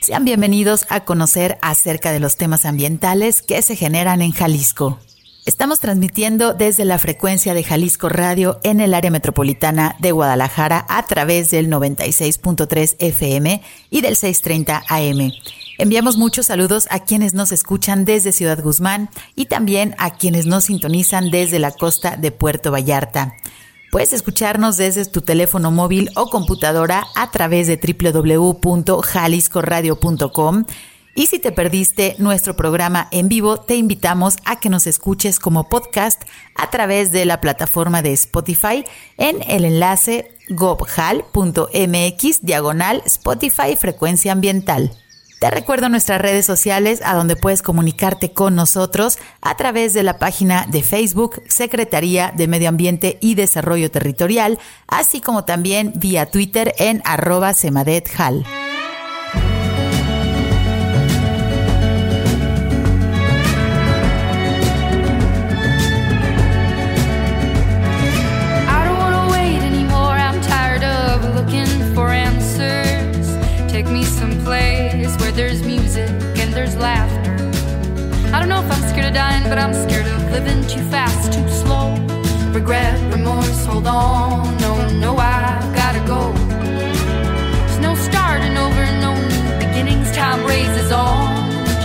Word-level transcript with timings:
Sean 0.00 0.24
bienvenidos 0.24 0.86
a 0.88 1.04
conocer 1.04 1.58
acerca 1.62 2.12
de 2.12 2.20
los 2.20 2.36
temas 2.36 2.64
ambientales 2.64 3.42
que 3.42 3.60
se 3.62 3.76
generan 3.76 4.22
en 4.22 4.32
Jalisco. 4.32 5.00
Estamos 5.46 5.78
transmitiendo 5.80 6.54
desde 6.54 6.84
la 6.84 6.98
frecuencia 6.98 7.54
de 7.54 7.62
Jalisco 7.62 8.08
Radio 8.08 8.58
en 8.62 8.80
el 8.80 8.94
área 8.94 9.10
metropolitana 9.10 9.96
de 10.00 10.12
Guadalajara 10.12 10.84
a 10.88 11.06
través 11.06 11.50
del 11.50 11.68
96.3 11.70 12.96
FM 12.98 13.62
y 13.90 14.00
del 14.00 14.16
630 14.16 14.84
AM. 14.88 15.32
Enviamos 15.78 16.16
muchos 16.16 16.46
saludos 16.46 16.88
a 16.90 17.00
quienes 17.00 17.34
nos 17.34 17.52
escuchan 17.52 18.04
desde 18.04 18.32
Ciudad 18.32 18.62
Guzmán 18.62 19.08
y 19.34 19.46
también 19.46 19.94
a 19.98 20.10
quienes 20.16 20.46
nos 20.46 20.64
sintonizan 20.64 21.30
desde 21.30 21.58
la 21.58 21.70
costa 21.70 22.16
de 22.16 22.32
Puerto 22.32 22.70
Vallarta. 22.72 23.34
Puedes 23.90 24.12
escucharnos 24.12 24.76
desde 24.76 25.06
tu 25.06 25.20
teléfono 25.20 25.70
móvil 25.70 26.10
o 26.16 26.28
computadora 26.28 27.06
a 27.14 27.30
través 27.30 27.66
de 27.66 27.76
www.jaliscoradio.com. 27.76 30.64
Y 31.14 31.28
si 31.28 31.38
te 31.38 31.50
perdiste 31.50 32.14
nuestro 32.18 32.56
programa 32.56 33.08
en 33.10 33.28
vivo, 33.28 33.58
te 33.58 33.76
invitamos 33.76 34.36
a 34.44 34.60
que 34.60 34.68
nos 34.68 34.86
escuches 34.86 35.40
como 35.40 35.70
podcast 35.70 36.22
a 36.54 36.68
través 36.68 37.10
de 37.10 37.24
la 37.24 37.40
plataforma 37.40 38.02
de 38.02 38.12
Spotify 38.12 38.84
en 39.16 39.42
el 39.48 39.64
enlace 39.64 40.30
gobhal.mx 40.50 42.42
diagonal 42.42 43.02
Spotify 43.06 43.76
Frecuencia 43.76 44.32
Ambiental. 44.32 44.94
Te 45.38 45.50
recuerdo 45.50 45.90
nuestras 45.90 46.20
redes 46.20 46.46
sociales 46.46 47.02
a 47.04 47.14
donde 47.14 47.36
puedes 47.36 47.60
comunicarte 47.60 48.32
con 48.32 48.54
nosotros 48.54 49.18
a 49.42 49.54
través 49.56 49.92
de 49.92 50.02
la 50.02 50.18
página 50.18 50.66
de 50.66 50.82
Facebook 50.82 51.42
Secretaría 51.46 52.32
de 52.34 52.48
Medio 52.48 52.70
Ambiente 52.70 53.18
y 53.20 53.34
Desarrollo 53.34 53.90
Territorial, 53.90 54.58
así 54.86 55.20
como 55.20 55.44
también 55.44 55.92
vía 55.94 56.24
Twitter 56.24 56.74
en 56.78 57.02
arroba 57.04 57.52
semadethal. 57.52 58.46
Dying, 79.16 79.48
but 79.48 79.56
I'm 79.56 79.72
scared 79.72 80.06
of 80.06 80.20
living 80.30 80.60
too 80.68 80.84
fast, 80.92 81.32
too 81.32 81.48
slow. 81.48 81.88
Regret, 82.52 82.92
remorse, 83.10 83.64
hold 83.64 83.86
on. 83.86 84.58
No, 84.58 84.72
no, 85.04 85.16
I 85.16 85.40
gotta 85.74 86.02
go. 86.06 86.20
There's 87.64 87.78
no 87.78 87.94
starting 87.94 88.54
over, 88.64 88.84
no 89.06 89.12
new 89.32 89.44
beginnings. 89.62 90.12
Time 90.14 90.44
raises 90.44 90.92
on. 90.92 91.32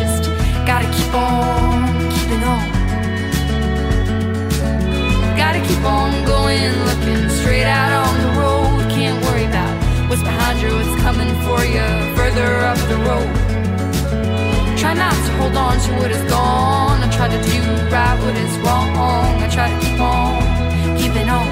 Just 0.01 0.23
gotta 0.69 0.89
keep 0.97 1.13
on 1.13 2.11
keeping 2.15 2.43
on. 2.55 2.67
Gotta 5.43 5.61
keep 5.69 5.83
on 5.85 6.11
going, 6.25 6.73
looking 6.89 7.29
straight 7.39 7.69
out 7.79 7.93
on 8.05 8.13
the 8.25 8.31
road. 8.41 8.91
Can't 8.91 9.17
worry 9.25 9.45
about 9.45 9.73
what's 10.09 10.21
behind 10.21 10.59
you, 10.59 10.71
what's 10.75 11.01
coming 11.01 11.31
for 11.45 11.63
you 11.63 11.87
further 12.17 12.49
up 12.71 12.79
the 12.89 12.97
road. 13.07 13.40
Try 14.91 14.99
not 14.99 15.13
to 15.13 15.31
hold 15.37 15.55
on 15.55 15.79
to 15.79 15.93
what 15.99 16.11
is 16.11 16.29
gone 16.29 17.01
I 17.01 17.09
try 17.15 17.29
to 17.29 17.41
do 17.49 17.59
right 17.93 18.17
what 18.23 18.35
is 18.35 18.57
wrong. 18.57 18.89
I 19.41 19.47
try 19.47 19.69
to 19.69 19.79
keep 19.79 20.01
on 20.01 20.97
keeping 20.99 21.29
on. 21.29 21.47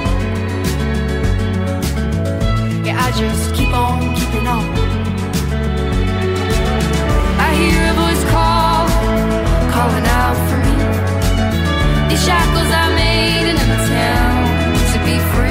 Yeah, 2.83 2.99
I 2.99 3.11
just 3.11 3.55
keep 3.55 3.73
on 3.73 4.13
keeping 4.17 4.45
on. 4.45 4.65
I 7.39 7.49
hear 7.61 7.81
a 7.91 7.95
voice 8.03 8.23
call, 8.33 8.87
calling 9.71 10.07
out 10.19 10.37
for 10.49 10.59
me. 10.67 10.75
These 12.09 12.25
shackles 12.25 12.71
I 12.83 12.93
made 12.93 13.47
in 13.51 13.55
a 13.55 13.79
town 13.87 14.73
to 14.91 14.97
be 15.05 15.17
free. 15.31 15.49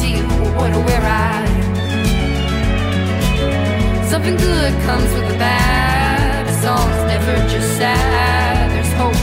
Be 0.00 0.22
Something 4.08 4.36
good 4.36 4.72
comes 4.82 5.12
with 5.14 5.28
the 5.28 5.38
bad. 5.38 6.46
A 6.46 6.52
song's 6.62 7.02
never 7.10 7.34
just 7.48 7.76
sad. 7.76 8.70
There's 8.72 8.92
hope, 8.94 9.15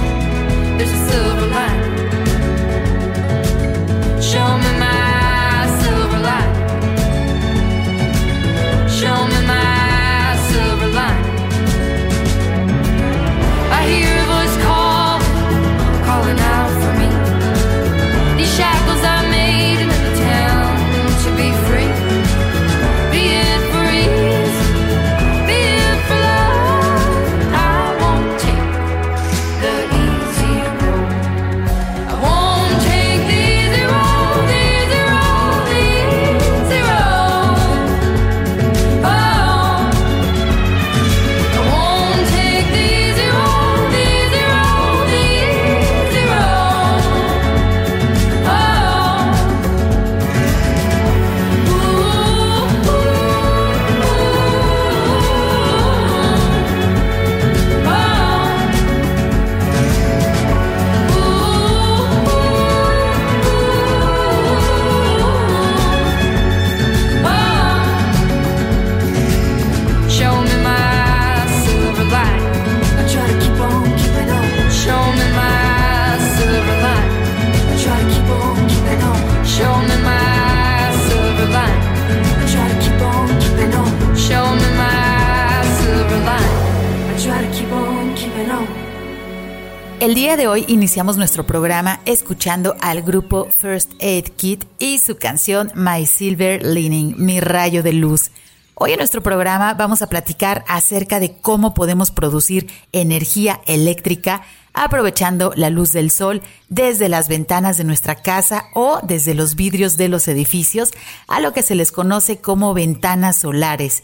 iniciamos 90.67 91.17
nuestro 91.17 91.45
programa 91.45 92.01
escuchando 92.05 92.75
al 92.81 93.01
grupo 93.01 93.45
First 93.49 93.93
Aid 94.01 94.29
Kit 94.35 94.65
y 94.79 94.99
su 94.99 95.17
canción 95.17 95.71
My 95.75 96.05
Silver 96.05 96.63
Lining, 96.65 97.15
Mi 97.17 97.39
Rayo 97.39 97.83
de 97.83 97.93
Luz. 97.93 98.31
Hoy 98.75 98.91
en 98.91 98.97
nuestro 98.97 99.23
programa 99.23 99.73
vamos 99.73 100.01
a 100.01 100.07
platicar 100.07 100.63
acerca 100.67 101.19
de 101.19 101.37
cómo 101.37 101.73
podemos 101.73 102.11
producir 102.11 102.67
energía 102.91 103.61
eléctrica 103.65 104.43
aprovechando 104.73 105.53
la 105.55 105.69
luz 105.69 105.91
del 105.91 106.11
sol 106.11 106.41
desde 106.69 107.09
las 107.09 107.29
ventanas 107.29 107.77
de 107.77 107.83
nuestra 107.83 108.15
casa 108.15 108.65
o 108.73 108.99
desde 109.03 109.35
los 109.35 109.55
vidrios 109.55 109.97
de 109.97 110.09
los 110.09 110.27
edificios, 110.27 110.91
a 111.27 111.39
lo 111.39 111.53
que 111.53 111.61
se 111.61 111.75
les 111.75 111.91
conoce 111.91 112.37
como 112.37 112.73
ventanas 112.73 113.37
solares. 113.37 114.03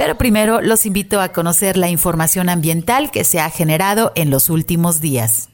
Pero 0.00 0.16
primero 0.16 0.62
los 0.62 0.86
invito 0.86 1.20
a 1.20 1.28
conocer 1.28 1.76
la 1.76 1.90
información 1.90 2.48
ambiental 2.48 3.10
que 3.10 3.22
se 3.22 3.38
ha 3.38 3.50
generado 3.50 4.12
en 4.14 4.30
los 4.30 4.48
últimos 4.48 5.02
días. 5.02 5.49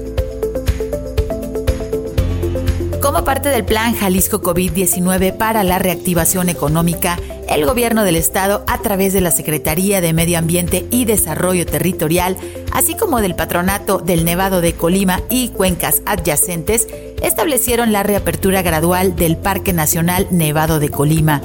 Como 3.02 3.24
parte 3.24 3.48
del 3.48 3.64
plan 3.64 3.96
Jalisco 3.96 4.42
COVID-19 4.42 5.36
para 5.36 5.64
la 5.64 5.80
reactivación 5.80 6.50
económica, 6.50 7.18
el 7.48 7.66
gobierno 7.66 8.04
del 8.04 8.16
estado, 8.16 8.64
a 8.66 8.78
través 8.78 9.12
de 9.12 9.20
la 9.20 9.30
Secretaría 9.30 10.00
de 10.00 10.12
Medio 10.12 10.38
Ambiente 10.38 10.86
y 10.90 11.04
Desarrollo 11.04 11.66
Territorial, 11.66 12.36
así 12.72 12.96
como 12.96 13.20
del 13.20 13.34
Patronato 13.34 13.98
del 13.98 14.24
Nevado 14.24 14.60
de 14.60 14.74
Colima 14.74 15.20
y 15.28 15.48
cuencas 15.48 16.02
adyacentes, 16.06 16.86
establecieron 17.22 17.92
la 17.92 18.02
reapertura 18.02 18.62
gradual 18.62 19.16
del 19.16 19.36
Parque 19.36 19.72
Nacional 19.72 20.26
Nevado 20.30 20.78
de 20.80 20.88
Colima. 20.88 21.42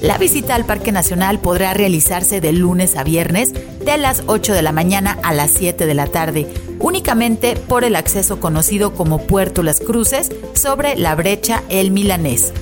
La 0.00 0.16
visita 0.16 0.54
al 0.54 0.64
Parque 0.64 0.92
Nacional 0.92 1.40
podrá 1.40 1.74
realizarse 1.74 2.40
de 2.40 2.52
lunes 2.52 2.96
a 2.96 3.04
viernes 3.04 3.52
de 3.84 3.98
las 3.98 4.22
8 4.26 4.54
de 4.54 4.62
la 4.62 4.72
mañana 4.72 5.18
a 5.22 5.34
las 5.34 5.50
7 5.50 5.84
de 5.84 5.94
la 5.94 6.06
tarde, 6.06 6.46
únicamente 6.80 7.56
por 7.56 7.84
el 7.84 7.94
acceso 7.94 8.40
conocido 8.40 8.94
como 8.94 9.26
Puerto 9.26 9.62
Las 9.62 9.80
Cruces 9.80 10.30
sobre 10.54 10.96
la 10.96 11.14
brecha 11.14 11.62
El 11.68 11.90
Milanés. 11.90 12.52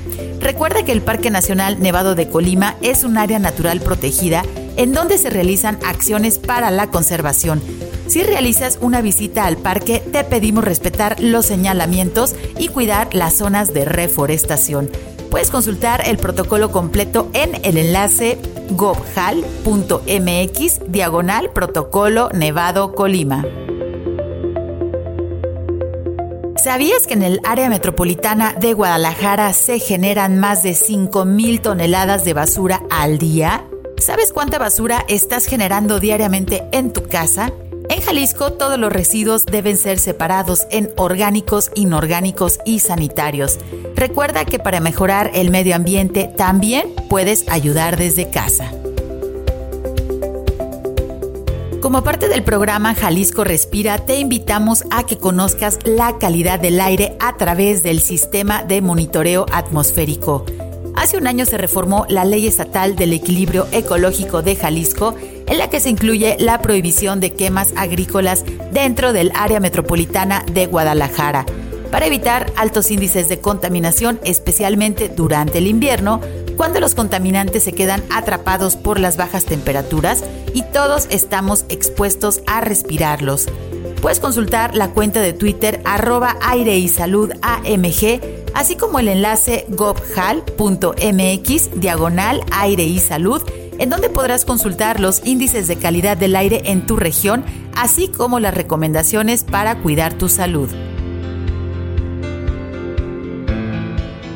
Recuerda 0.40 0.84
que 0.84 0.92
el 0.92 1.02
Parque 1.02 1.30
Nacional 1.30 1.80
Nevado 1.80 2.14
de 2.14 2.28
Colima 2.28 2.76
es 2.82 3.04
un 3.04 3.18
área 3.18 3.38
natural 3.38 3.80
protegida 3.80 4.44
en 4.76 4.92
donde 4.92 5.18
se 5.18 5.30
realizan 5.30 5.78
acciones 5.84 6.38
para 6.38 6.70
la 6.70 6.88
conservación. 6.88 7.60
Si 8.06 8.22
realizas 8.22 8.78
una 8.80 9.02
visita 9.02 9.44
al 9.44 9.56
parque, 9.58 10.00
te 10.12 10.24
pedimos 10.24 10.64
respetar 10.64 11.20
los 11.20 11.44
señalamientos 11.46 12.34
y 12.58 12.68
cuidar 12.68 13.14
las 13.14 13.34
zonas 13.34 13.74
de 13.74 13.84
reforestación. 13.84 14.88
Puedes 15.30 15.50
consultar 15.50 16.02
el 16.06 16.16
protocolo 16.16 16.72
completo 16.72 17.28
en 17.34 17.54
el 17.64 17.76
enlace 17.76 18.38
gobhal.mx 18.70 20.00
diagonal 20.86 21.50
protocolo 21.50 22.30
Nevado 22.32 22.94
Colima. 22.94 23.44
¿Sabías 26.62 27.06
que 27.06 27.14
en 27.14 27.22
el 27.22 27.40
área 27.44 27.68
metropolitana 27.68 28.52
de 28.52 28.72
Guadalajara 28.72 29.52
se 29.52 29.78
generan 29.78 30.40
más 30.40 30.64
de 30.64 30.72
5.000 30.72 31.62
toneladas 31.62 32.24
de 32.24 32.34
basura 32.34 32.82
al 32.90 33.18
día? 33.18 33.64
¿Sabes 33.96 34.32
cuánta 34.32 34.58
basura 34.58 35.04
estás 35.08 35.46
generando 35.46 36.00
diariamente 36.00 36.64
en 36.72 36.92
tu 36.92 37.04
casa? 37.04 37.52
En 37.88 38.00
Jalisco 38.00 38.54
todos 38.54 38.76
los 38.76 38.92
residuos 38.92 39.46
deben 39.46 39.76
ser 39.76 40.00
separados 40.00 40.66
en 40.72 40.90
orgánicos, 40.96 41.70
inorgánicos 41.76 42.58
y 42.64 42.80
sanitarios. 42.80 43.58
Recuerda 43.94 44.44
que 44.44 44.58
para 44.58 44.80
mejorar 44.80 45.30
el 45.34 45.50
medio 45.50 45.76
ambiente 45.76 46.28
también 46.36 46.92
puedes 47.08 47.48
ayudar 47.48 47.96
desde 47.96 48.30
casa. 48.30 48.72
Como 51.80 52.02
parte 52.02 52.28
del 52.28 52.42
programa 52.42 52.96
Jalisco 52.96 53.44
Respira, 53.44 53.98
te 53.98 54.18
invitamos 54.18 54.82
a 54.90 55.06
que 55.06 55.16
conozcas 55.16 55.78
la 55.84 56.18
calidad 56.18 56.58
del 56.58 56.80
aire 56.80 57.16
a 57.20 57.36
través 57.36 57.84
del 57.84 58.00
sistema 58.00 58.64
de 58.64 58.82
monitoreo 58.82 59.46
atmosférico. 59.52 60.44
Hace 60.96 61.18
un 61.18 61.28
año 61.28 61.46
se 61.46 61.56
reformó 61.56 62.04
la 62.08 62.24
Ley 62.24 62.48
Estatal 62.48 62.96
del 62.96 63.12
Equilibrio 63.12 63.68
Ecológico 63.70 64.42
de 64.42 64.56
Jalisco, 64.56 65.14
en 65.46 65.56
la 65.56 65.70
que 65.70 65.78
se 65.78 65.90
incluye 65.90 66.36
la 66.40 66.60
prohibición 66.60 67.20
de 67.20 67.32
quemas 67.32 67.72
agrícolas 67.76 68.44
dentro 68.72 69.12
del 69.12 69.30
área 69.36 69.60
metropolitana 69.60 70.44
de 70.52 70.66
Guadalajara 70.66 71.46
para 71.90 72.06
evitar 72.06 72.52
altos 72.56 72.90
índices 72.90 73.28
de 73.28 73.40
contaminación, 73.40 74.20
especialmente 74.24 75.08
durante 75.08 75.58
el 75.58 75.66
invierno, 75.66 76.20
cuando 76.56 76.80
los 76.80 76.94
contaminantes 76.94 77.62
se 77.62 77.72
quedan 77.72 78.02
atrapados 78.10 78.76
por 78.76 78.98
las 78.98 79.16
bajas 79.16 79.44
temperaturas 79.44 80.24
y 80.58 80.62
todos 80.62 81.06
estamos 81.10 81.64
expuestos 81.68 82.40
a 82.48 82.60
respirarlos. 82.60 83.46
Puedes 84.02 84.18
consultar 84.18 84.74
la 84.74 84.90
cuenta 84.90 85.20
de 85.20 85.32
Twitter 85.32 85.80
arroba 85.84 86.36
aire 86.40 86.76
y 86.76 86.88
salud 86.88 87.30
AMG, 87.42 88.20
así 88.54 88.74
como 88.74 88.98
el 88.98 89.06
enlace 89.06 89.66
gobhal.mx 89.68 90.90
diagonal 91.80 92.42
aire 92.50 92.82
y 92.82 92.98
salud, 92.98 93.40
en 93.78 93.88
donde 93.88 94.10
podrás 94.10 94.44
consultar 94.44 94.98
los 94.98 95.24
índices 95.24 95.68
de 95.68 95.76
calidad 95.76 96.16
del 96.16 96.34
aire 96.34 96.62
en 96.64 96.84
tu 96.88 96.96
región, 96.96 97.44
así 97.76 98.08
como 98.08 98.40
las 98.40 98.52
recomendaciones 98.52 99.44
para 99.44 99.78
cuidar 99.78 100.14
tu 100.14 100.28
salud. 100.28 100.68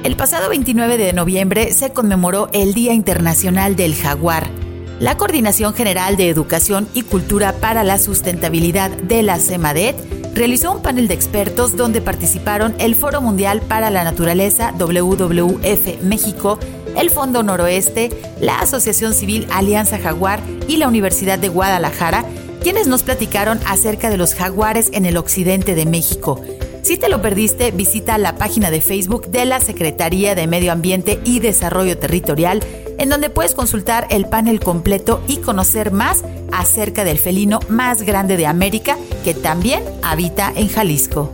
El 0.04 0.14
pasado 0.14 0.50
29 0.50 0.98
de 0.98 1.12
noviembre 1.12 1.72
se 1.72 1.92
conmemoró 1.92 2.48
el 2.52 2.74
Día 2.74 2.92
Internacional 2.92 3.74
del 3.74 3.96
Jaguar. 3.96 4.62
La 5.02 5.16
Coordinación 5.16 5.75
General 5.75 6.16
de 6.16 6.28
Educación 6.28 6.87
y 6.94 7.02
Cultura 7.02 7.54
para 7.54 7.82
la 7.82 7.99
Sustentabilidad 7.99 8.88
de 8.88 9.25
la 9.25 9.40
CEMADET 9.40 9.97
realizó 10.32 10.71
un 10.71 10.80
panel 10.80 11.09
de 11.09 11.14
expertos 11.14 11.76
donde 11.76 12.00
participaron 12.00 12.76
el 12.78 12.94
Foro 12.94 13.21
Mundial 13.21 13.62
para 13.62 13.90
la 13.90 14.04
Naturaleza 14.04 14.73
WWF 14.78 16.04
México, 16.04 16.61
el 16.97 17.11
Fondo 17.11 17.42
Noroeste, 17.42 18.11
la 18.40 18.61
Asociación 18.61 19.12
Civil 19.12 19.49
Alianza 19.50 19.99
Jaguar 19.99 20.40
y 20.68 20.76
la 20.76 20.87
Universidad 20.87 21.40
de 21.40 21.49
Guadalajara, 21.49 22.25
quienes 22.62 22.87
nos 22.87 23.02
platicaron 23.02 23.59
acerca 23.66 24.09
de 24.09 24.18
los 24.18 24.37
jaguares 24.37 24.88
en 24.92 25.04
el 25.04 25.16
occidente 25.16 25.75
de 25.75 25.85
México, 25.85 26.40
si 26.82 26.98
te 26.98 27.08
lo 27.08 27.22
perdiste, 27.22 27.70
visita 27.70 28.18
la 28.18 28.36
página 28.36 28.70
de 28.70 28.80
Facebook 28.80 29.28
de 29.28 29.44
la 29.44 29.60
Secretaría 29.60 30.34
de 30.34 30.48
Medio 30.48 30.72
Ambiente 30.72 31.20
y 31.24 31.38
Desarrollo 31.38 31.96
Territorial, 31.96 32.60
en 32.98 33.08
donde 33.08 33.30
puedes 33.30 33.54
consultar 33.54 34.08
el 34.10 34.26
panel 34.26 34.58
completo 34.58 35.22
y 35.28 35.36
conocer 35.38 35.92
más 35.92 36.24
acerca 36.50 37.04
del 37.04 37.18
felino 37.18 37.60
más 37.68 38.02
grande 38.02 38.36
de 38.36 38.46
América 38.46 38.96
que 39.24 39.32
también 39.32 39.84
habita 40.02 40.52
en 40.54 40.68
Jalisco. 40.68 41.32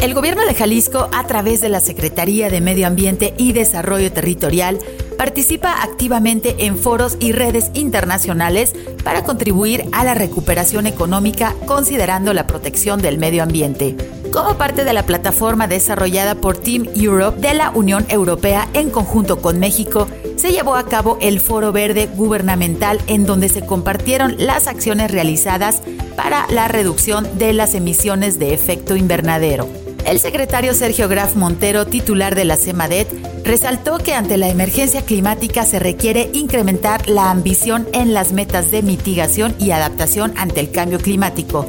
El 0.00 0.14
gobierno 0.14 0.46
de 0.46 0.54
Jalisco, 0.54 1.08
a 1.12 1.26
través 1.26 1.60
de 1.60 1.68
la 1.68 1.80
Secretaría 1.80 2.48
de 2.48 2.60
Medio 2.60 2.86
Ambiente 2.86 3.34
y 3.36 3.52
Desarrollo 3.52 4.10
Territorial, 4.10 4.78
participa 5.20 5.82
activamente 5.82 6.64
en 6.64 6.78
foros 6.78 7.18
y 7.20 7.32
redes 7.32 7.70
internacionales 7.74 8.72
para 9.04 9.22
contribuir 9.22 9.84
a 9.92 10.02
la 10.02 10.14
recuperación 10.14 10.86
económica 10.86 11.54
considerando 11.66 12.32
la 12.32 12.46
protección 12.46 13.02
del 13.02 13.18
medio 13.18 13.42
ambiente. 13.42 13.98
Como 14.32 14.56
parte 14.56 14.82
de 14.82 14.94
la 14.94 15.04
plataforma 15.04 15.68
desarrollada 15.68 16.36
por 16.36 16.56
Team 16.56 16.88
Europe 16.94 17.38
de 17.38 17.52
la 17.52 17.68
Unión 17.68 18.06
Europea 18.08 18.66
en 18.72 18.88
conjunto 18.88 19.42
con 19.42 19.58
México, 19.58 20.08
se 20.36 20.52
llevó 20.52 20.74
a 20.74 20.86
cabo 20.86 21.18
el 21.20 21.38
Foro 21.38 21.70
Verde 21.70 22.08
Gubernamental 22.16 22.98
en 23.06 23.26
donde 23.26 23.50
se 23.50 23.60
compartieron 23.60 24.36
las 24.38 24.68
acciones 24.68 25.10
realizadas 25.10 25.82
para 26.16 26.46
la 26.48 26.66
reducción 26.66 27.28
de 27.36 27.52
las 27.52 27.74
emisiones 27.74 28.38
de 28.38 28.54
efecto 28.54 28.96
invernadero. 28.96 29.79
El 30.06 30.18
secretario 30.18 30.74
Sergio 30.74 31.08
Graf 31.08 31.36
Montero, 31.36 31.86
titular 31.86 32.34
de 32.34 32.44
la 32.44 32.56
CEMADET, 32.56 33.08
resaltó 33.44 33.98
que 33.98 34.14
ante 34.14 34.36
la 34.36 34.48
emergencia 34.48 35.02
climática 35.02 35.64
se 35.64 35.78
requiere 35.78 36.30
incrementar 36.32 37.08
la 37.08 37.30
ambición 37.30 37.86
en 37.92 38.14
las 38.14 38.32
metas 38.32 38.70
de 38.70 38.82
mitigación 38.82 39.54
y 39.58 39.70
adaptación 39.70 40.32
ante 40.36 40.60
el 40.60 40.70
cambio 40.70 40.98
climático. 40.98 41.66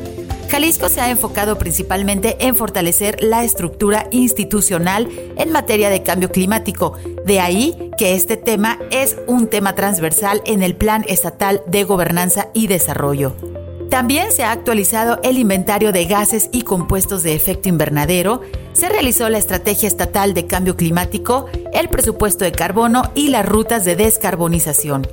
Jalisco 0.50 0.90
se 0.90 1.00
ha 1.00 1.10
enfocado 1.10 1.58
principalmente 1.58 2.36
en 2.40 2.56
fortalecer 2.56 3.24
la 3.24 3.46
estructura 3.46 4.08
institucional 4.12 5.08
en 5.38 5.52
materia 5.52 5.90
de 5.90 6.04
cambio 6.04 6.30
climático. 6.30 6.98
De 7.26 7.40
ahí 7.40 7.92
que 7.98 8.16
este 8.16 8.36
tema 8.36 8.78
es 8.92 9.16
un 9.28 9.48
tema 9.48 9.76
transversal 9.76 10.42
en 10.46 10.62
el 10.62 10.76
Plan 10.76 11.06
Estatal 11.08 11.62
de 11.68 11.86
Gobernanza 11.86 12.50
y 12.54 12.68
Desarrollo. 12.68 13.50
También 13.91 14.31
se 14.31 14.45
ha 14.45 14.53
actualizado 14.53 15.19
el 15.21 15.38
inventario 15.38 15.91
de 15.91 16.05
gases 16.05 16.48
y 16.53 16.62
compuestos 16.62 17.24
de 17.24 17.36
efecto 17.36 17.67
invernadero, 17.67 18.39
se 18.71 18.88
realizó 18.88 19.27
la 19.27 19.38
estrategia 19.38 19.86
estatal 19.86 20.33
de 20.33 20.48
cambio 20.48 20.77
climático, 20.77 21.48
el 21.74 21.89
presupuesto 21.89 22.45
de 22.45 22.53
carbono 22.53 23.12
y 23.15 23.27
las 23.27 23.45
rutas 23.45 23.83
de 23.83 23.98
descarbonización. 23.98 25.05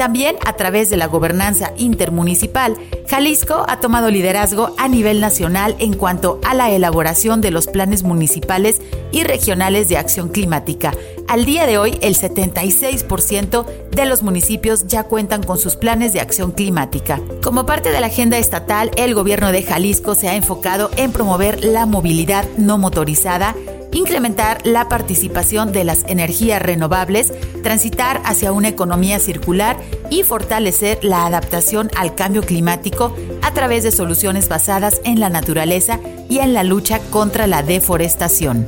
También 0.00 0.36
a 0.46 0.54
través 0.54 0.88
de 0.88 0.96
la 0.96 1.08
gobernanza 1.08 1.74
intermunicipal, 1.76 2.74
Jalisco 3.06 3.66
ha 3.68 3.80
tomado 3.80 4.10
liderazgo 4.10 4.74
a 4.78 4.88
nivel 4.88 5.20
nacional 5.20 5.76
en 5.78 5.92
cuanto 5.92 6.40
a 6.42 6.54
la 6.54 6.70
elaboración 6.70 7.42
de 7.42 7.50
los 7.50 7.66
planes 7.66 8.02
municipales 8.02 8.80
y 9.12 9.24
regionales 9.24 9.90
de 9.90 9.98
acción 9.98 10.30
climática. 10.30 10.94
Al 11.28 11.44
día 11.44 11.66
de 11.66 11.76
hoy, 11.76 11.98
el 12.00 12.16
76% 12.16 13.66
de 13.90 14.06
los 14.06 14.22
municipios 14.22 14.86
ya 14.86 15.02
cuentan 15.02 15.42
con 15.42 15.58
sus 15.58 15.76
planes 15.76 16.14
de 16.14 16.20
acción 16.20 16.52
climática. 16.52 17.20
Como 17.42 17.66
parte 17.66 17.90
de 17.90 18.00
la 18.00 18.06
agenda 18.06 18.38
estatal, 18.38 18.90
el 18.96 19.14
gobierno 19.14 19.52
de 19.52 19.62
Jalisco 19.62 20.14
se 20.14 20.28
ha 20.28 20.34
enfocado 20.34 20.90
en 20.96 21.12
promover 21.12 21.62
la 21.62 21.84
movilidad 21.84 22.46
no 22.56 22.78
motorizada, 22.78 23.54
incrementar 23.92 24.66
la 24.66 24.88
participación 24.88 25.72
de 25.72 25.84
las 25.84 26.04
energías 26.06 26.62
renovables, 26.62 27.32
transitar 27.62 28.20
hacia 28.24 28.52
una 28.52 28.68
economía 28.68 29.18
circular 29.18 29.76
y 30.10 30.22
fortalecer 30.22 31.02
la 31.02 31.26
adaptación 31.26 31.90
al 31.96 32.14
cambio 32.14 32.42
climático 32.42 33.14
a 33.42 33.52
través 33.52 33.82
de 33.84 33.90
soluciones 33.90 34.48
basadas 34.48 35.00
en 35.04 35.20
la 35.20 35.28
naturaleza 35.28 36.00
y 36.28 36.38
en 36.38 36.54
la 36.54 36.64
lucha 36.64 37.00
contra 37.10 37.46
la 37.46 37.62
deforestación. 37.62 38.66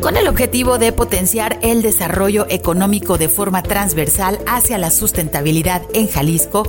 Con 0.00 0.16
el 0.16 0.26
objetivo 0.26 0.78
de 0.78 0.90
potenciar 0.90 1.60
el 1.62 1.80
desarrollo 1.80 2.46
económico 2.48 3.18
de 3.18 3.28
forma 3.28 3.62
transversal 3.62 4.40
hacia 4.48 4.76
la 4.76 4.90
sustentabilidad 4.90 5.82
en 5.94 6.08
Jalisco, 6.08 6.64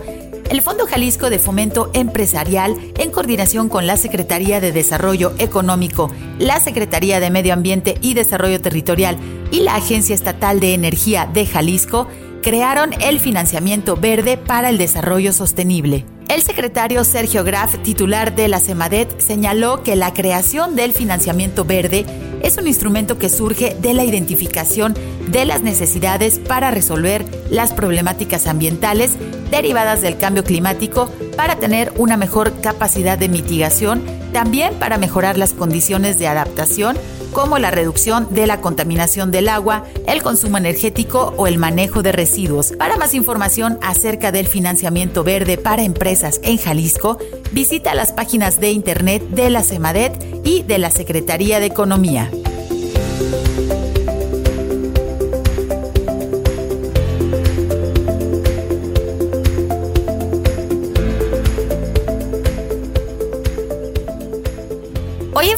el 0.50 0.62
Fondo 0.62 0.86
Jalisco 0.86 1.30
de 1.30 1.40
Fomento 1.40 1.90
Empresarial, 1.94 2.76
en 2.98 3.12
coordinación 3.12 3.70
con 3.70 3.88
la 3.88 3.98
Secretaría 3.98 4.60
de 4.60 4.72
Desarrollo 4.72 5.34
Económico, 5.38 6.12
la 6.40 6.60
Secretaría 6.60 7.20
de 7.20 7.30
Medio 7.30 7.54
Ambiente 7.54 7.98
y 8.02 8.14
Desarrollo 8.14 8.62
Territorial 8.62 9.18
y 9.52 9.62
la 9.62 9.76
Agencia 9.76 10.16
Estatal 10.16 10.60
de 10.60 10.74
Energía 10.74 11.30
de 11.32 11.46
Jalisco, 11.46 12.08
crearon 12.42 12.94
el 13.02 13.20
financiamiento 13.20 13.96
verde 13.96 14.38
para 14.38 14.70
el 14.70 14.78
desarrollo 14.78 15.34
sostenible. 15.34 16.06
El 16.34 16.42
secretario 16.42 17.04
Sergio 17.04 17.44
Graf, 17.44 17.78
titular 17.84 18.34
de 18.34 18.48
la 18.48 18.60
CEMADET, 18.60 19.20
señaló 19.20 19.84
que 19.84 19.96
la 19.96 20.16
creación 20.16 20.76
del 20.76 20.92
financiamiento 20.92 21.64
verde 21.64 22.08
es 22.42 22.58
un 22.58 22.68
instrumento 22.68 23.20
que 23.20 23.30
surge 23.30 23.78
de 23.80 23.94
la 23.94 24.04
identificación 24.04 24.96
de 25.28 25.46
las 25.46 25.62
necesidades 25.62 26.40
para 26.40 26.72
resolver 26.72 27.24
las 27.52 27.72
problemáticas 27.72 28.48
ambientales 28.48 29.12
derivadas 29.52 30.02
del 30.02 30.18
cambio 30.18 30.44
climático 30.44 31.08
para 31.38 31.58
tener 31.58 31.94
una 31.98 32.18
mejor 32.18 32.60
capacidad 32.62 33.16
de 33.16 33.30
mitigación, 33.30 34.02
también 34.34 34.74
para 34.80 34.98
mejorar 34.98 35.38
las 35.38 35.54
condiciones 35.54 36.18
de 36.18 36.28
adaptación 36.28 36.98
como 37.34 37.58
la 37.58 37.72
reducción 37.72 38.28
de 38.34 38.48
la 38.48 38.62
contaminación 38.62 39.32
del 39.32 39.50
agua, 39.50 39.86
el 40.08 40.22
consumo 40.22 40.58
energético 40.58 41.34
o 41.36 41.48
el 41.48 41.58
manejo 41.58 42.04
de 42.04 42.12
residuos. 42.12 42.74
Para 42.78 42.98
más 42.98 43.14
información 43.14 43.80
acerca 43.82 44.32
del 44.32 44.48
financiamiento 44.48 45.24
verde 45.24 45.58
para 45.58 45.84
empresas 45.84 46.40
en 46.44 46.58
Jalisco, 46.58 47.18
visita 47.52 47.96
las 47.96 48.12
páginas 48.12 48.60
de 48.60 48.72
internet 48.72 49.24
de 49.30 49.50
la 49.50 49.64
CEMADET 49.64 50.42
y 50.44 50.64
de 50.64 50.78
la 50.78 50.92
Secretaría 50.92 51.60
de 51.60 51.66
Economía. 51.66 52.30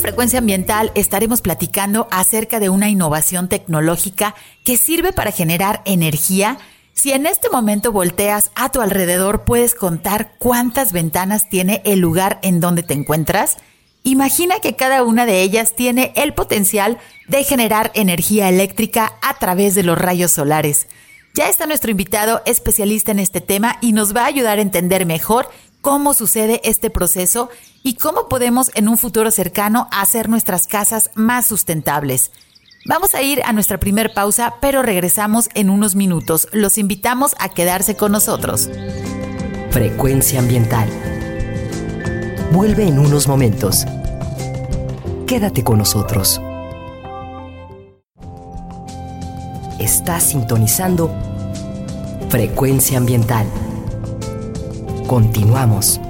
Frecuencia 0.05 0.37
Ambiental 0.37 0.91
estaremos 0.93 1.41
platicando 1.41 2.07
acerca 2.11 2.59
de 2.59 2.69
una 2.69 2.89
innovación 2.89 3.49
tecnológica 3.49 4.35
que 4.63 4.77
sirve 4.77 5.13
para 5.13 5.31
generar 5.31 5.81
energía. 5.83 6.59
Si 6.93 7.11
en 7.11 7.25
este 7.25 7.49
momento 7.49 7.91
volteas 7.91 8.51
a 8.53 8.71
tu 8.71 8.81
alrededor, 8.81 9.45
puedes 9.45 9.73
contar 9.73 10.35
cuántas 10.37 10.91
ventanas 10.91 11.49
tiene 11.49 11.81
el 11.85 12.01
lugar 12.01 12.37
en 12.43 12.59
donde 12.59 12.83
te 12.83 12.93
encuentras. 12.93 13.57
Imagina 14.03 14.59
que 14.59 14.75
cada 14.75 15.01
una 15.01 15.25
de 15.25 15.41
ellas 15.41 15.75
tiene 15.75 16.13
el 16.15 16.35
potencial 16.35 16.99
de 17.27 17.43
generar 17.43 17.89
energía 17.95 18.47
eléctrica 18.47 19.13
a 19.23 19.39
través 19.39 19.73
de 19.73 19.81
los 19.81 19.97
rayos 19.97 20.29
solares. 20.29 20.85
Ya 21.33 21.49
está 21.49 21.65
nuestro 21.65 21.89
invitado 21.89 22.43
especialista 22.45 23.11
en 23.11 23.17
este 23.17 23.41
tema 23.41 23.79
y 23.81 23.91
nos 23.91 24.15
va 24.15 24.25
a 24.25 24.27
ayudar 24.27 24.59
a 24.59 24.61
entender 24.61 25.07
mejor 25.07 25.49
cómo 25.81 26.13
sucede 26.13 26.61
este 26.63 26.91
proceso 26.91 27.49
y 27.85 27.93
cómo 27.93 28.27
podemos 28.27 28.71
en 28.73 28.89
un 28.89 28.97
futuro 28.97 29.29
cercano 29.29 29.87
hacer 29.91 30.27
nuestras 30.27 30.65
casas 30.65 31.11
más 31.13 31.45
sustentables. 31.45 32.31
Vamos 32.87 33.13
a 33.13 33.21
ir 33.21 33.43
a 33.45 33.53
nuestra 33.53 33.79
primer 33.79 34.11
pausa, 34.11 34.55
pero 34.59 34.81
regresamos 34.81 35.49
en 35.53 35.69
unos 35.69 35.95
minutos. 35.95 36.47
Los 36.51 36.79
invitamos 36.79 37.35
a 37.37 37.49
quedarse 37.49 37.95
con 37.95 38.11
nosotros. 38.11 38.71
Frecuencia 39.69 40.39
ambiental. 40.39 40.89
Vuelve 42.51 42.87
en 42.87 42.97
unos 42.97 43.27
momentos. 43.27 43.85
Quédate 45.27 45.63
con 45.63 45.77
nosotros. 45.77 46.41
Estás 49.79 50.23
sintonizando 50.23 51.13
Frecuencia 52.29 52.97
ambiental. 52.97 53.45
Continuamos. 55.05 56.01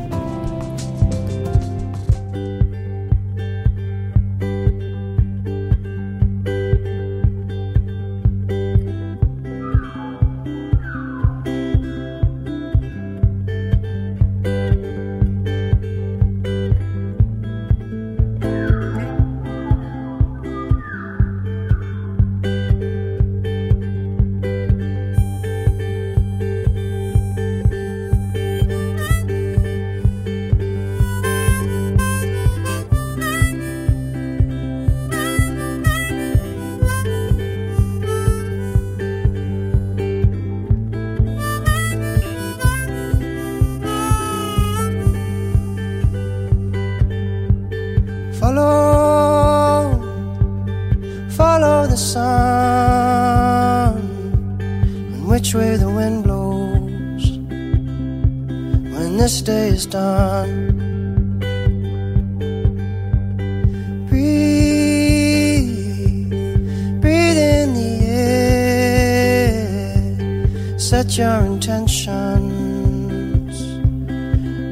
Your 71.17 71.45
intentions, 71.45 72.45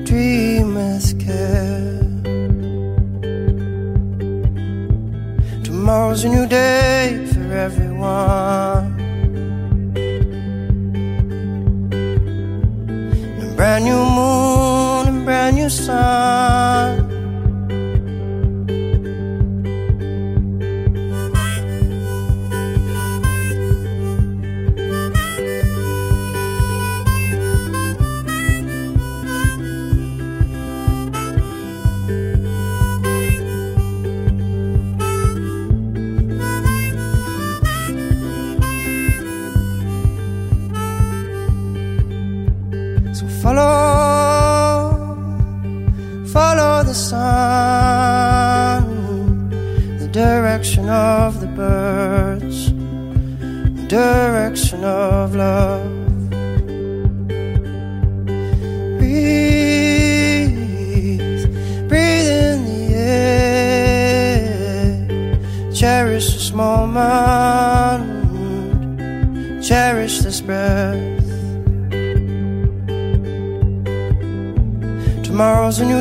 dream 0.07 0.77
care. 1.19 2.00
Tomorrow's 5.63 6.23
a 6.25 6.29
new 6.29 6.45
day 6.47 6.92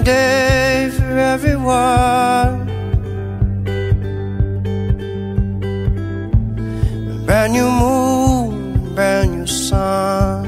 Day 0.05 0.91
for 0.97 1.17
everyone. 1.17 2.67
Brand 7.25 7.53
new 7.53 7.71
moon, 7.71 8.95
brand 8.97 9.31
new 9.31 9.47
sun. 9.47 10.43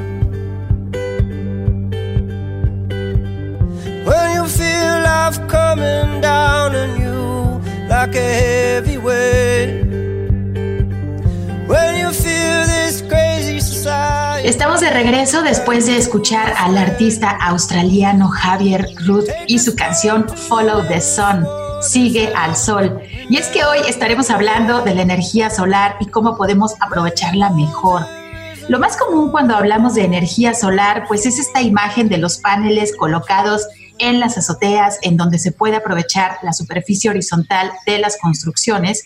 When 4.04 4.26
you 4.34 4.48
feel 4.48 4.94
life 5.06 5.38
coming 5.46 6.20
down 6.20 6.74
on 6.74 7.00
you 7.00 7.62
like 7.88 8.16
a 8.16 8.28
heavy 8.42 8.98
weight. 8.98 10.13
Estamos 14.44 14.82
de 14.82 14.90
regreso 14.90 15.40
después 15.40 15.86
de 15.86 15.96
escuchar 15.96 16.52
al 16.58 16.76
artista 16.76 17.30
australiano 17.30 18.28
Javier 18.28 18.88
Ruth 19.06 19.30
y 19.46 19.58
su 19.58 19.74
canción 19.74 20.28
Follow 20.28 20.86
the 20.86 21.00
Sun, 21.00 21.46
Sigue 21.80 22.30
al 22.36 22.54
Sol. 22.54 23.00
Y 23.30 23.38
es 23.38 23.46
que 23.48 23.64
hoy 23.64 23.78
estaremos 23.88 24.28
hablando 24.28 24.82
de 24.82 24.94
la 24.94 25.00
energía 25.00 25.48
solar 25.48 25.96
y 25.98 26.08
cómo 26.08 26.36
podemos 26.36 26.74
aprovecharla 26.80 27.48
mejor. 27.50 28.06
Lo 28.68 28.78
más 28.78 28.98
común 28.98 29.30
cuando 29.30 29.56
hablamos 29.56 29.94
de 29.94 30.04
energía 30.04 30.52
solar, 30.52 31.06
pues 31.08 31.24
es 31.24 31.38
esta 31.38 31.62
imagen 31.62 32.10
de 32.10 32.18
los 32.18 32.36
paneles 32.36 32.94
colocados 32.94 33.66
en 33.98 34.20
las 34.20 34.36
azoteas, 34.36 34.98
en 35.00 35.16
donde 35.16 35.38
se 35.38 35.52
puede 35.52 35.76
aprovechar 35.76 36.36
la 36.42 36.52
superficie 36.52 37.08
horizontal 37.08 37.72
de 37.86 37.98
las 37.98 38.18
construcciones. 38.18 39.04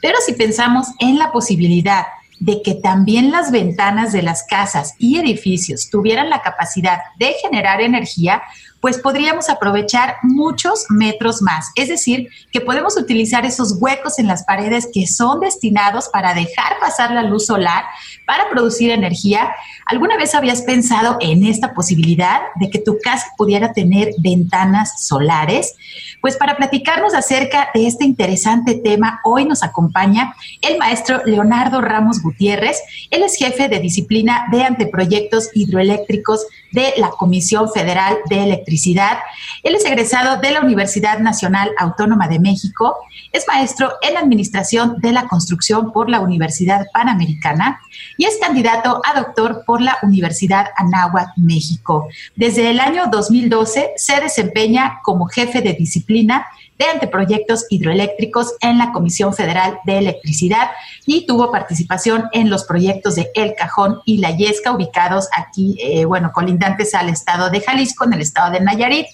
Pero 0.00 0.16
si 0.24 0.32
pensamos 0.32 0.86
en 0.98 1.18
la 1.18 1.30
posibilidad 1.30 2.06
de 2.40 2.62
que 2.62 2.74
también 2.74 3.30
las 3.30 3.50
ventanas 3.50 4.12
de 4.12 4.22
las 4.22 4.44
casas 4.44 4.94
y 4.98 5.18
edificios 5.18 5.90
tuvieran 5.90 6.30
la 6.30 6.42
capacidad 6.42 6.98
de 7.18 7.34
generar 7.42 7.80
energía, 7.80 8.42
pues 8.80 8.98
podríamos 8.98 9.50
aprovechar 9.50 10.16
muchos 10.22 10.86
metros 10.88 11.42
más. 11.42 11.70
Es 11.74 11.88
decir, 11.88 12.28
que 12.52 12.60
podemos 12.60 12.96
utilizar 12.96 13.44
esos 13.44 13.76
huecos 13.80 14.18
en 14.18 14.28
las 14.28 14.44
paredes 14.44 14.88
que 14.92 15.06
son 15.06 15.40
destinados 15.40 16.08
para 16.12 16.34
dejar 16.34 16.78
pasar 16.80 17.10
la 17.10 17.22
luz 17.22 17.46
solar 17.46 17.84
para 18.28 18.50
producir 18.50 18.90
energía. 18.90 19.54
¿Alguna 19.86 20.18
vez 20.18 20.34
habías 20.34 20.60
pensado 20.60 21.16
en 21.18 21.46
esta 21.46 21.72
posibilidad 21.72 22.42
de 22.56 22.68
que 22.68 22.78
tu 22.78 22.98
casa 23.02 23.24
pudiera 23.38 23.72
tener 23.72 24.10
ventanas 24.18 25.02
solares? 25.06 25.74
Pues 26.20 26.36
para 26.36 26.54
platicarnos 26.58 27.14
acerca 27.14 27.70
de 27.72 27.86
este 27.86 28.04
interesante 28.04 28.74
tema, 28.74 29.20
hoy 29.24 29.46
nos 29.46 29.62
acompaña 29.62 30.34
el 30.60 30.76
maestro 30.76 31.22
Leonardo 31.24 31.80
Ramos 31.80 32.20
Gutiérrez. 32.20 32.82
Él 33.10 33.22
es 33.22 33.36
jefe 33.36 33.68
de 33.68 33.80
disciplina 33.80 34.46
de 34.52 34.62
anteproyectos 34.62 35.48
hidroeléctricos 35.54 36.46
de 36.72 36.94
la 36.96 37.10
Comisión 37.10 37.70
Federal 37.72 38.18
de 38.28 38.42
Electricidad. 38.44 39.18
Él 39.62 39.74
es 39.74 39.84
egresado 39.84 40.40
de 40.40 40.50
la 40.50 40.60
Universidad 40.60 41.18
Nacional 41.18 41.70
Autónoma 41.78 42.28
de 42.28 42.38
México. 42.38 42.96
Es 43.32 43.46
maestro 43.46 43.92
en 44.02 44.16
Administración 44.16 44.96
de 45.00 45.12
la 45.12 45.26
Construcción 45.28 45.92
por 45.92 46.08
la 46.08 46.20
Universidad 46.20 46.86
Panamericana 46.92 47.80
y 48.16 48.24
es 48.24 48.38
candidato 48.38 49.00
a 49.04 49.18
doctor 49.18 49.64
por 49.66 49.80
la 49.80 49.98
Universidad 50.02 50.66
Anáhuac, 50.76 51.30
México. 51.36 52.08
Desde 52.36 52.70
el 52.70 52.80
año 52.80 53.04
2012 53.10 53.92
se 53.96 54.20
desempeña 54.20 55.00
como 55.02 55.26
jefe 55.26 55.60
de 55.60 55.74
disciplina 55.74 56.46
de 56.78 56.84
anteproyectos 56.86 57.66
hidroeléctricos 57.70 58.54
en 58.60 58.78
la 58.78 58.92
Comisión 58.92 59.34
Federal 59.34 59.80
de 59.84 59.98
Electricidad 59.98 60.70
y 61.06 61.26
tuvo 61.26 61.50
participación 61.50 62.24
en 62.32 62.50
los 62.50 62.64
proyectos 62.64 63.16
de 63.16 63.30
El 63.34 63.54
Cajón 63.54 64.00
y 64.04 64.18
La 64.18 64.30
Yesca, 64.30 64.72
ubicados 64.72 65.28
aquí, 65.36 65.76
eh, 65.80 66.04
bueno, 66.04 66.30
colindantes 66.32 66.94
al 66.94 67.08
estado 67.08 67.50
de 67.50 67.60
Jalisco, 67.60 68.04
en 68.04 68.12
el 68.14 68.20
estado 68.20 68.52
de 68.52 68.60
Nayarit. 68.60 69.06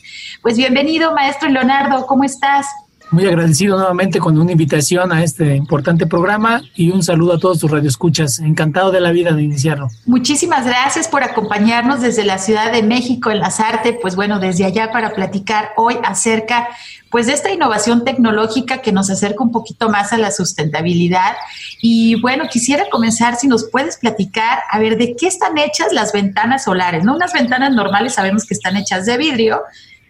Pues 0.42 0.56
bienvenido, 0.56 1.14
maestro 1.14 1.48
Leonardo, 1.48 2.06
¿cómo 2.06 2.24
estás? 2.24 2.66
Muy 3.14 3.26
agradecido 3.26 3.76
nuevamente 3.76 4.18
con 4.18 4.36
una 4.36 4.50
invitación 4.50 5.12
a 5.12 5.22
este 5.22 5.54
importante 5.54 6.04
programa 6.04 6.62
y 6.74 6.90
un 6.90 7.04
saludo 7.04 7.34
a 7.34 7.38
todos 7.38 7.60
tus 7.60 7.70
radioescuchas. 7.70 8.40
Encantado 8.40 8.90
de 8.90 9.00
la 9.00 9.12
vida 9.12 9.32
de 9.32 9.40
iniciarlo. 9.44 9.88
Muchísimas 10.04 10.66
gracias 10.66 11.06
por 11.06 11.22
acompañarnos 11.22 12.00
desde 12.00 12.24
la 12.24 12.38
Ciudad 12.38 12.72
de 12.72 12.82
México 12.82 13.30
en 13.30 13.38
las 13.38 13.60
artes, 13.60 13.94
pues 14.02 14.16
bueno, 14.16 14.40
desde 14.40 14.64
allá 14.64 14.90
para 14.90 15.14
platicar 15.14 15.70
hoy 15.76 15.94
acerca 16.02 16.66
pues 17.08 17.28
de 17.28 17.34
esta 17.34 17.52
innovación 17.52 18.02
tecnológica 18.02 18.78
que 18.78 18.90
nos 18.90 19.08
acerca 19.10 19.44
un 19.44 19.52
poquito 19.52 19.88
más 19.88 20.12
a 20.12 20.18
la 20.18 20.32
sustentabilidad. 20.32 21.36
Y 21.80 22.20
bueno, 22.20 22.46
quisiera 22.50 22.86
comenzar 22.90 23.36
si 23.36 23.46
nos 23.46 23.70
puedes 23.70 23.96
platicar, 23.96 24.58
a 24.68 24.80
ver, 24.80 24.98
¿de 24.98 25.14
qué 25.14 25.28
están 25.28 25.56
hechas 25.56 25.92
las 25.92 26.12
ventanas 26.12 26.64
solares? 26.64 27.04
No 27.04 27.14
unas 27.14 27.32
ventanas 27.32 27.72
normales 27.72 28.14
sabemos 28.14 28.44
que 28.44 28.54
están 28.54 28.76
hechas 28.76 29.06
de 29.06 29.16
vidrio, 29.18 29.60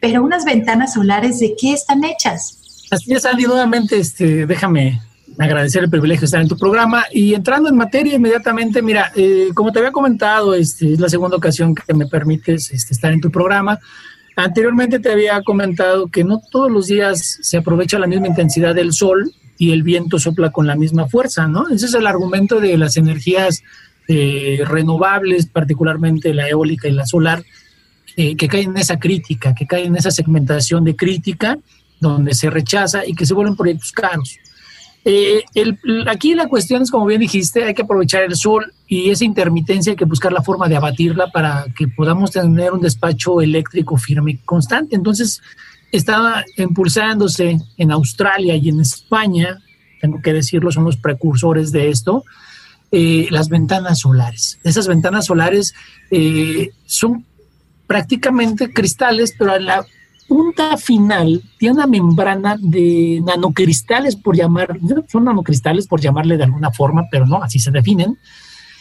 pero 0.01 0.23
unas 0.23 0.47
ventanas 0.47 0.95
solares, 0.95 1.39
¿de 1.39 1.55
qué 1.55 1.75
están 1.75 2.03
hechas? 2.03 2.64
Así 2.91 3.13
es, 3.13 3.25
Andy, 3.25 3.45
nuevamente 3.45 3.99
este, 3.99 4.47
déjame 4.47 5.01
agradecer 5.39 5.83
el 5.83 5.91
privilegio 5.91 6.21
de 6.21 6.27
estar 6.27 6.41
en 6.41 6.49
tu 6.49 6.57
programa 6.57 7.05
y 7.13 7.35
entrando 7.35 7.69
en 7.69 7.77
materia 7.77 8.15
inmediatamente, 8.15 8.83
mira, 8.83 9.13
eh, 9.17 9.49
como 9.55 9.73
te 9.73 9.81
había 9.81 9.93
comentado, 9.93 10.55
este, 10.55 10.93
es 10.93 11.01
la 11.01 11.09
segunda 11.09 11.37
ocasión 11.37 11.75
que 11.75 11.95
me 11.95 12.07
permites 12.07 12.71
este, 12.71 12.95
estar 12.95 13.13
en 13.13 13.21
tu 13.21 13.31
programa. 13.31 13.79
Anteriormente 14.37 14.99
te 14.99 15.13
había 15.13 15.43
comentado 15.43 16.09
que 16.09 16.25
no 16.25 16.41
todos 16.51 16.71
los 16.71 16.87
días 16.87 17.39
se 17.41 17.57
aprovecha 17.57 17.99
la 17.99 18.07
misma 18.07 18.29
intensidad 18.29 18.75
del 18.75 18.93
sol 18.93 19.33
y 19.59 19.73
el 19.73 19.83
viento 19.83 20.19
sopla 20.19 20.51
con 20.51 20.67
la 20.67 20.77
misma 20.77 21.09
fuerza, 21.09 21.47
¿no? 21.47 21.69
Ese 21.69 21.87
es 21.87 21.95
el 21.95 22.07
argumento 22.07 22.61
de 22.61 22.77
las 22.77 22.97
energías 22.97 23.63
eh, 24.09 24.63
renovables, 24.67 25.47
particularmente 25.47 26.35
la 26.35 26.49
eólica 26.49 26.89
y 26.89 26.93
la 26.93 27.07
solar, 27.07 27.45
eh, 28.17 28.37
que 28.37 28.49
caen 28.49 28.71
en 28.71 28.79
esa 28.79 28.99
crítica, 28.99 29.55
que 29.55 29.67
caen 29.67 29.87
en 29.87 29.97
esa 29.97 30.11
segmentación 30.11 30.85
de 30.85 30.97
crítica 30.97 31.59
donde 32.11 32.35
se 32.35 32.51
rechaza 32.51 33.07
y 33.07 33.15
que 33.15 33.27
se 33.27 33.35
vuelven 33.35 33.57
proyectos 33.57 33.93
caros. 33.93 34.39
Eh, 35.07 35.45
aquí 36.07 36.35
la 36.35 36.49
cuestión 36.49 36.83
es, 36.83 36.91
como 36.91 37.05
bien 37.05 37.21
dijiste, 37.21 37.65
hay 37.65 37.75
que 37.75 37.83
aprovechar 37.83 38.23
el 38.23 38.37
sol 38.37 38.73
y 38.89 39.11
esa 39.11 39.25
intermitencia 39.25 39.91
hay 39.91 39.97
que 39.97 40.07
buscar 40.07 40.33
la 40.33 40.43
forma 40.43 40.67
de 40.67 40.77
abatirla 40.77 41.31
para 41.31 41.67
que 41.77 41.89
podamos 41.89 42.31
tener 42.31 42.73
un 42.73 42.81
despacho 42.81 43.43
eléctrico 43.43 43.99
firme 43.99 44.33
y 44.33 44.37
constante. 44.39 44.97
Entonces, 44.97 45.43
estaba 45.93 46.45
impulsándose 46.57 47.59
en 47.77 47.91
Australia 47.93 48.57
y 48.57 48.71
en 48.71 48.81
España 48.81 49.61
tengo 50.01 50.21
que 50.21 50.35
decirlo, 50.35 50.71
son 50.71 50.85
los 50.85 50.99
precursores 50.99 51.73
de 51.73 51.89
esto, 51.89 52.25
eh, 52.93 53.27
las 53.31 53.49
ventanas 53.49 54.01
solares. 54.01 54.59
Esas 54.63 54.87
ventanas 54.87 55.25
solares 55.27 55.75
eh, 56.11 56.73
son 56.85 57.25
prácticamente 57.87 58.73
cristales, 58.73 59.35
pero 59.39 59.53
a 59.53 59.59
la 59.59 59.87
punta 60.35 60.77
final 60.77 61.41
tiene 61.59 61.77
una 61.77 61.87
membrana 61.87 62.57
de 62.59 63.23
nanocristales, 63.25 64.17
por 64.17 64.35
llamar, 64.35 64.77
son 65.07 65.27
nanocristales 65.27 65.87
por 65.87 66.01
llamarle 66.01 66.37
de 66.37 66.43
alguna 66.43 66.73
forma, 66.73 67.05
pero 67.09 67.25
no, 67.25 67.41
así 67.41 67.61
se 67.61 67.71
definen. 67.71 68.19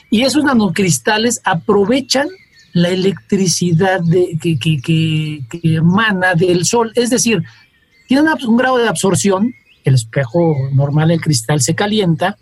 Y 0.09 0.23
esos 0.23 0.43
nanocristales 0.43 1.41
aprovechan 1.43 2.27
la 2.71 2.89
electricidad 2.89 4.01
de, 4.01 4.35
que, 4.41 4.57
que, 4.57 4.81
que, 4.81 5.75
emana 5.75 6.33
del 6.33 6.65
sol. 6.65 6.91
Es 6.95 7.11
decir, 7.11 7.43
tiene 8.07 8.23
un 8.47 8.57
grado 8.57 8.79
de 8.79 8.87
absorción, 8.87 9.53
el 9.83 9.93
espejo 9.93 10.55
normal, 10.73 11.11
el 11.11 11.21
cristal 11.21 11.61
se 11.61 11.75
calienta, 11.75 12.35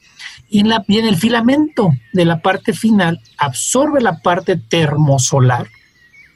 y 0.50 0.62
en, 0.62 0.70
la, 0.70 0.86
y 0.88 1.00
en 1.00 1.06
el 1.06 1.18
filamento 1.18 1.92
de 2.14 2.24
la 2.24 2.42
parte 2.42 2.72
final 2.72 3.20
absorbe 3.38 4.00
la 4.00 4.22
parte 4.22 4.56
termosolar 4.56 5.68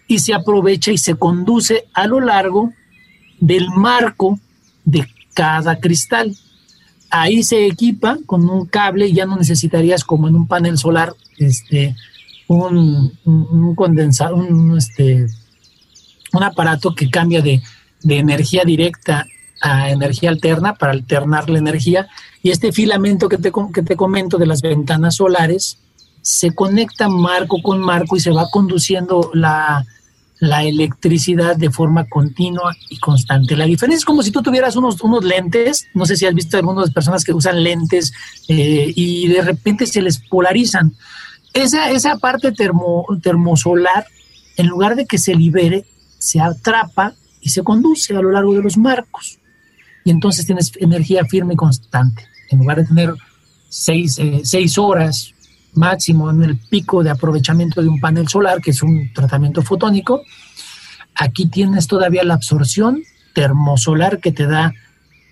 y 0.07 0.19
se 0.19 0.33
aprovecha 0.33 0.91
y 0.91 0.97
se 0.97 1.15
conduce 1.15 1.85
a 1.93 2.07
lo 2.07 2.19
largo 2.19 2.73
del 3.39 3.69
marco 3.69 4.39
de 4.83 5.07
cada 5.33 5.79
cristal. 5.79 6.35
Ahí 7.09 7.43
se 7.43 7.65
equipa 7.65 8.17
con 8.25 8.49
un 8.49 8.65
cable 8.65 9.11
ya 9.11 9.25
no 9.25 9.37
necesitarías 9.37 10.03
como 10.03 10.27
en 10.27 10.35
un 10.35 10.47
panel 10.47 10.77
solar 10.77 11.13
este, 11.37 11.95
un, 12.47 13.17
un 13.25 13.75
condensador, 13.75 14.43
un, 14.43 14.77
este, 14.77 15.27
un 16.33 16.43
aparato 16.43 16.93
que 16.93 17.09
cambia 17.09 17.41
de, 17.41 17.61
de 18.03 18.17
energía 18.17 18.63
directa 18.63 19.25
a 19.61 19.89
energía 19.89 20.29
alterna 20.29 20.75
para 20.75 20.91
alternar 20.91 21.49
la 21.49 21.59
energía. 21.59 22.07
Y 22.43 22.51
este 22.51 22.71
filamento 22.71 23.29
que 23.29 23.37
te, 23.37 23.51
que 23.73 23.81
te 23.81 23.95
comento 23.95 24.37
de 24.37 24.45
las 24.45 24.61
ventanas 24.61 25.15
solares 25.15 25.79
se 26.25 26.55
conecta 26.55 27.07
marco 27.07 27.61
con 27.61 27.79
marco 27.79 28.17
y 28.17 28.19
se 28.19 28.31
va 28.31 28.49
conduciendo 28.49 29.29
la, 29.35 29.85
la 30.39 30.63
electricidad 30.63 31.55
de 31.55 31.69
forma 31.69 32.09
continua 32.09 32.75
y 32.89 32.97
constante. 32.97 33.55
La 33.55 33.65
diferencia 33.65 33.99
es 33.99 34.05
como 34.05 34.23
si 34.23 34.31
tú 34.31 34.41
tuvieras 34.41 34.75
unos, 34.75 34.99
unos 35.01 35.23
lentes, 35.23 35.87
no 35.93 36.07
sé 36.07 36.17
si 36.17 36.25
has 36.25 36.33
visto 36.33 36.57
algunas 36.57 36.89
personas 36.89 37.23
que 37.23 37.31
usan 37.31 37.63
lentes 37.63 38.11
eh, 38.47 38.91
y 38.95 39.27
de 39.27 39.43
repente 39.43 39.85
se 39.85 40.01
les 40.01 40.17
polarizan. 40.17 40.95
Esa, 41.53 41.91
esa 41.91 42.17
parte 42.17 42.51
termo, 42.51 43.05
termosolar, 43.21 44.07
en 44.57 44.65
lugar 44.65 44.95
de 44.95 45.05
que 45.05 45.19
se 45.19 45.35
libere, 45.35 45.85
se 46.17 46.41
atrapa 46.41 47.13
y 47.39 47.49
se 47.49 47.61
conduce 47.61 48.15
a 48.15 48.21
lo 48.21 48.31
largo 48.31 48.55
de 48.55 48.63
los 48.63 48.77
marcos. 48.77 49.37
Y 50.03 50.09
entonces 50.09 50.47
tienes 50.47 50.71
energía 50.79 51.23
firme 51.25 51.53
y 51.53 51.57
constante. 51.57 52.27
En 52.49 52.57
lugar 52.57 52.77
de 52.77 52.85
tener 52.85 53.13
seis, 53.69 54.17
eh, 54.17 54.41
seis 54.43 54.79
horas 54.79 55.34
máximo 55.75 56.29
en 56.29 56.43
el 56.43 56.57
pico 56.57 57.03
de 57.03 57.09
aprovechamiento 57.09 57.81
de 57.81 57.89
un 57.89 57.99
panel 57.99 58.27
solar, 58.27 58.61
que 58.61 58.71
es 58.71 58.81
un 58.81 59.11
tratamiento 59.13 59.61
fotónico, 59.61 60.21
aquí 61.13 61.47
tienes 61.47 61.87
todavía 61.87 62.23
la 62.23 62.35
absorción 62.35 63.03
termosolar 63.33 64.19
que 64.19 64.31
te 64.31 64.47
da 64.47 64.73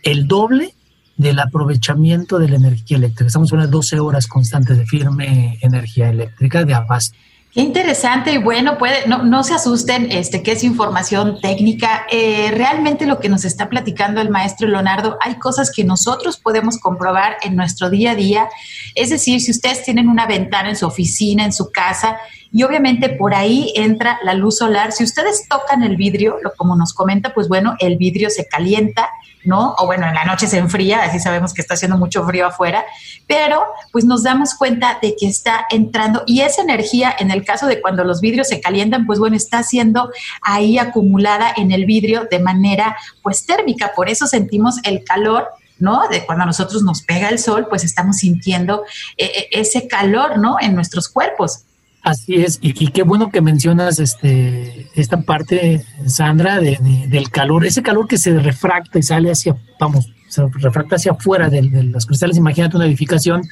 el 0.04 0.28
doble 0.28 0.74
del 1.18 1.40
aprovechamiento 1.40 2.40
de 2.40 2.50
la 2.50 2.56
energía 2.56 2.98
eléctrica. 2.98 3.28
Estamos 3.28 3.52
en 3.52 3.60
unas 3.60 3.72
12 3.72 4.00
horas 4.00 4.28
constantes 4.28 4.78
de 4.78 4.86
firme 4.86 5.58
energía 5.62 6.10
eléctrica 6.10 6.66
de 6.66 6.74
abasto. 6.74 7.18
Qué 7.54 7.62
interesante 7.62 8.32
y 8.32 8.40
bueno, 8.40 8.80
puede, 8.80 9.08
no, 9.08 9.22
no 9.22 9.44
se 9.44 9.54
asusten, 9.54 10.12
este, 10.12 10.42
que 10.42 10.54
es 10.54 10.64
información 10.64 11.40
técnica. 11.40 12.08
Eh, 12.10 12.50
realmente 12.52 13.06
lo 13.06 13.20
que 13.20 13.30
nos 13.30 13.46
está 13.46 13.70
platicando 13.70 14.22
el 14.22 14.32
maestro 14.32 14.68
Leonardo, 14.68 15.20
hay 15.22 15.36
cosas 15.36 15.72
que 15.72 15.84
nosotros 15.84 16.38
podemos 16.38 16.80
comprobar 16.80 17.38
en 17.44 17.56
nuestro 17.56 17.92
día 17.92 18.12
a 18.12 18.16
día. 18.16 18.50
Es 18.96 19.12
decir, 19.12 19.40
si 19.40 19.52
ustedes 19.52 19.84
tienen 19.84 20.10
una 20.10 20.26
ventana 20.26 20.70
en 20.70 20.76
su 20.76 20.88
oficina, 20.88 21.46
en 21.46 21.54
su 21.54 21.72
casa, 21.72 22.18
y 22.54 22.64
obviamente 22.64 23.10
por 23.10 23.34
ahí 23.34 23.74
entra 23.76 24.20
la 24.24 24.36
luz 24.36 24.60
solar. 24.60 24.92
Si 24.94 25.04
ustedes 25.04 25.50
tocan 25.50 25.84
el 25.84 25.98
vidrio, 25.98 26.38
lo, 26.42 26.54
como 26.54 26.76
nos 26.76 26.94
comenta, 26.94 27.34
pues 27.34 27.50
bueno, 27.50 27.76
el 27.80 27.98
vidrio 27.98 28.30
se 28.30 28.48
calienta 28.48 29.10
¿no? 29.46 29.76
O 29.78 29.86
bueno, 29.86 30.08
en 30.08 30.16
la 30.16 30.26
noche 30.26 30.48
se 30.48 30.58
enfría, 30.58 31.04
así 31.04 31.20
sabemos 31.20 31.54
que 31.54 31.62
está 31.62 31.74
haciendo 31.74 31.98
mucho 31.98 32.26
frío 32.26 32.48
afuera, 32.48 32.86
pero 33.28 33.64
pues 33.92 34.06
nos 34.06 34.24
damos 34.24 34.56
cuenta 34.56 35.00
de 35.02 35.16
que 35.16 35.28
está 35.28 35.66
entrando 35.70 36.24
y 36.26 36.42
esa 36.42 36.62
energía, 36.62 37.14
en 37.18 37.32
el 37.32 37.44
caso 37.44 37.68
de 37.68 37.82
cuando 37.82 38.04
los 38.04 38.22
vidrios 38.22 38.48
se 38.48 38.62
calientan, 38.62 39.06
pues 39.06 39.20
bueno, 39.20 39.36
está 39.36 39.64
siendo 39.64 40.12
ahí 40.42 40.78
acumulada 40.78 41.54
en 41.56 41.72
el 41.72 41.86
vidrio 41.86 42.28
de 42.30 42.40
manera 42.40 42.96
pues 43.22 43.46
térmica, 43.46 43.92
por 43.96 44.10
eso 44.10 44.28
sentimos 44.28 44.78
el 44.84 45.04
calor 45.04 45.50
¿no? 45.80 46.08
De 46.08 46.26
cuando 46.26 46.44
a 46.44 46.46
nosotros 46.46 46.84
nos 46.84 47.02
pega 47.02 47.28
el 47.28 47.40
sol, 47.40 47.68
pues 47.68 47.84
estamos 47.84 48.18
sintiendo 48.18 48.84
eh, 49.18 49.26
eh, 49.36 49.48
ese 49.52 49.88
calor, 49.88 50.38
¿no? 50.38 50.56
En 50.62 50.76
nuestros 50.76 51.10
cuerpos. 51.10 51.66
Así 52.04 52.36
es, 52.36 52.60
y, 52.62 52.90
qué 52.90 53.04
bueno 53.04 53.32
que 53.32 53.40
mencionas 53.40 53.98
este, 53.98 54.90
esta 54.94 55.22
parte, 55.22 55.86
Sandra, 56.06 56.60
del 56.60 57.30
calor, 57.32 57.66
ese 57.66 57.82
calor 57.82 58.10
que 58.10 58.18
se 58.18 58.38
refracta 58.38 59.00
y 59.00 59.04
sale 59.04 59.32
hacia, 59.32 59.56
vamos, 59.80 60.12
se 60.28 60.46
refracta 60.48 60.98
hacia 60.98 61.14
afuera 61.14 61.50
de, 61.50 61.62
de 61.62 61.84
los 61.84 62.06
cristales. 62.06 62.36
Imagínate 62.36 62.76
una 62.76 62.88
edificación. 62.88 63.44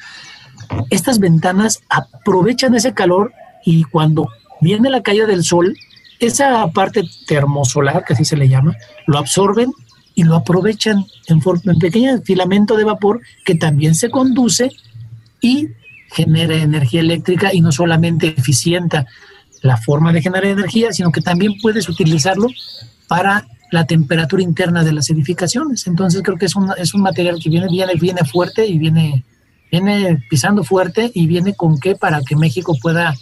Estas 0.90 1.18
ventanas 1.18 1.80
aprovechan 1.88 2.74
ese 2.74 2.92
calor 2.92 3.32
y 3.64 3.84
cuando 3.84 4.28
viene 4.60 4.90
la 4.90 5.02
caída 5.02 5.24
del 5.24 5.44
sol, 5.44 5.74
esa 6.18 6.70
parte 6.72 7.04
termosolar, 7.26 8.04
que 8.04 8.12
así 8.12 8.26
se 8.26 8.36
le 8.36 8.50
llama, 8.50 8.76
lo 9.06 9.16
absorben 9.16 9.72
y 10.14 10.24
lo 10.24 10.36
aprovechan 10.36 11.06
en, 11.28 11.40
en 11.64 11.78
pequeño 11.78 12.20
filamento 12.20 12.76
de 12.76 12.84
vapor 12.84 13.22
que 13.46 13.54
también 13.54 13.94
se 13.94 14.10
conduce 14.10 14.70
y 15.40 15.68
genera 16.12 16.54
energía 16.56 17.00
eléctrica 17.00 17.52
y 17.52 17.60
no 17.60 17.72
solamente 17.72 18.28
eficienta 18.28 19.06
la 19.62 19.76
forma 19.76 20.12
de 20.12 20.22
generar 20.22 20.46
energía, 20.46 20.92
sino 20.92 21.12
que 21.12 21.20
también 21.20 21.54
puedes 21.60 21.88
utilizarlo 21.88 22.48
para 23.08 23.46
la 23.70 23.86
temperatura 23.86 24.42
interna 24.42 24.84
de 24.84 24.92
las 24.92 25.08
edificaciones. 25.10 25.86
Entonces 25.86 26.22
creo 26.22 26.36
que 26.36 26.46
es 26.46 26.56
un, 26.56 26.70
es 26.76 26.94
un 26.94 27.02
material 27.02 27.38
que 27.42 27.48
viene, 27.48 27.68
viene, 27.70 27.94
viene 27.94 28.24
fuerte 28.24 28.66
y 28.66 28.78
viene, 28.78 29.24
viene 29.70 30.22
pisando 30.28 30.62
fuerte 30.64 31.10
y 31.14 31.26
viene 31.26 31.54
con 31.54 31.78
qué 31.78 31.94
para 31.94 32.20
que 32.20 32.36
México 32.36 32.76
pueda 32.80 33.14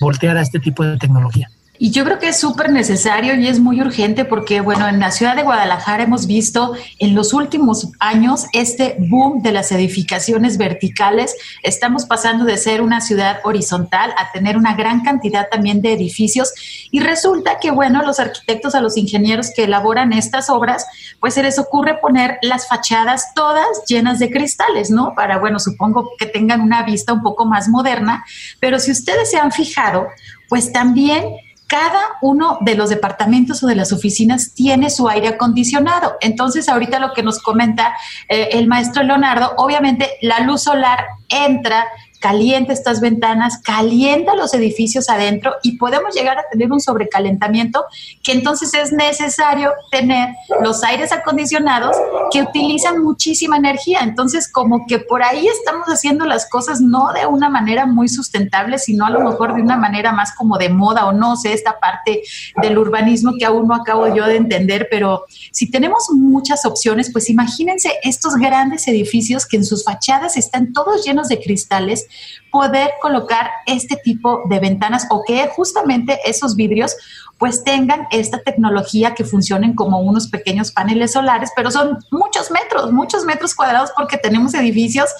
voltear 0.00 0.36
a 0.36 0.42
este 0.42 0.58
tipo 0.58 0.84
de 0.84 0.96
tecnología. 0.96 1.48
Y 1.84 1.90
yo 1.90 2.04
creo 2.04 2.20
que 2.20 2.28
es 2.28 2.38
súper 2.38 2.70
necesario 2.70 3.34
y 3.34 3.48
es 3.48 3.58
muy 3.58 3.80
urgente 3.80 4.24
porque, 4.24 4.60
bueno, 4.60 4.86
en 4.86 5.00
la 5.00 5.10
ciudad 5.10 5.34
de 5.34 5.42
Guadalajara 5.42 6.04
hemos 6.04 6.28
visto 6.28 6.74
en 7.00 7.16
los 7.16 7.32
últimos 7.34 7.88
años 7.98 8.46
este 8.52 8.94
boom 9.00 9.42
de 9.42 9.50
las 9.50 9.72
edificaciones 9.72 10.58
verticales. 10.58 11.34
Estamos 11.64 12.04
pasando 12.04 12.44
de 12.44 12.56
ser 12.56 12.82
una 12.82 13.00
ciudad 13.00 13.40
horizontal 13.42 14.14
a 14.16 14.30
tener 14.30 14.56
una 14.56 14.76
gran 14.76 15.02
cantidad 15.02 15.48
también 15.50 15.82
de 15.82 15.92
edificios. 15.92 16.52
Y 16.92 17.00
resulta 17.00 17.58
que, 17.58 17.72
bueno, 17.72 18.04
los 18.04 18.20
arquitectos, 18.20 18.76
a 18.76 18.80
los 18.80 18.96
ingenieros 18.96 19.50
que 19.50 19.64
elaboran 19.64 20.12
estas 20.12 20.50
obras, 20.50 20.86
pues 21.18 21.34
se 21.34 21.42
les 21.42 21.58
ocurre 21.58 21.98
poner 21.98 22.38
las 22.42 22.68
fachadas 22.68 23.34
todas 23.34 23.66
llenas 23.88 24.20
de 24.20 24.30
cristales, 24.30 24.92
¿no? 24.92 25.16
Para, 25.16 25.40
bueno, 25.40 25.58
supongo 25.58 26.10
que 26.16 26.26
tengan 26.26 26.60
una 26.60 26.84
vista 26.84 27.12
un 27.12 27.24
poco 27.24 27.44
más 27.44 27.68
moderna. 27.68 28.24
Pero 28.60 28.78
si 28.78 28.92
ustedes 28.92 29.32
se 29.32 29.38
han 29.38 29.50
fijado, 29.50 30.06
pues 30.48 30.72
también 30.72 31.24
cada 31.72 32.18
uno 32.20 32.58
de 32.60 32.74
los 32.74 32.90
departamentos 32.90 33.62
o 33.62 33.66
de 33.66 33.74
las 33.74 33.94
oficinas 33.94 34.52
tiene 34.52 34.90
su 34.90 35.08
aire 35.08 35.28
acondicionado. 35.28 36.18
Entonces, 36.20 36.68
ahorita 36.68 36.98
lo 36.98 37.14
que 37.14 37.22
nos 37.22 37.38
comenta 37.38 37.94
eh, 38.28 38.50
el 38.52 38.66
maestro 38.66 39.02
Leonardo, 39.02 39.54
obviamente 39.56 40.18
la 40.20 40.40
luz 40.40 40.64
solar 40.64 41.06
entra 41.30 41.86
calienta 42.22 42.72
estas 42.72 43.00
ventanas, 43.00 43.58
calienta 43.58 44.36
los 44.36 44.54
edificios 44.54 45.10
adentro 45.10 45.54
y 45.62 45.76
podemos 45.76 46.14
llegar 46.14 46.38
a 46.38 46.48
tener 46.50 46.70
un 46.70 46.80
sobrecalentamiento 46.80 47.84
que 48.22 48.32
entonces 48.32 48.72
es 48.74 48.92
necesario 48.92 49.72
tener 49.90 50.28
los 50.62 50.84
aires 50.84 51.10
acondicionados 51.10 51.96
que 52.30 52.42
utilizan 52.42 53.02
muchísima 53.02 53.56
energía. 53.56 54.00
Entonces, 54.02 54.50
como 54.50 54.86
que 54.86 55.00
por 55.00 55.22
ahí 55.24 55.48
estamos 55.48 55.88
haciendo 55.88 56.24
las 56.24 56.48
cosas 56.48 56.80
no 56.80 57.12
de 57.12 57.26
una 57.26 57.50
manera 57.50 57.86
muy 57.86 58.08
sustentable, 58.08 58.78
sino 58.78 59.04
a 59.04 59.10
lo 59.10 59.20
mejor 59.20 59.54
de 59.54 59.62
una 59.62 59.76
manera 59.76 60.12
más 60.12 60.32
como 60.34 60.58
de 60.58 60.68
moda 60.68 61.06
o 61.06 61.12
no 61.12 61.36
sé, 61.36 61.52
esta 61.52 61.80
parte 61.80 62.22
del 62.62 62.78
urbanismo 62.78 63.32
que 63.36 63.44
aún 63.44 63.66
no 63.66 63.74
acabo 63.74 64.14
yo 64.14 64.26
de 64.26 64.36
entender, 64.36 64.86
pero 64.90 65.24
si 65.50 65.70
tenemos 65.70 66.04
muchas 66.14 66.64
opciones, 66.64 67.10
pues 67.12 67.28
imagínense 67.28 67.90
estos 68.04 68.36
grandes 68.36 68.86
edificios 68.86 69.44
que 69.44 69.56
en 69.56 69.64
sus 69.64 69.84
fachadas 69.84 70.36
están 70.36 70.72
todos 70.72 71.04
llenos 71.04 71.26
de 71.26 71.40
cristales 71.40 72.06
poder 72.50 72.90
colocar 73.00 73.50
este 73.66 73.96
tipo 73.96 74.42
de 74.48 74.60
ventanas 74.60 75.06
o 75.10 75.22
que 75.24 75.48
justamente 75.48 76.18
esos 76.24 76.54
vidrios 76.54 76.96
pues 77.38 77.64
tengan 77.64 78.06
esta 78.12 78.38
tecnología 78.38 79.14
que 79.14 79.24
funcionen 79.24 79.74
como 79.74 80.00
unos 80.00 80.28
pequeños 80.28 80.70
paneles 80.70 81.10
solares, 81.10 81.50
pero 81.56 81.72
son 81.72 81.98
muchos 82.12 82.52
metros, 82.52 82.92
muchos 82.92 83.24
metros 83.24 83.52
cuadrados 83.52 83.90
porque 83.96 84.16
tenemos 84.16 84.54
edificios, 84.54 85.10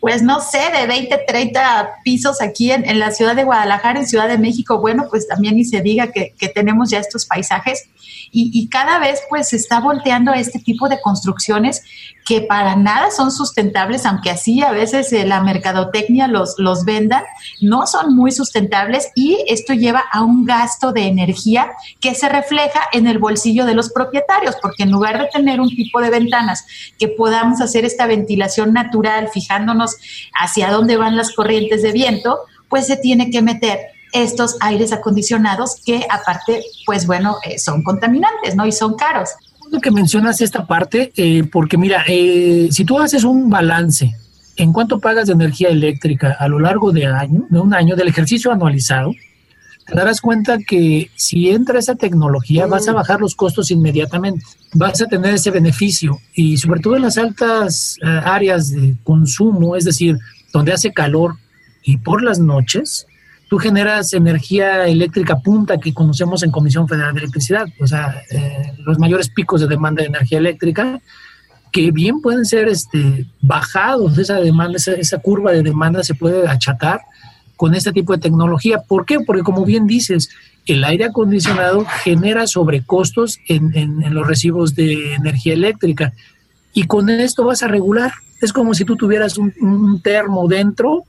pues 0.00 0.22
no 0.22 0.40
sé, 0.40 0.60
de 0.78 0.86
20, 0.86 1.24
30 1.26 1.96
pisos 2.04 2.40
aquí 2.40 2.70
en, 2.70 2.98
la 2.98 3.10
ciudad 3.10 3.34
de 3.34 3.44
Guadalajara, 3.44 4.00
en 4.00 4.06
Ciudad 4.06 4.28
de 4.28 4.38
México, 4.38 4.78
bueno, 4.78 5.06
pues 5.10 5.26
también 5.26 5.56
ni 5.56 5.64
se 5.64 5.80
diga 5.80 6.12
que, 6.12 6.34
que 6.38 6.48
tenemos 6.48 6.90
ya 6.90 6.98
estos 6.98 7.26
paisajes. 7.26 7.88
Y, 8.30 8.68
cada 8.68 8.98
vez 8.98 9.20
pues 9.30 9.48
se 9.48 9.56
está 9.56 9.80
volteando 9.80 10.32
a 10.32 10.38
este 10.38 10.58
tipo 10.58 10.88
de 10.88 11.00
construcciones 11.00 11.82
que 12.26 12.40
para 12.40 12.74
nada 12.74 13.10
son 13.10 13.30
sustentables, 13.30 14.04
aunque 14.04 14.30
así 14.30 14.62
a 14.62 14.72
veces 14.72 15.12
eh, 15.12 15.24
la 15.24 15.40
mercadotecnia 15.40 16.26
los, 16.26 16.56
los 16.58 16.84
venda, 16.84 17.24
no 17.60 17.86
son 17.86 18.14
muy 18.14 18.32
sustentables 18.32 19.10
y 19.14 19.38
esto 19.46 19.72
lleva 19.74 20.04
a 20.12 20.22
un 20.22 20.44
gasto 20.44 20.92
de 20.92 21.06
energía 21.06 21.72
que 22.00 22.14
se 22.14 22.28
refleja 22.28 22.80
en 22.92 23.06
el 23.06 23.18
bolsillo 23.18 23.64
de 23.64 23.74
los 23.74 23.90
propietarios, 23.90 24.56
porque 24.60 24.82
en 24.82 24.90
lugar 24.90 25.18
de 25.18 25.28
tener 25.28 25.60
un 25.60 25.68
tipo 25.68 26.00
de 26.00 26.10
ventanas 26.10 26.66
que 26.98 27.08
podamos 27.08 27.60
hacer 27.60 27.84
esta 27.84 28.06
ventilación 28.06 28.72
natural, 28.72 29.28
fijándonos 29.32 29.85
hacia 30.40 30.70
dónde 30.70 30.96
van 30.96 31.16
las 31.16 31.34
corrientes 31.34 31.82
de 31.82 31.92
viento, 31.92 32.38
pues 32.68 32.86
se 32.86 32.96
tiene 32.96 33.30
que 33.30 33.42
meter 33.42 33.78
estos 34.12 34.56
aires 34.60 34.92
acondicionados 34.92 35.76
que 35.84 36.06
aparte, 36.10 36.62
pues 36.84 37.06
bueno, 37.06 37.36
eh, 37.44 37.58
son 37.58 37.82
contaminantes, 37.82 38.54
¿no? 38.54 38.66
Y 38.66 38.72
son 38.72 38.94
caros. 38.94 39.30
Que 39.82 39.90
mencionas 39.90 40.40
esta 40.40 40.66
parte, 40.66 41.12
eh, 41.16 41.42
porque 41.50 41.76
mira, 41.76 42.04
eh, 42.06 42.68
si 42.70 42.84
tú 42.84 42.98
haces 42.98 43.24
un 43.24 43.50
balance 43.50 44.14
en 44.56 44.72
cuánto 44.72 45.00
pagas 45.00 45.26
de 45.26 45.34
energía 45.34 45.68
eléctrica 45.68 46.36
a 46.38 46.48
lo 46.48 46.58
largo 46.58 46.92
de, 46.92 47.06
año, 47.06 47.46
de 47.50 47.58
un 47.58 47.74
año 47.74 47.96
del 47.96 48.08
ejercicio 48.08 48.52
anualizado, 48.52 49.12
te 49.86 49.94
darás 49.94 50.20
cuenta 50.20 50.58
que 50.58 51.10
si 51.14 51.50
entra 51.50 51.78
esa 51.78 51.94
tecnología 51.94 52.66
vas 52.66 52.88
a 52.88 52.92
bajar 52.92 53.20
los 53.20 53.34
costos 53.34 53.70
inmediatamente, 53.70 54.44
vas 54.74 55.00
a 55.00 55.06
tener 55.06 55.34
ese 55.34 55.50
beneficio. 55.50 56.18
Y 56.34 56.56
sobre 56.56 56.80
todo 56.80 56.96
en 56.96 57.02
las 57.02 57.18
altas 57.18 57.96
áreas 58.02 58.70
de 58.70 58.96
consumo, 59.04 59.76
es 59.76 59.84
decir, 59.84 60.18
donde 60.52 60.72
hace 60.72 60.92
calor 60.92 61.36
y 61.82 61.98
por 61.98 62.22
las 62.22 62.38
noches, 62.40 63.06
tú 63.48 63.58
generas 63.58 64.12
energía 64.12 64.86
eléctrica 64.86 65.38
punta 65.38 65.78
que 65.78 65.94
conocemos 65.94 66.42
en 66.42 66.50
Comisión 66.50 66.88
Federal 66.88 67.14
de 67.14 67.20
Electricidad, 67.20 67.66
o 67.80 67.86
sea, 67.86 68.22
eh, 68.30 68.74
los 68.78 68.98
mayores 68.98 69.28
picos 69.28 69.60
de 69.60 69.68
demanda 69.68 70.02
de 70.02 70.08
energía 70.08 70.38
eléctrica, 70.38 71.00
que 71.70 71.90
bien 71.90 72.20
pueden 72.20 72.44
ser 72.44 72.68
este, 72.68 73.26
bajados, 73.40 74.18
esa 74.18 74.40
demanda, 74.40 74.78
esa, 74.78 75.18
curva 75.18 75.52
de 75.52 75.62
demanda 75.62 76.02
se 76.02 76.14
puede 76.14 76.48
achatar 76.48 77.00
con 77.56 77.74
este 77.74 77.92
tipo 77.92 78.12
de 78.12 78.20
tecnología. 78.20 78.80
¿Por 78.86 79.06
qué? 79.06 79.20
Porque 79.20 79.42
como 79.42 79.64
bien 79.64 79.86
dices, 79.86 80.30
el 80.66 80.84
aire 80.84 81.06
acondicionado 81.06 81.84
genera 82.02 82.46
sobrecostos 82.46 83.38
en, 83.48 83.76
en 83.76 84.14
los 84.14 84.26
recibos 84.26 84.74
de 84.74 85.14
energía 85.14 85.54
eléctrica 85.54 86.12
y 86.76 86.82
con 86.84 87.08
esto 87.08 87.44
vas 87.44 87.62
a 87.62 87.68
regular. 87.68 88.12
Es 88.42 88.52
como 88.52 88.74
si 88.74 88.84
tú 88.84 88.96
tuvieras 88.96 89.38
un, 89.38 89.54
un 89.62 90.02
termo 90.02 90.46
dentro 90.46 91.04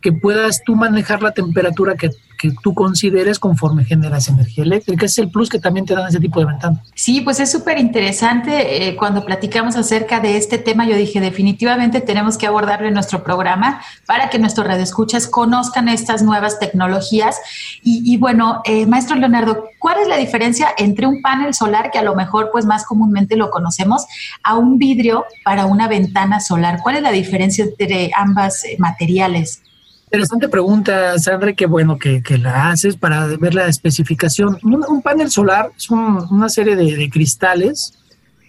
que 0.00 0.12
puedas 0.12 0.62
tú 0.64 0.74
manejar 0.74 1.22
la 1.22 1.30
temperatura 1.30 1.94
que, 1.94 2.10
tú 2.50 2.74
consideres 2.74 3.38
conforme 3.38 3.84
generas 3.84 4.28
energía 4.28 4.64
eléctrica. 4.64 5.06
Ese 5.06 5.20
es 5.20 5.26
el 5.26 5.30
plus 5.30 5.48
que 5.48 5.58
también 5.58 5.86
te 5.86 5.94
dan 5.94 6.08
ese 6.08 6.20
tipo 6.20 6.40
de 6.40 6.46
ventanas. 6.46 6.80
Sí, 6.94 7.20
pues 7.20 7.40
es 7.40 7.50
súper 7.50 7.78
interesante. 7.78 8.88
Eh, 8.88 8.96
cuando 8.96 9.24
platicamos 9.24 9.76
acerca 9.76 10.20
de 10.20 10.36
este 10.36 10.58
tema, 10.58 10.86
yo 10.86 10.96
dije, 10.96 11.20
definitivamente 11.20 12.00
tenemos 12.00 12.36
que 12.36 12.46
abordarlo 12.46 12.88
en 12.88 12.94
nuestro 12.94 13.22
programa 13.22 13.80
para 14.06 14.30
que 14.30 14.38
nuestros 14.38 14.66
radioescuchas 14.66 15.26
conozcan 15.26 15.88
estas 15.88 16.22
nuevas 16.22 16.58
tecnologías. 16.58 17.36
Y, 17.82 18.16
bueno, 18.16 18.62
eh, 18.64 18.86
maestro 18.86 19.16
Leonardo, 19.16 19.64
¿cuál 19.78 20.00
es 20.00 20.08
la 20.08 20.16
diferencia 20.16 20.68
entre 20.78 21.06
un 21.06 21.22
panel 21.22 21.54
solar, 21.54 21.90
que 21.90 21.98
a 21.98 22.02
lo 22.02 22.14
mejor 22.14 22.50
pues 22.52 22.64
más 22.64 22.84
comúnmente 22.84 23.36
lo 23.36 23.50
conocemos, 23.50 24.06
a 24.42 24.56
un 24.56 24.78
vidrio 24.78 25.24
para 25.44 25.66
una 25.66 25.88
ventana 25.88 26.40
solar? 26.40 26.80
¿Cuál 26.82 26.96
es 26.96 27.02
la 27.02 27.12
diferencia 27.12 27.64
entre 27.64 28.10
ambas 28.16 28.64
eh, 28.64 28.76
materiales? 28.78 29.62
Interesante 30.12 30.50
pregunta, 30.50 31.18
Sandra, 31.18 31.54
qué 31.54 31.64
bueno 31.64 31.96
que, 31.96 32.22
la 32.36 32.68
haces 32.68 32.96
para 32.96 33.26
ver 33.38 33.54
la 33.54 33.66
especificación. 33.68 34.58
Un, 34.62 35.00
panel 35.00 35.30
solar 35.30 35.70
es 35.74 35.88
una 35.88 36.50
serie 36.50 36.76
de, 36.76 37.08
cristales 37.08 37.94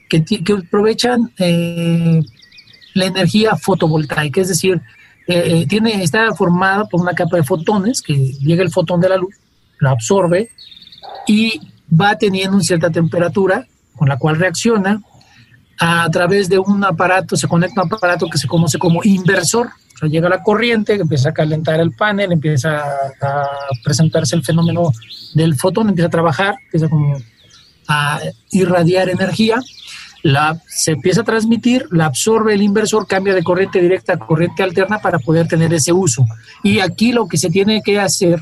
que, 0.10 0.26
aprovechan 0.58 1.32
eh, 1.40 2.20
la 2.96 3.06
energía 3.06 3.56
fotovoltaica, 3.56 4.42
es 4.42 4.50
decir, 4.50 4.82
eh, 5.26 5.62
eh, 5.62 5.66
tiene, 5.66 6.04
está 6.04 6.36
formada 6.36 6.84
por 6.84 7.00
una 7.00 7.14
capa 7.14 7.38
de 7.38 7.44
fotones 7.44 8.02
que 8.02 8.14
llega 8.14 8.62
el 8.62 8.70
fotón 8.70 9.00
de 9.00 9.08
la 9.08 9.16
luz, 9.16 9.34
lo 9.80 9.90
absorbe 9.90 10.52
y 11.28 11.62
va 11.90 12.18
teniendo 12.18 12.58
una 12.58 12.66
cierta 12.66 12.90
temperatura 12.90 13.66
con 13.96 14.10
la 14.10 14.18
cual 14.18 14.36
reacciona 14.36 15.02
a 15.80 16.10
través 16.10 16.50
de 16.50 16.60
un 16.60 16.84
aparato, 16.84 17.36
se 17.36 17.48
conecta 17.48 17.84
un 17.84 17.94
aparato 17.94 18.28
que 18.30 18.38
se 18.38 18.48
conoce 18.48 18.78
como 18.78 19.04
inversor 19.04 19.70
llega 20.08 20.30
la 20.30 20.44
corriente, 20.44 20.94
empieza 20.94 21.30
a 21.30 21.34
calentar 21.34 21.80
el 21.80 21.92
panel, 21.92 22.32
empieza 22.32 22.84
a, 23.22 23.48
presentarse 23.84 24.36
el 24.36 24.44
fenómeno 24.44 24.92
del 25.34 25.56
fotón, 25.56 25.90
empieza 25.90 26.08
a 26.08 26.12
trabajar, 26.12 26.56
empieza 26.66 26.90
como 26.90 27.18
a 27.88 28.20
irradiar 28.52 29.10
energía, 29.10 29.60
la, 30.24 30.58
se 30.68 30.92
empieza 30.92 31.22
a 31.22 31.26
transmitir, 31.26 31.86
la 31.92 32.06
absorbe 32.06 32.54
el 32.54 32.62
inversor, 32.62 33.08
cambia 33.08 33.34
de 33.34 33.44
corriente 33.44 33.82
directa 33.82 34.14
a 34.14 34.20
corriente 34.20 34.64
alterna 34.64 35.00
para 35.00 35.20
poder 35.20 35.48
tener 35.48 35.74
ese 35.74 35.92
uso. 35.92 36.26
Y 36.64 36.80
aquí 36.80 37.12
lo 37.12 37.28
que 37.28 37.38
se 37.38 37.50
tiene 37.50 37.82
que 37.84 38.00
hacer 38.00 38.40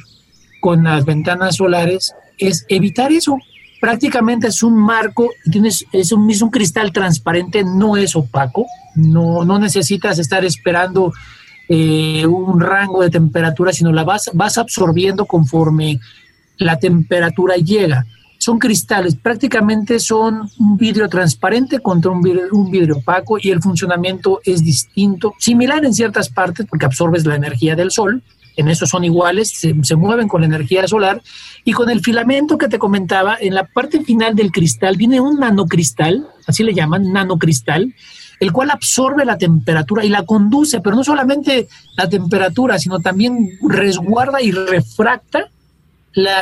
con 0.59 0.83
las 0.83 1.05
ventanas 1.05 1.55
solares 1.55 2.13
es 2.37 2.65
evitar 2.69 3.11
eso. 3.11 3.37
Prácticamente 3.81 4.47
es 4.47 4.61
un 4.61 4.75
marco, 4.75 5.31
tienes, 5.51 5.85
es, 5.91 6.11
un, 6.11 6.29
es 6.29 6.43
un 6.43 6.51
cristal 6.51 6.91
transparente, 6.91 7.63
no 7.63 7.97
es 7.97 8.15
opaco, 8.15 8.67
no, 8.93 9.43
no 9.43 9.57
necesitas 9.57 10.19
estar 10.19 10.45
esperando 10.45 11.11
eh, 11.67 12.27
un 12.27 12.59
rango 12.59 13.01
de 13.01 13.09
temperatura, 13.09 13.73
sino 13.73 13.91
la 13.91 14.03
vas, 14.03 14.29
vas 14.33 14.59
absorbiendo 14.59 15.25
conforme 15.25 15.99
la 16.57 16.77
temperatura 16.77 17.55
llega. 17.55 18.05
Son 18.37 18.59
cristales, 18.59 19.15
prácticamente 19.15 19.99
son 19.99 20.47
un 20.59 20.77
vidrio 20.77 21.09
transparente 21.09 21.79
contra 21.79 22.11
un 22.11 22.21
vidrio, 22.21 22.49
un 22.51 22.69
vidrio 22.69 22.97
opaco 22.97 23.37
y 23.41 23.49
el 23.49 23.63
funcionamiento 23.63 24.41
es 24.45 24.63
distinto, 24.63 25.33
similar 25.39 25.83
en 25.85 25.93
ciertas 25.95 26.29
partes 26.29 26.67
porque 26.69 26.85
absorbes 26.85 27.25
la 27.25 27.35
energía 27.35 27.75
del 27.75 27.89
sol, 27.89 28.21
en 28.57 28.67
eso 28.67 28.85
son 28.85 29.03
iguales, 29.03 29.49
se, 29.49 29.75
se, 29.83 29.95
mueven 29.95 30.27
con 30.27 30.41
la 30.41 30.47
energía 30.47 30.87
solar 30.87 31.21
y 31.63 31.71
con 31.71 31.89
el 31.89 32.01
filamento 32.01 32.57
que 32.57 32.67
te 32.67 32.79
comentaba, 32.79 33.37
en 33.39 33.53
la 33.53 33.65
parte 33.65 34.01
final 34.01 34.35
del 34.35 34.51
cristal 34.51 34.97
viene 34.97 35.19
un 35.19 35.39
nanocristal, 35.39 36.27
así 36.47 36.63
le 36.63 36.73
llaman, 36.73 37.11
nanocristal, 37.11 37.93
el 38.41 38.51
cual 38.51 38.71
absorbe 38.71 39.23
la 39.23 39.37
temperatura 39.37 40.03
y 40.03 40.09
la 40.09 40.25
conduce, 40.25 40.81
pero 40.81 40.95
no 40.95 41.03
solamente 41.03 41.67
la 41.95 42.09
temperatura, 42.09 42.79
sino 42.79 42.99
también 42.99 43.51
resguarda 43.61 44.41
y 44.41 44.51
refracta 44.51 45.49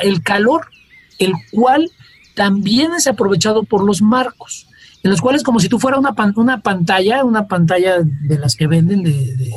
el 0.01 0.23
calor, 0.23 0.67
el 1.19 1.33
cual 1.51 1.91
también 2.35 2.93
es 2.93 3.05
aprovechado 3.05 3.63
por 3.63 3.83
los 3.83 4.01
marcos, 4.01 4.65
en 5.03 5.11
los 5.11 5.19
cuales 5.19 5.43
como 5.43 5.59
si 5.59 5.67
tú 5.67 5.77
fuera 5.77 5.99
una, 5.99 6.15
una 6.37 6.61
pantalla, 6.61 7.25
una 7.25 7.47
pantalla 7.47 7.97
de 7.99 8.37
las 8.37 8.55
que 8.55 8.67
venden 8.67 9.03
de, 9.03 9.51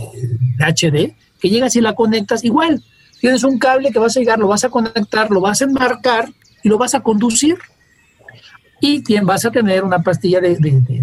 HD, 0.59 1.15
que 1.43 1.51
llegas 1.51 1.75
y 1.77 1.81
la 1.81 1.95
conectas, 1.95 2.45
igual, 2.45 2.83
tienes 3.21 3.43
un 3.43 3.59
cable 3.59 3.91
que 3.91 3.99
vas 3.99 4.17
a 4.17 4.21
llegar, 4.21 4.39
lo 4.39 4.47
vas 4.47 4.65
a 4.65 4.71
conectar, 4.71 5.31
lo 5.31 5.41
vas 5.41 5.61
a 5.61 5.65
enmarcar 5.65 6.31
y 6.63 6.69
lo 6.69 6.79
vas 6.79 6.95
a 6.95 7.01
conducir 7.01 7.59
y 8.81 9.03
vas 9.21 9.45
a 9.45 9.51
tener 9.51 9.85
una 9.85 10.01
pastilla 10.03 10.41
de, 10.41 10.57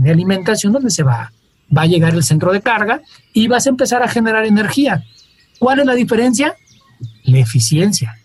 alimentación 0.10 0.74
donde 0.74 0.90
se 0.90 1.04
va, 1.04 1.32
va 1.76 1.84
a 1.84 1.86
llegar 1.86 2.14
el 2.14 2.24
centro 2.24 2.52
de 2.52 2.62
carga 2.62 3.02
y 3.34 3.48
vas 3.48 3.68
a 3.68 3.70
empezar 3.70 4.02
a 4.02 4.08
generar 4.08 4.46
energía. 4.46 5.04
¿Cuál 5.60 5.80
es 5.80 5.86
la 5.86 5.94
diferencia? 5.94 6.56
La 7.24 7.40
eficiencia. 7.40 8.18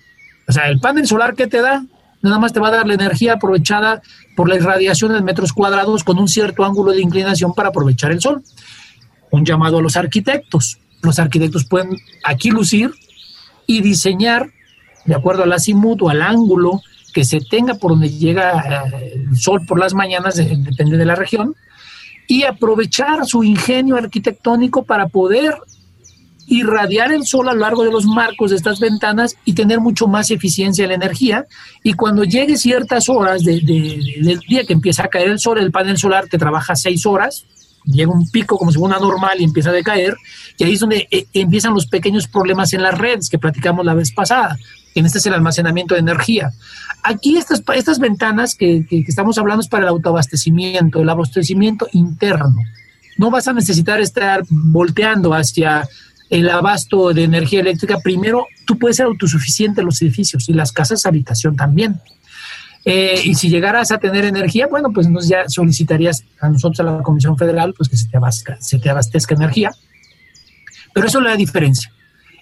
O 0.49 0.53
sea, 0.53 0.69
el 0.69 0.81
panel 0.81 1.07
solar 1.07 1.35
que 1.35 1.47
te 1.47 1.61
da, 1.61 1.85
nada 2.21 2.39
más 2.39 2.53
te 2.53 2.61
va 2.61 2.69
a 2.69 2.73
dar 2.73 2.87
la 2.87 2.95
energía 2.95 3.35
aprovechada 3.35 4.03
por 4.37 4.49
la 4.49 4.57
irradiación 4.57 5.15
en 5.15 5.25
metros 5.25 5.53
cuadrados 5.53 6.05
con 6.05 6.19
un 6.19 6.29
cierto 6.29 6.65
ángulo 6.65 6.93
de 6.93 7.01
inclinación 7.01 7.55
para 7.55 7.69
aprovechar 7.69 8.11
el 8.11 8.21
sol. 8.21 8.43
Un 9.31 9.45
llamado 9.45 9.79
a 9.79 9.83
los 9.83 9.97
arquitectos. 9.97 10.79
Los 11.05 11.19
arquitectos 11.19 11.65
pueden 11.65 11.97
aquí 12.25 12.51
lucir 12.51 12.91
y 13.67 13.81
diseñar 13.83 14.51
de 15.05 15.15
acuerdo 15.15 15.43
al 15.43 15.53
azimut 15.53 16.01
o 16.03 16.09
al 16.09 16.23
ángulo 16.23 16.81
que 17.13 17.25
se 17.25 17.41
tenga 17.41 17.75
por 17.75 17.93
donde 17.93 18.11
llega 18.11 18.89
eh, 18.91 19.25
el 19.31 19.37
sol 19.37 19.65
por 19.67 19.79
las 19.79 19.95
mañanas, 19.95 20.37
depende 20.37 20.97
de 20.97 21.05
la 21.05 21.15
región, 21.15 21.55
y 22.27 22.45
aprovechar 22.45 23.25
su 23.27 23.45
ingenio 23.45 23.97
arquitectónico 23.97 24.83
para 24.83 25.09
poder 25.09 25.55
irradiar 26.47 27.13
el 27.13 27.25
sol 27.25 27.49
a 27.49 27.55
lo 27.55 27.61
largo 27.61 27.85
de 27.85 27.91
los 27.91 28.05
marcos 28.05 28.51
de 28.51 28.57
estas 28.57 28.81
ventanas 28.81 29.37
y 29.45 29.55
tener 29.55 29.81
mucho 29.81 30.09
más 30.09 30.31
eficiencia 30.31 30.85
en 30.85 30.91
la 30.91 30.97
energía. 30.97 31.47
Y 31.83 31.95
cuando 31.95 32.25
llegue 32.25 32.57
ciertas 32.57 33.09
horas 33.09 33.45
del 33.45 33.65
día 34.49 34.65
que 34.67 34.73
empieza 34.73 35.05
a 35.05 35.09
caer 35.09 35.29
el 35.29 35.39
sol, 35.39 35.59
el 35.59 35.71
panel 35.71 35.97
solar 35.97 36.27
te 36.29 36.39
trabaja 36.39 36.77
seis 36.77 37.07
horas 37.07 37.47
llega 37.85 38.13
un 38.13 38.29
pico 38.31 38.57
como 38.57 38.73
si 38.73 38.79
fuera 38.79 38.97
una 38.97 39.07
normal 39.07 39.41
y 39.41 39.45
empieza 39.45 39.71
a 39.71 39.73
decaer, 39.73 40.17
y 40.59 40.65
ahí 40.65 40.75
es 40.75 40.81
donde 40.81 41.09
eh, 41.11 41.27
empiezan 41.35 41.75
los 41.75 41.87
pequeños 41.87 42.27
problemas 42.27 42.73
en 42.73 42.83
las 42.83 42.97
redes 42.97 43.29
que 43.29 43.39
platicamos 43.39 43.85
la 43.85 43.95
vez 43.95 44.13
pasada. 44.13 44.59
En 44.95 45.07
este 45.07 45.19
es 45.19 45.27
el 45.27 45.35
almacenamiento 45.35 45.95
de 45.95 46.01
energía. 46.01 46.53
Aquí 47.03 47.37
estas, 47.37 47.63
estas 47.75 47.99
ventanas 47.99 48.55
que, 48.55 48.87
estamos 49.07 49.37
hablando 49.39 49.61
es 49.61 49.69
para 49.69 49.83
el 49.83 49.89
autoabastecimiento, 49.89 51.03
el 51.03 51.09
abastecimiento 51.09 51.89
interno. 51.93 52.63
No 53.19 53.31
vas 53.31 53.49
a 53.49 53.53
necesitar 53.53 54.01
estar 54.01 54.43
volteando 54.49 55.35
hacia 55.35 55.89
el 56.31 56.49
abasto 56.49 57.13
de 57.13 57.25
energía 57.25 57.61
eléctrica. 57.61 57.99
Primero, 57.99 58.47
tú 58.65 58.79
puedes 58.79 58.97
ser 58.97 59.07
autosuficiente 59.07 59.81
en 59.81 59.87
los 59.87 60.01
edificios 60.01 60.49
y 60.49 60.53
las 60.53 60.73
casas 60.73 61.07
habitación 61.07 61.57
también. 61.57 62.01
Eh, 62.85 63.21
y 63.25 63.35
si 63.35 63.49
llegaras 63.49 63.93
a 63.93 63.99
tener 63.99 64.25
energía, 64.25 64.67
bueno, 64.67 64.91
pues 64.93 65.07
entonces 65.07 65.31
ya 65.31 65.49
solicitarías 65.49 66.25
a 66.41 66.49
nosotros, 66.51 66.81
a 66.81 66.83
la 66.85 67.03
Comisión 67.03 67.37
Federal, 67.39 67.73
pues 67.75 67.89
que 67.89 67.97
se 67.97 68.09
te, 68.09 68.17
abastezca, 68.17 68.61
se 68.61 68.79
te 68.79 68.91
abastezca 68.91 69.35
energía. 69.35 69.73
Pero 70.93 71.07
eso 71.07 71.19
es 71.19 71.25
la 71.25 71.37
diferencia. 71.37 71.91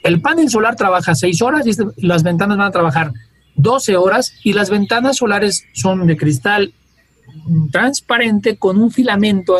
El 0.02 0.20
panel 0.20 0.50
solar 0.50 0.74
trabaja 0.74 1.14
seis 1.14 1.40
horas 1.42 1.66
y 1.66 1.70
este, 1.70 1.84
las 1.98 2.24
ventanas 2.24 2.58
van 2.58 2.66
a 2.66 2.72
trabajar 2.72 3.12
12 3.54 3.96
horas 3.96 4.34
y 4.42 4.52
las 4.52 4.68
ventanas 4.68 5.18
solares 5.18 5.64
son 5.74 6.06
de 6.06 6.16
cristal 6.16 6.74
transparente 7.70 8.56
con 8.56 8.78
un 8.78 8.90
filamento 8.90 9.58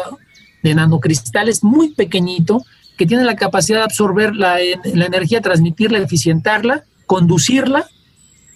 de 0.62 0.75
nanocristales 0.75 1.62
muy 1.62 1.95
pequeñito 1.95 2.64
que 2.97 3.07
tiene 3.07 3.25
la 3.25 3.37
capacidad 3.37 3.79
de 3.79 3.85
absorber 3.85 4.35
la, 4.35 4.59
la 4.85 5.07
energía, 5.07 5.40
transmitirla, 5.40 5.99
eficientarla, 5.99 6.85
conducirla 7.07 7.87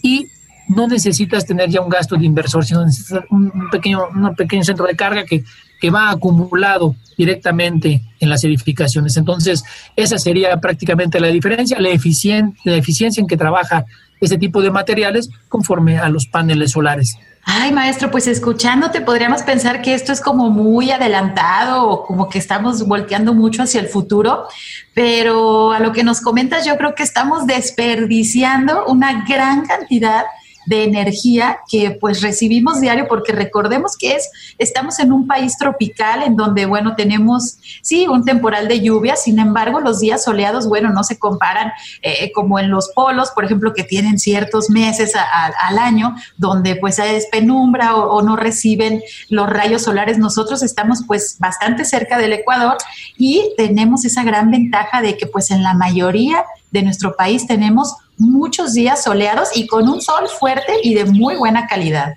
y 0.03 0.29
no 0.69 0.87
necesitas 0.89 1.47
tener 1.47 1.71
ya 1.71 1.81
un 1.81 1.89
gasto 1.89 2.17
de 2.17 2.27
inversor, 2.27 2.65
sino 2.65 2.85
un, 3.31 3.71
pequeño, 3.71 4.09
un 4.09 4.35
pequeño 4.35 4.65
centro 4.65 4.87
de 4.87 4.97
carga 4.97 5.25
que, 5.25 5.45
que 5.81 5.91
va 5.91 6.11
acumulado 6.11 6.97
directamente 7.17 8.03
en 8.21 8.29
las 8.29 8.45
edificaciones. 8.45 9.17
Entonces, 9.17 9.63
esa 9.95 10.19
sería 10.19 10.57
prácticamente 10.59 11.21
la 11.21 11.29
diferencia, 11.29 11.79
la, 11.79 11.89
la 11.89 12.77
eficiencia 12.77 13.21
en 13.21 13.27
que 13.27 13.37
trabaja 13.37 13.85
ese 14.21 14.39
tipo 14.39 14.63
de 14.63 14.71
materiales 14.71 15.31
conforme 15.49 15.99
a 15.99 16.09
los 16.09 16.27
paneles 16.27 16.73
solares. 16.73 17.17
Ay, 17.49 17.71
maestro, 17.71 18.11
pues 18.11 18.27
escuchándote 18.27 19.03
podríamos 19.03 19.43
pensar 19.43 19.81
que 19.81 19.95
esto 19.95 20.13
es 20.13 20.21
como 20.21 20.51
muy 20.51 20.91
adelantado 20.91 21.89
o 21.89 22.05
como 22.05 22.29
que 22.29 22.39
estamos 22.39 22.85
volteando 22.89 23.35
mucho 23.35 23.63
hacia 23.63 23.81
el 23.81 23.87
futuro, 23.87 24.49
pero 24.95 25.71
a 25.71 25.79
lo 25.79 25.93
que 25.93 26.03
nos 26.03 26.21
comentas 26.21 26.67
yo 26.67 26.77
creo 26.77 26.97
que 26.97 27.05
estamos 27.05 27.47
desperdiciando 27.47 28.87
una 28.87 29.25
gran 29.29 29.65
cantidad 29.65 30.25
de 30.67 30.85
energía 30.85 31.59
que 31.69 31.93
pues 31.93 32.23
recibimos 32.23 32.81
diario 32.81 33.07
porque 33.09 33.33
recordemos 33.33 33.97
que 33.97 34.13
es 34.13 34.31
estamos 34.59 34.99
en 34.99 35.13
un 35.13 35.27
país 35.27 35.57
tropical 35.59 36.23
en 36.23 36.37
donde 36.37 36.67
bueno 36.67 36.95
tenemos 36.97 37.59
sí 37.83 38.07
un 38.07 38.25
temporal 38.25 38.69
de 38.69 38.81
lluvia 38.81 39.17
sin 39.17 39.39
embargo 39.39 39.81
los 39.81 40.01
días 40.01 40.25
soleados 40.25 40.69
bueno 40.69 40.91
no 40.91 41.05
se 41.05 41.19
comparan 41.19 41.73
eh, 42.03 42.31
como 42.33 42.59
en 42.59 42.71
los 42.71 42.91
polos 42.95 43.31
por 43.31 43.45
ejemplo 43.45 43.73
que 43.73 43.85
tienen 43.85 44.19
ciertos 44.19 44.71
meses 44.71 45.13
al 45.17 45.79
año 45.79 46.15
donde 46.37 46.77
pues 46.77 46.99
es 46.99 47.27
penumbra 47.27 47.97
o, 47.97 48.17
o 48.17 48.23
no 48.23 48.37
reciben 48.37 49.03
los 49.29 49.49
rayos 49.49 49.83
solares. 49.83 50.19
Nosotros 50.19 50.63
estamos 50.63 51.01
pues 51.07 51.37
bastante 51.39 51.85
cerca 51.85 52.19
del 52.19 52.33
Ecuador 52.33 52.77
y 53.17 53.53
tenemos 53.57 54.05
esa 54.05 54.23
gran 54.25 54.51
ventaja 54.51 55.03
de 55.03 55.17
que 55.17 55.27
pues 55.27 55.51
en 55.51 55.63
la 55.63 55.75
mayoría 55.75 56.45
de 56.71 56.83
nuestro 56.83 57.17
país 57.17 57.47
tenemos 57.47 57.95
muchos 58.19 58.75
días 58.75 59.03
soleados 59.03 59.49
y 59.55 59.67
con 59.67 59.89
un 59.89 60.01
sol 60.01 60.29
fuerte 60.29 60.73
y 60.83 60.95
de 60.95 61.05
muy 61.05 61.37
buena 61.37 61.67
calidad. 61.67 62.15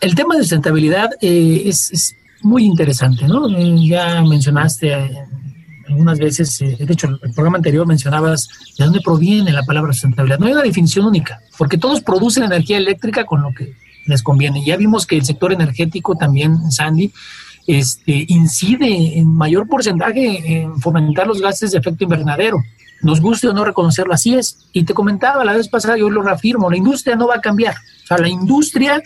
El 0.00 0.14
tema 0.14 0.34
de 0.34 0.42
sustentabilidad 0.42 1.10
eh, 1.20 1.62
es, 1.66 2.16
muy 2.42 2.64
interesante, 2.64 3.28
¿no? 3.28 3.48
Eh, 3.56 3.86
ya 3.86 4.20
mencionaste 4.22 4.92
eh, 4.92 5.24
algunas 5.86 6.18
veces, 6.18 6.58
de 6.58 6.92
hecho, 6.92 7.06
en 7.06 7.18
el 7.22 7.32
programa 7.32 7.58
anterior 7.58 7.86
mencionabas 7.86 8.48
de 8.76 8.84
dónde 8.84 9.00
proviene 9.00 9.52
la 9.52 9.62
palabra 9.62 9.92
sustentabilidad. 9.92 10.40
No 10.40 10.46
hay 10.46 10.52
una 10.52 10.62
definición 10.62 11.06
única, 11.06 11.40
porque 11.56 11.78
todos 11.78 12.00
producen 12.00 12.42
energía 12.42 12.78
eléctrica 12.78 13.24
con 13.24 13.42
lo 13.42 13.52
que 13.54 13.74
les 14.06 14.24
conviene. 14.24 14.64
Ya 14.64 14.76
vimos 14.76 15.06
que 15.06 15.16
el 15.16 15.24
sector 15.24 15.52
energético 15.52 16.16
también, 16.16 16.72
Sandy, 16.72 17.12
este, 17.68 18.24
incide 18.26 19.18
en 19.18 19.32
mayor 19.32 19.68
porcentaje 19.68 20.62
en 20.62 20.80
fomentar 20.80 21.28
los 21.28 21.40
gases 21.40 21.70
de 21.70 21.78
efecto 21.78 22.02
invernadero 22.02 22.58
nos 23.02 23.20
guste 23.20 23.48
o 23.48 23.52
no 23.52 23.64
reconocerlo, 23.64 24.14
así 24.14 24.34
es. 24.34 24.66
Y 24.72 24.84
te 24.84 24.94
comentaba 24.94 25.44
la 25.44 25.52
vez 25.52 25.68
pasada, 25.68 25.96
yo 25.96 26.08
lo 26.08 26.22
reafirmo, 26.22 26.70
la 26.70 26.76
industria 26.76 27.16
no 27.16 27.26
va 27.26 27.36
a 27.36 27.40
cambiar. 27.40 27.74
O 27.74 28.06
sea, 28.06 28.18
la 28.18 28.28
industria 28.28 29.02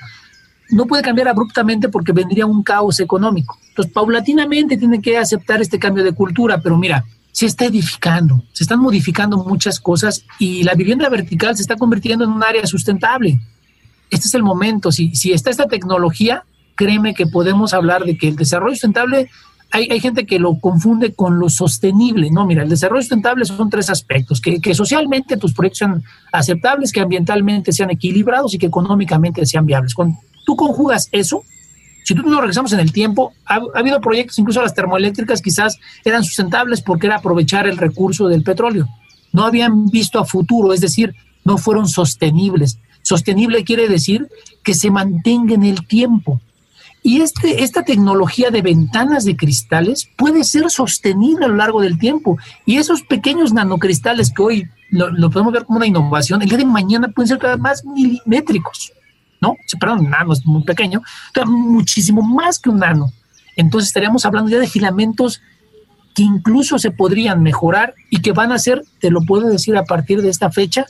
no 0.71 0.87
puede 0.87 1.03
cambiar 1.03 1.29
abruptamente 1.29 1.89
porque 1.89 2.13
vendría 2.13 2.47
un 2.47 2.63
caos 2.63 3.01
económico. 3.01 3.59
Entonces, 3.69 3.93
paulatinamente 3.93 4.77
tiene 4.77 5.01
que 5.01 5.17
aceptar 5.17 5.61
este 5.63 5.79
cambio 5.79 6.05
de 6.05 6.13
cultura, 6.13 6.61
pero 6.61 6.77
mira, 6.77 7.05
se 7.33 7.47
está 7.47 7.67
edificando, 7.67 8.43
se 8.53 8.65
están 8.65 8.81
modificando 8.81 9.39
muchas 9.39 9.81
cosas 9.81 10.25
y 10.39 10.63
la 10.63 10.75
vivienda 10.75 11.09
vertical 11.09 11.55
se 11.57 11.63
está 11.63 11.77
convirtiendo 11.77 12.25
en 12.25 12.31
un 12.31 12.43
área 12.43 12.67
sustentable. 12.67 13.41
Este 14.11 14.29
es 14.29 14.35
el 14.35 14.43
momento. 14.43 14.93
Si, 14.93 15.15
si 15.15 15.33
está 15.33 15.51
esta 15.51 15.67
tecnología, 15.67 16.45
créeme 16.75 17.15
que 17.15 17.27
podemos 17.27 17.75
hablar 17.75 18.05
de 18.05 18.17
que 18.17 18.29
el 18.29 18.37
desarrollo 18.37 18.75
sustentable 18.75 19.31
hay, 19.77 20.01
gente 20.01 20.27
que 20.27 20.39
lo 20.39 20.59
confunde 20.59 21.15
con 21.15 21.39
lo 21.39 21.51
sostenible. 21.51 22.31
No, 22.31 22.47
mira, 22.47 22.63
el 22.63 22.69
desarrollo 22.69 23.03
sustentable 23.03 23.45
son 23.45 23.69
tres 23.69 23.91
aspectos, 23.91 24.41
que, 24.41 24.75
socialmente 24.75 25.37
tus 25.37 25.53
proyectos 25.53 25.79
sean 25.79 26.03
aceptables, 26.33 26.93
que 26.93 27.01
ambientalmente 27.01 27.73
sean 27.73 27.91
equilibrados 27.91 28.55
y 28.55 28.59
que 28.59 28.67
económicamente 28.67 29.45
sean 29.45 29.67
viables. 29.67 29.95
Cuando 29.95 30.19
tú 30.45 30.57
conjugas 30.57 31.09
eso, 31.13 31.43
si 32.05 32.15
tú 32.15 32.23
nos 32.23 32.41
regresamos 32.41 32.73
en 32.73 32.81
el 32.81 32.93
tiempo, 32.93 33.33
ha, 33.45 33.61
habido 33.75 34.01
proyectos, 34.01 34.39
incluso 34.39 34.63
las 34.63 34.75
termoeléctricas 34.75 35.43
quizás 35.43 35.79
eran 36.05 36.25
sustentables 36.25 36.81
porque 36.81 37.09
era 37.09 37.17
aprovechar 37.17 37.67
el 37.67 37.77
recurso 37.77 38.29
del 38.29 38.43
petróleo. 38.43 38.89
No 39.33 39.45
habían 39.45 39.87
visto 39.87 40.19
a 40.19 40.25
futuro, 40.25 40.73
es 40.73 40.81
decir, 40.81 41.15
no 41.45 41.59
fueron 41.59 41.89
sostenibles. 41.89 42.79
Sostenible 43.03 43.65
quiere 43.65 43.89
decir 43.89 44.29
que 44.63 44.75
se 44.75 44.91
mantenga 44.91 45.55
en 45.55 45.65
el 45.65 45.87
tiempo. 45.87 46.41
Y 47.07 47.21
este, 47.21 47.63
esta 47.63 47.85
tecnología 47.85 48.51
de 48.51 48.63
ventanas 48.63 49.25
de 49.25 49.37
cristales 49.37 50.11
puede 50.17 50.43
ser 50.43 50.69
sostenible 50.73 51.45
a 51.45 51.49
lo 51.49 51.55
largo 51.55 51.81
del 51.81 52.01
tiempo. 52.01 52.37
Y 52.65 52.79
esos 52.79 53.03
pequeños 53.03 53.53
nanocristales 53.53 54.33
que 54.33 54.43
hoy 54.43 54.69
lo, 54.91 55.31
podemos 55.31 55.53
ver 55.53 55.67
como 55.67 55.77
una 55.77 55.87
innovación, 55.87 56.43
el 56.43 56.49
día 56.49 56.59
de 56.59 56.65
mañana 56.65 57.07
pueden 57.07 57.29
ser 57.29 57.39
cada 57.39 57.59
más 57.59 57.85
milimétricos, 57.85 58.93
¿no? 59.41 59.55
Perdón, 59.79 60.11
nano 60.11 60.33
es 60.33 60.45
muy 60.45 60.65
pequeño, 60.65 61.01
muchísimo 61.47 62.23
más 62.23 62.59
que 62.59 62.71
un 62.71 62.81
nano. 62.81 63.13
Entonces 63.55 63.91
estaríamos 63.91 64.27
hablando 64.27 64.51
ya 64.51 64.59
de 64.59 64.67
filamentos 64.67 65.41
que 66.13 66.25
incluso 66.25 66.77
se 66.81 66.91
podrían 66.91 67.41
mejorar 67.41 67.95
y 68.11 68.21
que 68.21 68.33
van 68.33 68.51
a 68.51 68.59
ser, 68.59 68.83
te 68.99 69.13
lo 69.13 69.21
puedo 69.21 69.47
decir 69.49 69.77
a 69.77 69.85
partir 69.85 70.23
de 70.23 70.31
esta 70.31 70.51
fecha, 70.51 70.87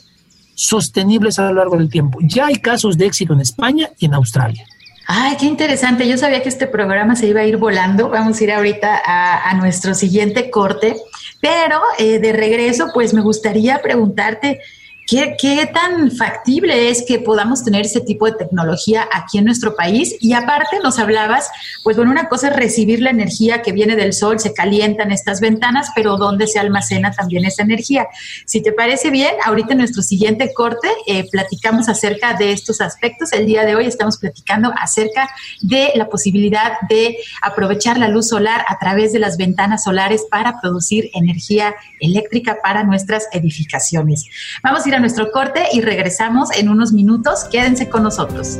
sostenibles 0.55 1.37
a 1.37 1.43
lo 1.43 1.53
largo 1.53 1.77
del 1.77 1.89
tiempo. 1.89 2.17
Ya 2.23 2.47
hay 2.47 2.55
casos 2.55 2.97
de 2.97 3.05
éxito 3.05 3.33
en 3.33 3.41
España 3.41 3.91
y 3.99 4.07
en 4.07 4.15
Australia. 4.15 4.65
Ay, 5.09 5.37
qué 5.39 5.45
interesante. 5.45 6.05
Yo 6.05 6.17
sabía 6.17 6.43
que 6.43 6.49
este 6.49 6.67
programa 6.67 7.15
se 7.15 7.27
iba 7.27 7.39
a 7.39 7.45
ir 7.45 7.55
volando. 7.55 8.09
Vamos 8.09 8.39
a 8.39 8.43
ir 8.43 8.51
ahorita 8.51 9.01
a, 9.05 9.53
nuestro 9.53 9.93
siguiente 9.93 10.49
corte. 10.49 10.97
Pero 11.39 11.79
eh, 11.97 12.19
de 12.19 12.33
regreso, 12.33 12.87
pues 12.93 13.13
me 13.13 13.21
gustaría 13.21 13.81
preguntarte, 13.81 14.59
¿Qué, 15.07 15.69
tan 15.73 16.11
factible 16.11 16.89
es 16.89 17.05
que 17.07 17.19
podamos 17.19 17.63
tener 17.63 17.85
ese 17.85 18.01
tipo 18.01 18.25
de 18.25 18.33
tecnología 18.33 19.07
aquí 19.13 19.37
en 19.37 19.45
nuestro 19.45 19.73
país? 19.73 20.13
Y 20.19 20.33
aparte 20.33 20.79
nos 20.83 20.99
hablabas, 20.99 21.49
pues 21.81 21.95
bueno, 21.95 22.11
una 22.11 22.27
cosa 22.27 22.49
es 22.49 22.57
recibir 22.57 23.01
la 23.01 23.11
energía 23.11 23.61
que 23.61 23.71
viene 23.71 23.95
del 23.95 24.11
sol, 24.11 24.37
se 24.37 24.53
calientan 24.53 25.13
estas 25.13 25.39
ventanas, 25.39 25.91
pero 25.95 26.17
¿dónde 26.17 26.45
se 26.45 26.59
almacena 26.59 27.13
también 27.13 27.45
esa 27.45 27.63
energía? 27.63 28.09
Si 28.45 28.61
te 28.61 28.73
parece 28.73 29.09
bien, 29.09 29.33
ahorita 29.45 29.71
en 29.71 29.77
nuestro 29.77 30.03
siguiente 30.03 30.51
corte 30.53 30.89
eh, 31.05 31.25
platicamos 31.31 31.87
acerca 31.87 32.33
de 32.33 32.51
estos 32.51 32.81
aspectos. 32.81 33.31
El 33.31 33.45
día 33.45 33.63
de 33.63 33.77
hoy 33.77 33.85
estamos 33.85 34.17
platicando 34.17 34.73
acerca 34.77 35.29
de 35.61 35.93
la 35.95 36.09
posibilidad 36.09 36.73
de 36.89 37.17
aprovechar 37.41 37.97
la 37.97 38.09
luz 38.09 38.27
solar 38.27 38.65
a 38.67 38.77
través 38.77 39.13
de 39.13 39.19
las 39.19 39.37
ventanas 39.37 39.85
solares 39.85 40.25
para 40.29 40.59
producir 40.59 41.09
energía 41.13 41.73
eléctrica 42.01 42.57
para 42.61 42.83
nuestras 42.83 43.29
edificaciones. 43.31 44.25
Vamos 44.61 44.85
a 44.85 44.89
ir 44.89 44.96
nuestro 44.99 45.31
corte 45.31 45.63
y 45.71 45.81
regresamos 45.81 46.49
en 46.57 46.69
unos 46.69 46.91
minutos. 46.93 47.45
Quédense 47.51 47.89
con 47.89 48.03
nosotros. 48.03 48.59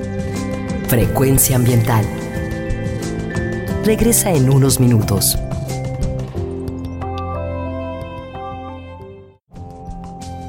Frecuencia 0.87 1.55
ambiental. 1.55 2.05
Regresa 3.83 4.31
en 4.31 4.49
unos 4.49 4.79
minutos. 4.79 5.37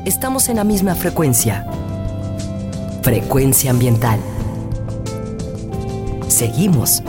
Estamos 0.05 0.48
en 0.48 0.57
la 0.57 0.64
misma 0.64 0.94
frecuencia. 0.94 1.66
Frecuencia 3.03 3.70
ambiental. 3.70 4.18
Seguimos 6.29 7.03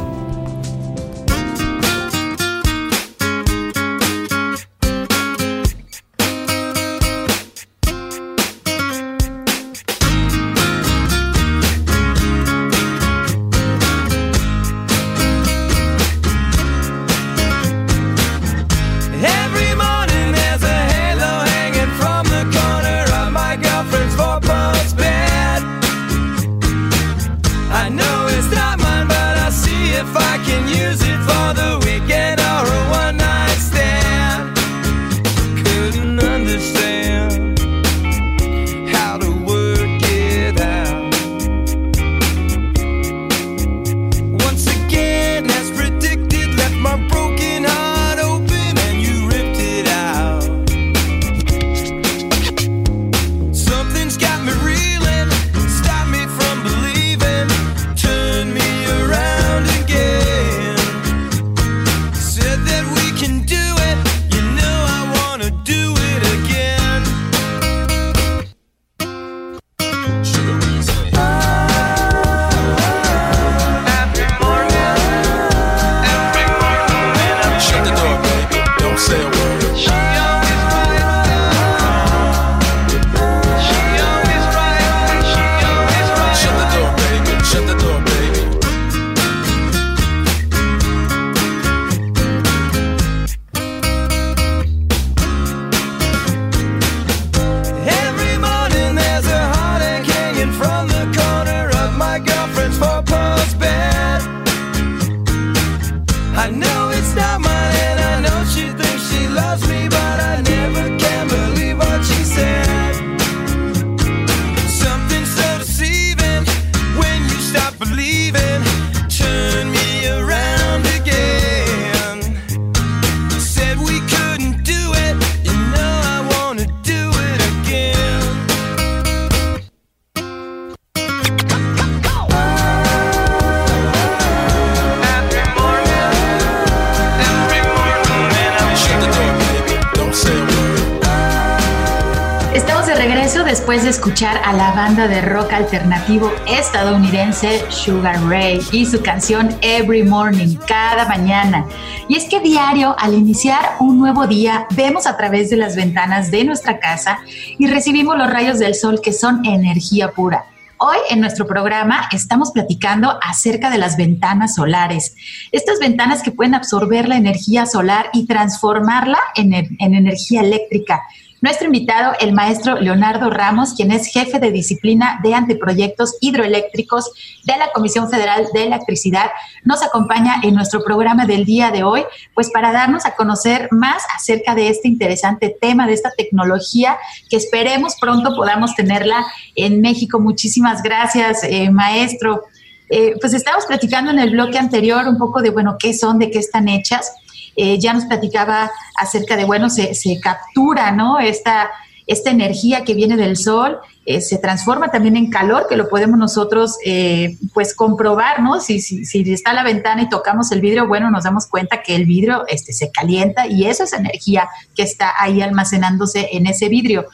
de 145.07 145.21
rock 145.21 145.53
alternativo 145.53 146.29
estadounidense 146.45 147.63
Sugar 147.69 148.21
Ray 148.27 148.59
y 148.73 148.85
su 148.85 149.01
canción 149.01 149.55
Every 149.61 150.03
Morning, 150.03 150.57
cada 150.67 151.07
mañana. 151.07 151.65
Y 152.09 152.17
es 152.17 152.25
que 152.25 152.41
diario, 152.41 152.95
al 152.99 153.13
iniciar 153.13 153.77
un 153.79 153.97
nuevo 153.97 154.27
día, 154.27 154.67
vemos 154.71 155.07
a 155.07 155.15
través 155.15 155.49
de 155.49 155.55
las 155.55 155.77
ventanas 155.77 156.31
de 156.31 156.43
nuestra 156.43 156.79
casa 156.79 157.19
y 157.57 157.67
recibimos 157.67 158.17
los 158.17 158.29
rayos 158.29 158.59
del 158.59 158.75
sol 158.75 158.99
que 159.01 159.13
son 159.13 159.45
energía 159.45 160.11
pura. 160.11 160.43
Hoy 160.77 160.97
en 161.09 161.21
nuestro 161.21 161.47
programa 161.47 162.09
estamos 162.11 162.51
platicando 162.51 163.19
acerca 163.21 163.69
de 163.69 163.77
las 163.77 163.95
ventanas 163.95 164.55
solares. 164.55 165.15
Estas 165.53 165.79
ventanas 165.79 166.23
que 166.23 166.31
pueden 166.31 166.55
absorber 166.55 167.07
la 167.07 167.15
energía 167.15 167.65
solar 167.65 168.09
y 168.11 168.25
transformarla 168.25 169.19
en, 169.35 169.53
en 169.53 169.93
energía 169.93 170.41
eléctrica. 170.41 171.03
Nuestro 171.41 171.67
invitado, 171.67 172.13
el 172.19 172.33
maestro 172.33 172.79
Leonardo 172.79 173.29
Ramos, 173.29 173.73
quien 173.73 173.91
es 173.91 174.07
jefe 174.07 174.39
de 174.39 174.51
disciplina 174.51 175.19
de 175.23 175.33
anteproyectos 175.33 176.17
hidroeléctricos 176.19 177.11
de 177.45 177.57
la 177.57 177.71
Comisión 177.71 178.09
Federal 178.09 178.47
de 178.53 178.63
Electricidad, 178.63 179.31
nos 179.63 179.81
acompaña 179.81 180.41
en 180.43 180.53
nuestro 180.53 180.83
programa 180.83 181.25
del 181.25 181.45
día 181.45 181.71
de 181.71 181.83
hoy, 181.83 182.03
pues 182.33 182.49
para 182.51 182.73
darnos 182.73 183.05
a 183.05 183.15
conocer 183.15 183.69
más 183.71 184.03
acerca 184.13 184.53
de 184.53 184.67
este 184.67 184.89
interesante 184.89 185.55
tema, 185.61 185.87
de 185.87 185.93
esta 185.93 186.11
tecnología 186.11 186.97
que 187.29 187.37
esperemos 187.37 187.95
pronto 188.01 188.35
podamos 188.35 188.75
tenerla 188.75 189.25
en 189.55 189.79
México. 189.79 190.19
Muchísimas 190.19 190.83
gracias, 190.83 191.43
eh, 191.43 191.69
maestro. 191.71 192.47
Eh, 192.89 193.13
pues 193.21 193.33
estábamos 193.33 193.65
platicando 193.65 194.11
en 194.11 194.19
el 194.19 194.31
bloque 194.31 194.57
anterior 194.57 195.07
un 195.07 195.17
poco 195.17 195.41
de, 195.41 195.51
bueno, 195.51 195.77
qué 195.79 195.93
son, 195.93 196.17
de 196.19 196.31
qué 196.31 196.39
están 196.39 196.67
hechas. 196.67 197.13
Eh, 197.61 197.77
ya 197.77 197.91
nos 197.91 198.05
platicaba 198.05 198.71
acerca 198.95 199.35
de, 199.35 199.43
bueno, 199.43 199.69
se, 199.69 199.91
captura, 200.21 200.93
¿no? 200.93 201.19
Esta, 201.19 201.69
esta 202.07 202.29
energía 202.31 202.85
que 202.85 202.93
viene 202.93 203.17
del 203.17 203.35
sol 203.35 203.79
eh, 204.05 204.21
se 204.21 204.37
transforma 204.37 204.91
también 204.91 205.17
en 205.17 205.29
calor, 205.29 205.67
que 205.67 205.75
lo 205.75 205.89
podemos 205.89 206.17
nosotros, 206.17 206.77
eh, 206.85 207.35
pues, 207.53 207.75
comprobar, 207.75 208.41
¿no? 208.41 208.61
Si, 208.61 208.79
si, 208.79 209.03
si, 209.03 209.29
está 209.33 209.51
la 209.51 209.63
ventana 209.63 210.03
y 210.03 210.07
tocamos 210.07 210.53
el 210.53 210.61
vidrio, 210.61 210.87
bueno, 210.87 211.11
nos 211.11 211.25
damos 211.25 211.47
cuenta 211.47 211.83
que 211.83 211.97
el 211.97 212.05
vidrio 212.05 212.45
este, 212.47 212.71
se 212.71 212.91
calienta 212.91 213.45
y 213.45 213.65
eso 213.65 213.83
es 213.83 213.91
energía 213.91 214.47
que 214.73 214.83
está 214.83 215.21
ahí 215.21 215.41
almacenándose 215.41 216.29
en 216.31 216.47
ese 216.47 216.69
vidrio. 216.69 217.07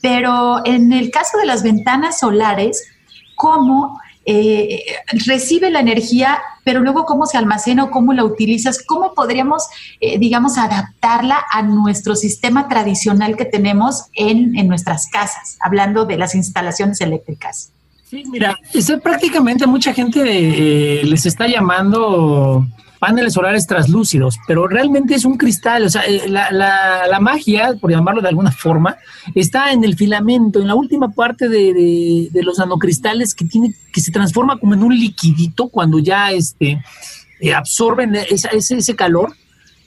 Pero 0.00 0.62
en 0.64 0.92
el 0.92 1.12
caso 1.12 1.38
de 1.38 1.46
las 1.46 1.62
ventanas 1.62 2.18
solares, 2.18 2.88
¿cómo 3.36 4.00
eh, 4.24 4.84
recibe 5.26 5.70
la 5.70 5.80
energía, 5.80 6.38
pero 6.64 6.80
luego 6.80 7.04
cómo 7.04 7.26
se 7.26 7.38
almacena 7.38 7.90
cómo 7.90 8.12
la 8.12 8.24
utilizas, 8.24 8.82
cómo 8.84 9.14
podríamos, 9.14 9.66
eh, 10.00 10.18
digamos, 10.18 10.58
adaptarla 10.58 11.44
a 11.50 11.62
nuestro 11.62 12.14
sistema 12.14 12.68
tradicional 12.68 13.36
que 13.36 13.44
tenemos 13.44 14.04
en, 14.14 14.52
nuestras 14.68 15.08
casas, 15.08 15.58
hablando 15.60 16.04
de 16.04 16.16
las 16.16 16.34
instalaciones 16.34 17.00
eléctricas. 17.00 17.72
Sí, 18.08 18.24
mira, 18.30 18.58
prácticamente 19.02 19.66
mucha 19.66 19.92
gente 19.92 20.20
eh, 20.22 21.04
les 21.04 21.26
está 21.26 21.46
llamando 21.46 22.66
paneles 23.02 23.32
solares 23.32 23.66
translúcidos, 23.66 24.38
pero 24.46 24.68
realmente 24.68 25.16
es 25.16 25.24
un 25.24 25.36
cristal, 25.36 25.82
o 25.82 25.90
sea, 25.90 26.02
eh, 26.02 26.28
la, 26.28 26.52
la, 26.52 27.18
magia, 27.18 27.74
por 27.80 27.90
llamarlo 27.90 28.22
de 28.22 28.28
alguna 28.28 28.52
forma, 28.52 28.96
está 29.34 29.72
en 29.72 29.82
el 29.82 29.96
filamento, 29.96 30.60
en 30.60 30.68
la 30.68 30.76
última 30.76 31.10
parte 31.10 31.48
de, 31.48 32.28
de, 32.30 32.42
los 32.44 32.58
nanocristales 32.58 33.34
que 33.34 33.44
tiene, 33.44 33.74
que 33.92 34.00
se 34.00 34.12
transforma 34.12 34.56
como 34.56 34.74
en 34.74 34.84
un 34.84 34.96
liquidito 34.96 35.66
cuando 35.66 35.98
ya 35.98 36.30
este, 36.30 36.80
eh, 37.40 37.52
absorben 37.52 38.14
ese, 38.14 38.48
ese, 38.52 38.94
calor 38.94 39.34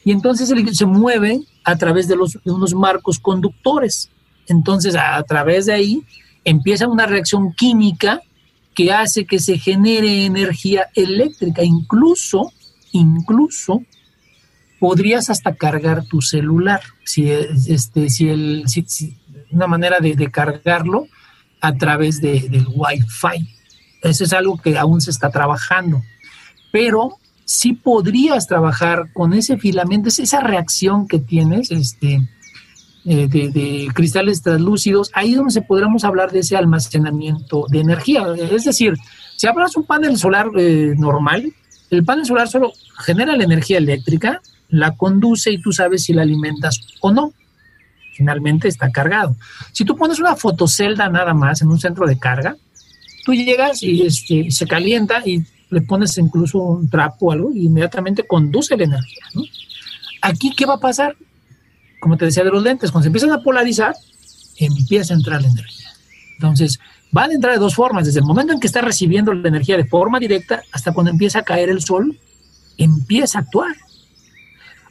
y 0.04 0.12
entonces 0.12 0.52
el 0.52 0.76
se 0.76 0.86
mueve 0.86 1.40
a 1.64 1.78
través 1.78 2.10
de, 2.10 2.18
los, 2.18 2.38
unos 2.44 2.74
marcos 2.74 3.18
conductores. 3.18 4.10
Entonces, 4.46 4.94
a, 4.94 5.16
a 5.16 5.24
través 5.24 5.68
de 5.68 5.74
ahí 5.74 6.04
empieza 6.44 6.86
una 6.86 7.06
reacción 7.06 7.54
química 7.54 8.20
que 8.74 8.92
hace 8.92 9.26
que 9.26 9.40
se 9.40 9.58
genere 9.58 10.26
energía 10.26 10.90
eléctrica, 10.96 11.64
incluso 11.64 12.52
incluso 12.98 13.84
podrías 14.80 15.30
hasta 15.30 15.56
cargar 15.56 16.06
tu 16.06 16.22
celular, 16.22 16.82
si, 17.04 17.30
este, 17.30 18.10
si, 18.10 18.30
el, 18.30 18.66
una 19.52 19.68
manera 19.68 20.00
de, 20.00 20.30
cargarlo 20.32 21.08
a 21.62 21.74
través 21.74 22.22
de, 22.22 22.42
del 22.50 22.68
Wi-Fi. 22.68 23.56
Eso 24.04 24.24
es 24.24 24.34
algo 24.34 24.58
que 24.58 24.78
aún 24.78 25.02
se 25.02 25.12
está 25.12 25.30
trabajando. 25.30 26.02
Pero 26.72 27.18
sí 27.46 27.74
podrías 27.74 28.48
trabajar 28.48 29.12
con 29.14 29.34
ese 29.34 29.58
filamento, 29.58 30.10
esa 30.10 30.42
reacción 30.42 31.08
que 31.08 31.20
tienes 31.20 31.72
este, 31.72 32.28
eh, 33.06 33.28
de, 33.28 33.88
cristales 33.94 34.42
translúcidos, 34.42 35.12
ahí 35.14 35.32
es 35.32 35.38
donde 35.38 35.54
se 35.54 35.62
podríamos 35.62 36.04
hablar 36.04 36.32
de 36.32 36.40
ese 36.40 36.58
almacenamiento 36.58 37.66
de 37.70 37.80
energía. 37.80 38.26
Es 38.52 38.66
decir, 38.66 38.96
si 39.36 39.48
hablas 39.48 39.78
un 39.78 39.86
panel 39.86 40.18
solar 40.18 40.48
eh, 40.58 40.94
normal, 40.98 41.54
el 41.92 42.04
panel 42.04 42.26
solar 42.26 42.48
solo 42.48 42.74
genera 43.00 43.36
la 43.36 43.44
energía 43.44 43.78
eléctrica, 43.78 44.42
la 44.70 44.96
conduce 44.96 45.52
y 45.52 45.62
tú 45.62 45.72
sabes 45.72 46.04
si 46.04 46.14
la 46.14 46.24
alimentas 46.24 46.82
o 47.02 47.12
no. 47.12 47.34
Finalmente 48.14 48.68
está 48.68 48.92
cargado. 48.92 49.36
Si 49.74 49.84
tú 49.84 49.96
pones 49.96 50.20
una 50.20 50.36
fotocelda 50.36 51.10
nada 51.10 51.34
más 51.34 51.62
en 51.62 51.68
un 51.68 51.80
centro 51.80 52.08
de 52.08 52.18
carga, 52.18 52.56
tú 53.26 53.34
llegas 53.34 53.84
y 53.84 54.04
este, 54.04 54.50
se 54.52 54.66
calienta 54.66 55.22
y 55.26 55.44
le 55.70 55.82
pones 55.82 56.18
incluso 56.18 56.60
un 56.60 56.90
trapo 56.90 57.28
o 57.28 57.32
algo 57.32 57.52
y 57.52 57.66
inmediatamente 57.66 58.26
conduce 58.26 58.78
la 58.78 58.86
energía. 58.86 59.24
Aquí, 60.22 60.54
¿qué 60.56 60.66
va 60.66 60.76
a 60.76 60.80
pasar? 60.80 61.16
Como 62.00 62.18
te 62.18 62.26
decía 62.26 62.44
de 62.44 62.52
los 62.52 62.64
lentes, 62.64 62.92
cuando 62.92 63.04
se 63.04 63.08
empiezan 63.08 63.32
a 63.32 63.42
polarizar, 63.42 63.96
empieza 64.58 65.14
a 65.14 65.18
entrar 65.18 65.42
la 65.42 65.50
energía. 65.50 65.90
Entonces, 66.36 66.80
van 67.12 67.32
a 67.32 67.34
entrar 67.34 67.54
de 67.54 67.60
dos 67.60 67.76
formas, 67.76 68.06
desde 68.06 68.20
el 68.20 68.26
momento 68.26 68.54
en 68.54 68.60
que 68.60 68.68
está 68.68 68.82
recibiendo 68.82 69.34
la 69.34 69.48
energía 69.48 69.78
de 69.78 69.86
forma 69.86 70.20
directa 70.20 70.62
hasta 70.72 70.94
cuando 70.94 71.12
empieza 71.12 71.40
a 71.40 71.44
caer 71.44 71.70
el 71.70 71.82
sol, 71.82 72.18
empieza 72.78 73.40
a 73.40 73.42
actuar. 73.42 73.76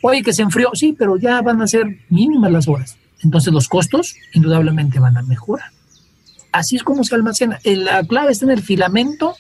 Oye, 0.03 0.23
que 0.23 0.33
se 0.33 0.43
enfrió, 0.43 0.71
sí, 0.75 0.95
pero 0.99 1.17
ya 1.17 1.41
van 1.41 1.63
a 1.63 1.67
ser 1.67 1.99
mínimas 2.11 2.53
las 2.53 2.69
horas. 2.69 2.97
Entonces 3.23 3.53
los 3.53 3.69
costos 3.69 4.17
indudablemente 4.33 4.99
van 4.99 5.17
a 5.17 5.23
mejorar. 5.23 5.71
Así 6.53 6.77
es 6.77 6.83
como 6.83 7.05
se 7.05 7.15
almacena. 7.15 7.59
La 7.65 8.05
clave 8.05 8.33
está 8.33 8.45
en 8.45 8.53
el 8.53 8.63
filamento 8.63 9.35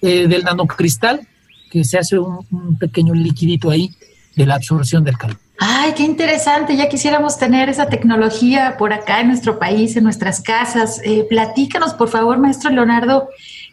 eh, 0.00 0.26
del 0.26 0.42
nanocristal, 0.42 1.26
que 1.70 1.84
se 1.84 1.98
hace 1.98 2.18
un 2.18 2.76
pequeño 2.78 3.14
liquidito 3.14 3.70
ahí 3.70 3.94
de 4.36 4.46
la 4.46 4.56
absorción 4.56 5.04
del 5.04 5.16
calor. 5.16 5.38
Ay, 5.58 5.92
qué 5.96 6.02
interesante. 6.02 6.76
Ya 6.76 6.88
quisiéramos 6.88 7.38
tener 7.38 7.68
esa 7.68 7.86
tecnología 7.86 8.76
por 8.76 8.92
acá 8.92 9.20
en 9.20 9.28
nuestro 9.28 9.60
país, 9.60 9.96
en 9.96 10.02
nuestras 10.02 10.40
casas. 10.40 11.00
Eh, 11.04 11.24
platícanos, 11.28 11.94
por 11.94 12.08
favor, 12.08 12.38
maestro 12.38 12.70
Leonardo, 12.70 13.28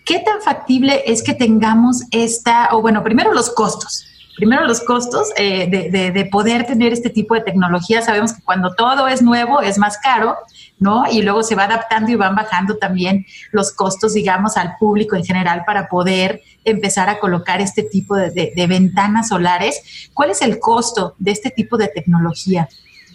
¿qué 0.10 0.18
tan 0.18 0.41
factible 0.41 1.03
es 1.05 1.22
que 1.22 1.36
tengamos 1.36 2.01
esta, 2.10 2.70
o 2.72 2.82
bueno, 2.82 3.03
primero 3.03 3.32
los 3.32 3.51
costos? 3.51 4.05
Primero 4.36 4.66
los 4.66 4.80
costos 4.80 5.28
eh, 5.38 5.70
de, 5.70 6.12
de 6.12 6.26
poder 6.26 6.66
tener 6.66 6.93
este 6.93 7.12
tipo 7.12 7.36
de 7.36 7.41
tecnología. 7.41 8.01
Sabemos 8.01 8.34
que 8.34 8.41
cuando 8.41 8.74
todo 8.74 9.07
es 9.07 9.22
nuevo 9.22 9.62
es 9.62 9.78
más 9.78 9.99
caro, 9.99 10.36
¿no? 10.80 11.03
Y 11.12 11.22
luego 11.22 11.43
se 11.43 11.53
va 11.53 11.66
adaptando 11.66 12.10
y 12.10 12.16
van 12.16 12.36
bajando 12.36 12.78
también 12.78 13.28
los 13.51 13.72
costos, 13.72 14.16
digamos, 14.16 14.57
al 14.57 14.78
público 14.80 15.16
en 15.16 15.26
general 15.26 15.64
para 15.64 15.88
poder 15.88 16.41
empezar 16.64 17.07
a 17.10 17.20
colocar 17.20 17.62
este 17.62 17.84
tipo 17.84 18.16
de, 18.16 18.66
ventanas 18.68 19.28
solares. 19.28 20.10
¿Cuál 20.14 20.32
es 20.32 20.41
el 20.41 20.57
costo 20.60 21.14
de 21.20 21.32
este 21.32 21.51
tipo 21.51 21.78
de 21.78 21.89
tecnología? 21.89 22.68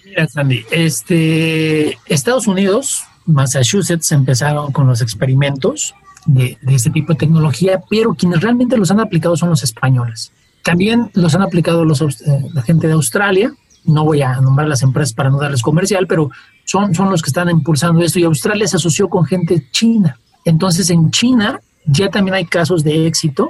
Mira, 0.04 0.28
Sandy, 0.28 0.64
este, 0.70 1.98
Estados 2.06 2.46
Unidos, 2.46 3.02
Massachusetts 3.24 4.12
empezaron 4.12 4.70
con 4.70 4.86
los 4.86 5.00
experimentos 5.00 5.94
de, 6.26 6.58
este 6.68 6.90
tipo 6.90 7.12
de 7.12 7.18
tecnología, 7.18 7.82
pero 7.88 8.14
quienes 8.14 8.40
realmente 8.40 8.76
los 8.76 8.90
han 8.90 9.00
aplicado 9.00 9.36
son 9.36 9.50
los 9.50 9.62
españoles. 9.62 10.32
También 10.62 11.10
los 11.14 11.34
han 11.34 11.42
aplicado 11.42 11.84
los, 11.84 12.00
eh, 12.00 12.06
la 12.52 12.62
gente 12.62 12.86
de 12.86 12.94
Australia, 12.94 13.52
no 13.84 14.04
voy 14.04 14.22
a 14.22 14.40
nombrar 14.40 14.66
las 14.66 14.82
empresas 14.82 15.12
para 15.12 15.30
no 15.30 15.38
darles 15.38 15.62
comercial, 15.62 16.06
pero 16.06 16.30
son, 16.64 16.94
son 16.94 17.10
los 17.10 17.22
que 17.22 17.28
están 17.28 17.50
impulsando 17.50 18.02
esto 18.02 18.18
y 18.18 18.24
Australia 18.24 18.66
se 18.66 18.76
asoció 18.76 19.08
con 19.08 19.24
gente 19.26 19.68
china. 19.70 20.18
Entonces 20.44 20.88
en 20.90 21.10
China 21.10 21.60
ya 21.84 22.08
también 22.08 22.34
hay 22.34 22.46
casos 22.46 22.82
de 22.82 23.06
éxito. 23.06 23.48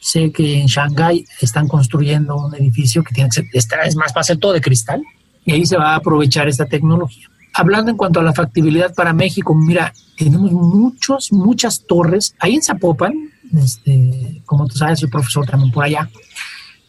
Sé 0.00 0.32
que 0.32 0.60
en 0.60 0.66
Shanghái 0.66 1.26
están 1.40 1.68
construyendo 1.68 2.36
un 2.36 2.54
edificio 2.54 3.02
que 3.02 3.14
tiene 3.14 3.28
que 3.28 3.60
ser, 3.60 3.80
es 3.84 3.96
más, 3.96 4.12
va 4.16 4.20
a 4.20 4.24
ser 4.24 4.38
todo 4.38 4.52
de 4.52 4.60
cristal 4.60 5.02
y 5.44 5.52
ahí 5.52 5.66
se 5.66 5.76
va 5.76 5.92
a 5.92 5.96
aprovechar 5.96 6.48
esta 6.48 6.66
tecnología. 6.66 7.28
Hablando 7.58 7.90
en 7.90 7.96
cuanto 7.96 8.20
a 8.20 8.22
la 8.22 8.34
factibilidad 8.34 8.94
para 8.94 9.14
México, 9.14 9.54
mira, 9.54 9.94
tenemos 10.18 10.52
muchos, 10.52 11.32
muchas 11.32 11.86
torres. 11.86 12.34
Ahí 12.38 12.56
en 12.56 12.62
Zapopan, 12.62 13.14
este, 13.56 14.42
como 14.44 14.66
tú 14.66 14.76
sabes, 14.76 15.00
soy 15.00 15.08
profesor 15.08 15.46
también 15.46 15.72
por 15.72 15.82
allá. 15.82 16.10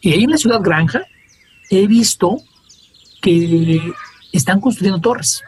Y 0.02 0.12
ahí 0.12 0.24
en 0.24 0.30
la 0.30 0.36
ciudad 0.36 0.60
Granja 0.60 1.00
he 1.70 1.86
visto 1.86 2.36
que 3.22 3.80
están 4.30 4.60
construyendo 4.60 5.00
torres. 5.00 5.42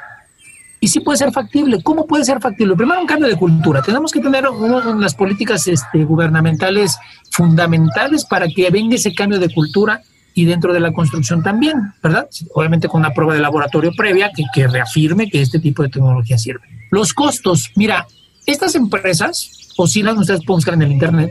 Y 0.81 0.89
sí 0.89 1.01
puede 1.01 1.19
ser 1.19 1.33
factible. 1.33 1.83
¿Cómo 1.83 2.07
puede 2.07 2.25
ser 2.25 2.41
factible? 2.41 2.75
Primero, 2.75 3.03
un 3.03 3.07
cambio 3.07 3.29
de 3.29 3.37
cultura. 3.37 3.83
Tenemos 3.83 4.13
que 4.13 4.21
tener 4.21 4.49
unas 4.49 5.15
políticas 5.15 5.69
este, 5.69 6.03
gubernamentales 6.05 6.97
fundamentales 7.31 8.25
para 8.25 8.49
que 8.49 8.71
venga 8.71 8.97
ese 8.97 9.15
cambio 9.15 9.39
de 9.39 9.53
cultura 9.53 10.01
y 10.35 10.45
dentro 10.45 10.73
de 10.73 10.81
la 10.81 10.93
construcción 10.93 11.43
también, 11.43 11.93
¿verdad? 12.03 12.29
Obviamente 12.55 12.89
con 12.89 13.01
una 13.01 13.13
prueba 13.13 13.35
de 13.35 13.41
laboratorio 13.41 13.93
previa 13.97 14.31
que, 14.35 14.45
que 14.53 14.69
reafirme 14.69 15.31
que 15.31 15.43
este 15.43 15.59
tipo 15.59 15.83
de 15.83 15.89
tecnología 15.89 16.39
sirve. 16.39 16.63
Los 16.91 17.13
costos, 17.13 17.73
mira, 17.77 18.07
estas 18.47 18.75
empresas 18.75 19.73
oscilan, 19.77 20.17
ustedes 20.19 20.45
pueden 20.45 20.59
buscar 20.59 20.75
en 20.75 20.83
el 20.83 20.93
Internet, 20.93 21.31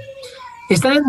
están 0.69 1.03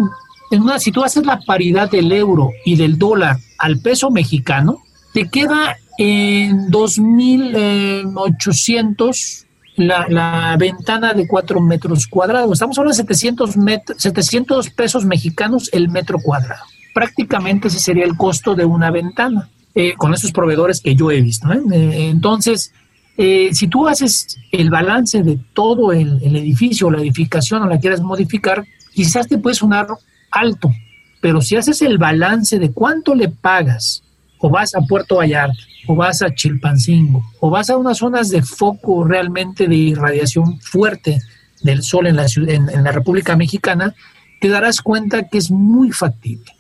en, 0.51 0.63
una, 0.63 0.79
si 0.79 0.93
tú 0.93 1.03
haces 1.05 1.27
la 1.27 1.41
paridad 1.41 1.91
del 1.91 2.11
euro 2.13 2.53
y 2.65 2.77
del 2.77 2.99
dólar 2.99 3.39
al 3.59 3.81
peso 3.81 4.11
mexicano, 4.11 4.79
te 5.13 5.29
queda 5.29 5.77
en 5.99 6.71
2.800 6.71 9.47
la, 9.77 10.07
la 10.09 10.57
ventana 10.59 11.13
de 11.15 11.29
4 11.29 11.61
metros 11.61 12.07
cuadrados. 12.07 12.53
Estamos 12.53 12.79
hablando 12.79 12.97
de 12.97 13.03
700, 13.03 13.57
700 13.97 14.71
pesos 14.71 15.05
mexicanos 15.05 15.69
el 15.73 15.89
metro 15.89 16.19
cuadrado. 16.19 16.65
Prácticamente 16.95 17.69
ese 17.69 17.79
sería 17.79 18.05
el 18.05 18.17
costo 18.17 18.55
de 18.55 18.65
una 18.65 18.91
ventana, 18.91 19.49
eh, 19.75 19.95
con 19.97 20.13
esos 20.15 20.33
proveedores 20.33 20.81
que 20.81 20.95
yo 20.95 21.11
he 21.11 21.21
visto. 21.21 21.51
¿eh? 21.53 21.61
Eh, 21.73 22.09
entonces, 22.11 22.73
si 23.17 23.69
tú 23.69 23.87
haces 23.87 24.39
el 24.51 24.71
balance 24.71 25.23
de 25.23 25.39
todo 25.53 25.93
el, 25.93 26.23
edificio, 26.23 26.91
la 26.91 27.03
edificación 27.03 27.63
o 27.63 27.67
la 27.67 27.79
quieres 27.79 28.01
modificar, 28.01 28.65
quizás 28.95 29.29
te 29.29 29.37
puede 29.37 29.55
sonar 29.55 29.89
alto, 30.31 30.73
pero 31.21 31.43
si 31.43 31.55
haces 31.57 31.83
el 31.83 31.99
balance 31.99 32.59
de 32.59 32.73
cuánto 32.73 33.15
le 33.15 33.29
pagas 33.29 34.03
o 34.39 34.49
vas 34.49 34.75
a 34.75 34.81
Puerto 34.81 35.17
Vallarta, 35.17 35.63
o 35.87 35.95
vas 35.95 36.23
a 36.23 36.35
Chilpancingo, 36.35 37.23
o 37.41 37.51
vas 37.51 37.69
a 37.71 37.77
unas 37.77 37.99
zonas 37.99 38.31
de 38.31 38.43
foco 38.43 39.05
realmente 39.05 39.69
de 39.69 39.75
irradiación 39.75 40.59
fuerte 40.61 41.21
del 41.63 41.83
sol 41.83 42.07
en 42.07 42.17
la, 42.17 42.27
en, 42.37 42.85
la 42.85 42.93
República 42.93 43.37
Mexicana, 43.37 43.95
te 44.41 44.49
darás 44.49 44.81
cuenta 44.81 45.29
que 45.29 45.39
es 45.39 45.51
muy 45.51 45.93
factible. 45.93 46.53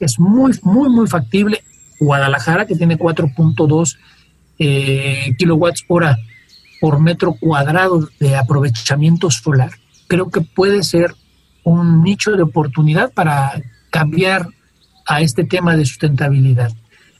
Es 0.00 0.18
muy, 0.18 0.52
muy, 0.62 0.88
muy 0.88 1.06
factible. 1.06 1.62
Guadalajara, 2.00 2.66
que 2.66 2.74
tiene 2.74 2.98
4.2 2.98 3.98
eh, 4.58 5.34
kilowatts 5.38 5.84
hora 5.88 6.18
por 6.80 6.98
metro 6.98 7.34
cuadrado 7.34 8.08
de 8.18 8.36
aprovechamiento 8.36 9.30
solar, 9.30 9.72
creo 10.08 10.30
que 10.30 10.40
puede 10.40 10.82
ser 10.82 11.14
un 11.62 12.02
nicho 12.02 12.32
de 12.32 12.42
oportunidad 12.42 13.12
para 13.12 13.62
cambiar 13.90 14.48
a 15.06 15.20
este 15.20 15.44
tema 15.44 15.76
de 15.76 15.84
sustentabilidad. 15.84 16.72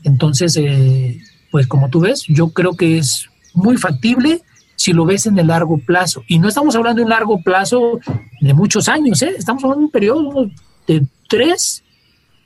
Entonces, 0.02 0.56
eh, 0.56 1.20
pues 1.50 1.66
como 1.66 1.90
tú 1.90 2.00
ves, 2.00 2.24
yo 2.28 2.50
creo 2.50 2.74
que 2.74 2.98
es 2.98 3.28
muy 3.52 3.76
factible 3.76 4.42
si 4.76 4.92
lo 4.92 5.04
ves 5.04 5.26
en 5.26 5.38
el 5.38 5.48
largo 5.48 5.78
plazo. 5.78 6.24
Y 6.26 6.38
no 6.38 6.48
estamos 6.48 6.74
hablando 6.74 7.00
de 7.00 7.04
un 7.04 7.10
largo 7.10 7.42
plazo 7.42 8.00
de 8.40 8.54
muchos 8.54 8.88
años, 8.88 9.20
¿eh? 9.22 9.34
estamos 9.36 9.62
hablando 9.62 9.80
de 9.80 9.84
un 9.86 9.90
periodo 9.90 10.50
de 10.86 11.06
tres, 11.28 11.82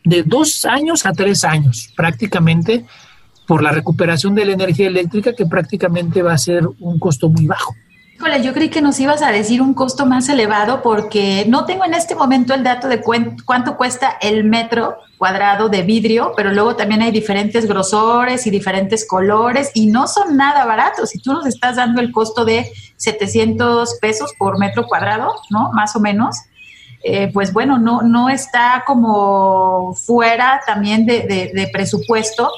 de 0.05 0.23
dos 0.23 0.65
años 0.65 1.07
a 1.07 1.13
tres 1.13 1.45
años 1.45 1.91
prácticamente 1.97 2.85
por 3.47 3.63
la 3.63 3.73
recuperación 3.73 4.35
de 4.35 4.45
la 4.45 4.53
energía 4.53 4.87
eléctrica 4.87 5.35
que 5.35 5.47
prácticamente 5.47 6.23
va 6.23 6.33
a 6.33 6.39
ser 6.39 6.67
un 6.81 6.99
costo 6.99 7.29
muy 7.29 7.47
bajo. 7.47 7.75
Híjole, 8.15 8.43
yo 8.43 8.55
creí 8.55 8.69
que 8.69 8.81
nos 8.81 9.01
ibas 9.01 9.23
a 9.23 9.33
decir 9.33 9.61
un 9.61 9.75
costo 9.75 10.07
más 10.07 10.29
elevado 10.29 10.83
porque 10.83 11.45
no 11.49 11.65
tengo 11.65 11.85
en 11.85 11.95
este 11.95 12.15
momento 12.15 12.55
el 12.55 12.63
dato 12.63 12.87
de 12.87 13.01
cuánto 13.03 13.77
cuesta 13.77 14.17
el 14.23 14.45
metro 14.45 14.99
cuadrado 15.19 15.69
de 15.69 15.83
vidrio, 15.83 16.33
pero 16.37 16.53
luego 16.53 16.77
también 16.77 17.03
hay 17.03 17.11
diferentes 17.11 17.67
grosores 17.67 18.47
y 18.47 18.51
diferentes 18.51 19.07
colores 19.07 19.73
y 19.75 19.89
no 19.89 20.07
son 20.07 20.37
nada 20.37 20.65
baratos. 20.65 21.11
Si 21.11 21.19
tú 21.19 21.33
nos 21.33 21.45
estás 21.47 21.77
dando 21.77 22.01
el 22.01 22.13
costo 22.13 22.45
de 22.45 22.71
700 22.97 23.99
pesos 24.01 24.33
por 24.39 24.59
metro 24.59 24.87
cuadrado, 24.87 25.35
¿no? 25.51 25.73
Más 25.73 25.97
o 25.97 26.01
menos. 26.01 26.37
Eh, 27.07 27.31
pues 27.33 27.53
bueno, 27.53 27.79
no, 27.79 28.01
no 28.01 28.31
está 28.31 28.83
como 28.87 29.93
fuera 29.95 30.63
también 30.67 31.05
de, 31.05 31.21
de 31.55 31.71
presupuesto. 31.71 32.51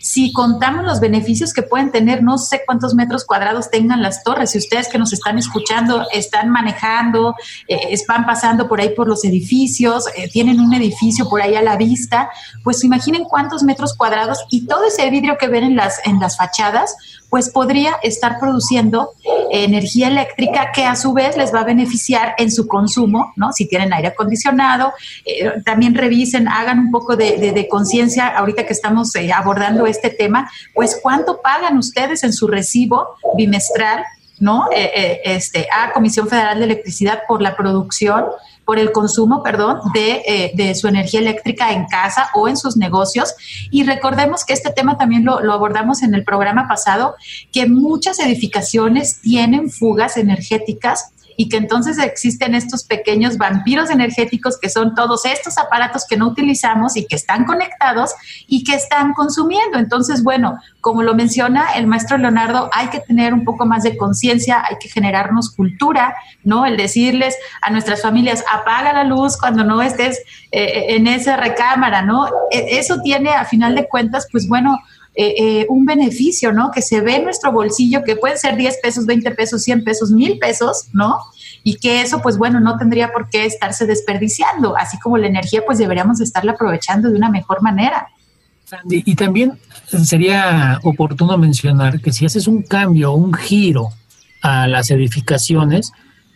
Si 0.00 0.32
contamos 0.32 0.86
los 0.86 0.98
beneficios 0.98 1.52
que 1.52 1.60
pueden 1.60 1.92
tener, 1.92 2.22
no 2.22 2.38
sé 2.38 2.62
cuántos 2.64 2.94
metros 2.94 3.26
cuadrados 3.26 3.68
tengan 3.68 4.00
las 4.00 4.24
torres, 4.24 4.52
si 4.52 4.58
ustedes 4.58 4.88
que 4.88 4.96
nos 4.96 5.12
están 5.12 5.36
escuchando 5.36 6.06
están 6.10 6.48
manejando, 6.48 7.34
eh, 7.68 7.94
van 8.08 8.24
pasando 8.24 8.66
por 8.66 8.80
ahí 8.80 8.94
por 8.94 9.06
los 9.06 9.22
edificios, 9.26 10.06
eh, 10.16 10.30
tienen 10.30 10.58
un 10.58 10.72
edificio 10.72 11.28
por 11.28 11.42
ahí 11.42 11.54
a 11.54 11.60
la 11.60 11.76
vista, 11.76 12.30
pues 12.64 12.82
imaginen 12.82 13.24
cuántos 13.24 13.62
metros 13.62 13.94
cuadrados 13.94 14.38
y 14.48 14.66
todo 14.66 14.86
ese 14.86 15.10
vidrio 15.10 15.36
que 15.38 15.48
ven 15.48 15.64
en 15.64 15.76
las, 15.76 16.00
en 16.06 16.18
las 16.18 16.38
fachadas, 16.38 16.96
pues 17.30 17.48
podría 17.48 17.94
estar 18.02 18.38
produciendo 18.40 19.10
energía 19.50 20.08
eléctrica 20.08 20.72
que 20.72 20.84
a 20.84 20.96
su 20.96 21.12
vez 21.12 21.36
les 21.36 21.54
va 21.54 21.60
a 21.60 21.64
beneficiar 21.64 22.34
en 22.38 22.50
su 22.50 22.66
consumo, 22.66 23.32
¿no? 23.36 23.52
Si 23.52 23.66
tienen 23.66 23.92
aire 23.92 24.08
acondicionado, 24.08 24.92
eh, 25.24 25.62
también 25.64 25.94
revisen, 25.94 26.48
hagan 26.48 26.78
un 26.78 26.90
poco 26.90 27.16
de, 27.16 27.66
conciencia 27.70 28.28
ahorita 28.28 28.66
que 28.66 28.72
estamos 28.72 29.14
eh, 29.14 29.30
abordando 29.32 29.86
este 29.86 30.10
tema, 30.10 30.50
pues 30.74 30.98
cuánto 31.02 31.40
pagan 31.40 31.78
ustedes 31.78 32.24
en 32.24 32.32
su 32.32 32.48
recibo 32.48 33.16
bimestral, 33.36 34.04
¿no? 34.38 34.68
Eh, 34.74 35.20
este, 35.24 35.68
a 35.72 35.92
Comisión 35.92 36.28
Federal 36.28 36.58
de 36.58 36.64
Electricidad 36.64 37.20
por 37.28 37.42
la 37.42 37.56
producción 37.56 38.24
por 38.70 38.78
el 38.78 38.92
consumo, 38.92 39.42
perdón, 39.42 39.80
de, 39.92 40.22
eh, 40.24 40.52
de, 40.54 40.76
su 40.76 40.86
energía 40.86 41.18
eléctrica 41.18 41.72
en 41.72 41.86
casa 41.86 42.30
o 42.34 42.46
en 42.46 42.56
sus 42.56 42.76
negocios. 42.76 43.34
Y 43.72 43.82
recordemos 43.82 44.44
que 44.44 44.52
este 44.52 44.70
tema 44.70 44.96
también 44.96 45.24
lo, 45.24 45.40
lo 45.40 45.52
abordamos 45.52 46.04
en 46.04 46.14
el 46.14 46.22
programa 46.22 46.68
pasado, 46.68 47.16
que 47.50 47.66
muchas 47.66 48.20
edificaciones 48.20 49.22
tienen 49.22 49.70
fugas 49.70 50.16
energéticas 50.16 51.14
y 51.40 51.48
que 51.48 51.56
entonces 51.56 51.96
existen 51.96 52.54
estos 52.54 52.84
pequeños 52.84 53.38
vampiros 53.38 53.88
energéticos 53.88 54.58
que 54.60 54.68
son 54.68 54.94
todos 54.94 55.24
estos 55.24 55.56
aparatos 55.56 56.04
que 56.06 56.18
no 56.18 56.26
utilizamos 56.26 56.98
y 56.98 57.06
que 57.06 57.16
están 57.16 57.46
conectados 57.46 58.10
y 58.46 58.62
que 58.62 58.74
están 58.74 59.14
consumiendo. 59.14 59.78
Entonces, 59.78 60.22
bueno, 60.22 60.58
como 60.82 61.02
lo 61.02 61.14
menciona 61.14 61.72
el 61.76 61.86
maestro 61.86 62.18
Leonardo, 62.18 62.68
hay 62.74 62.88
que 62.88 63.00
tener 63.00 63.32
un 63.32 63.44
poco 63.46 63.64
más 63.64 63.84
de 63.84 63.96
conciencia, 63.96 64.62
hay 64.68 64.76
que 64.78 64.90
generarnos 64.90 65.56
cultura, 65.56 66.14
¿no? 66.44 66.66
El 66.66 66.76
decirles 66.76 67.34
a 67.62 67.70
nuestras 67.70 68.02
familias, 68.02 68.44
apaga 68.52 68.92
la 68.92 69.04
luz 69.04 69.38
cuando 69.38 69.64
no 69.64 69.80
estés 69.80 70.18
eh, 70.52 70.88
en 70.94 71.06
esa 71.06 71.38
recámara, 71.38 72.02
¿no? 72.02 72.26
E, 72.50 72.78
eso 72.78 73.00
tiene, 73.02 73.30
a 73.30 73.46
final 73.46 73.74
de 73.74 73.88
cuentas, 73.88 74.28
pues 74.30 74.46
bueno, 74.46 74.78
eh, 75.22 75.34
eh, 75.36 75.66
un 75.68 75.84
beneficio, 75.84 76.50
¿no? 76.50 76.70
Que 76.70 76.80
se 76.80 77.02
ve 77.02 77.16
en 77.16 77.24
nuestro 77.24 77.52
bolsillo, 77.52 78.02
que 78.04 78.16
pueden 78.16 78.38
ser 78.38 78.56
10 78.56 78.78
pesos, 78.82 79.04
20 79.04 79.30
pesos, 79.32 79.62
100 79.62 79.84
pesos, 79.84 80.10
1000 80.10 80.38
pesos, 80.38 80.86
¿no? 80.94 81.18
Y 81.62 81.74
que 81.76 82.00
eso, 82.00 82.22
pues 82.22 82.38
bueno, 82.38 82.58
no 82.58 82.78
tendría 82.78 83.12
por 83.12 83.28
qué 83.28 83.44
estarse 83.44 83.84
desperdiciando, 83.84 84.78
así 84.78 84.98
como 84.98 85.18
la 85.18 85.26
energía, 85.26 85.60
pues 85.66 85.76
deberíamos 85.76 86.22
estarla 86.22 86.52
aprovechando 86.52 87.10
de 87.10 87.16
una 87.16 87.28
mejor 87.28 87.60
manera. 87.60 88.08
Y, 88.88 89.10
y 89.10 89.14
también 89.14 89.58
sería 90.04 90.78
oportuno 90.84 91.36
mencionar 91.36 92.00
que 92.00 92.14
si 92.14 92.24
haces 92.24 92.46
un 92.46 92.62
cambio, 92.62 93.12
un 93.12 93.34
giro 93.34 93.90
a 94.40 94.68
las 94.68 94.90
edificaciones, 94.90 95.92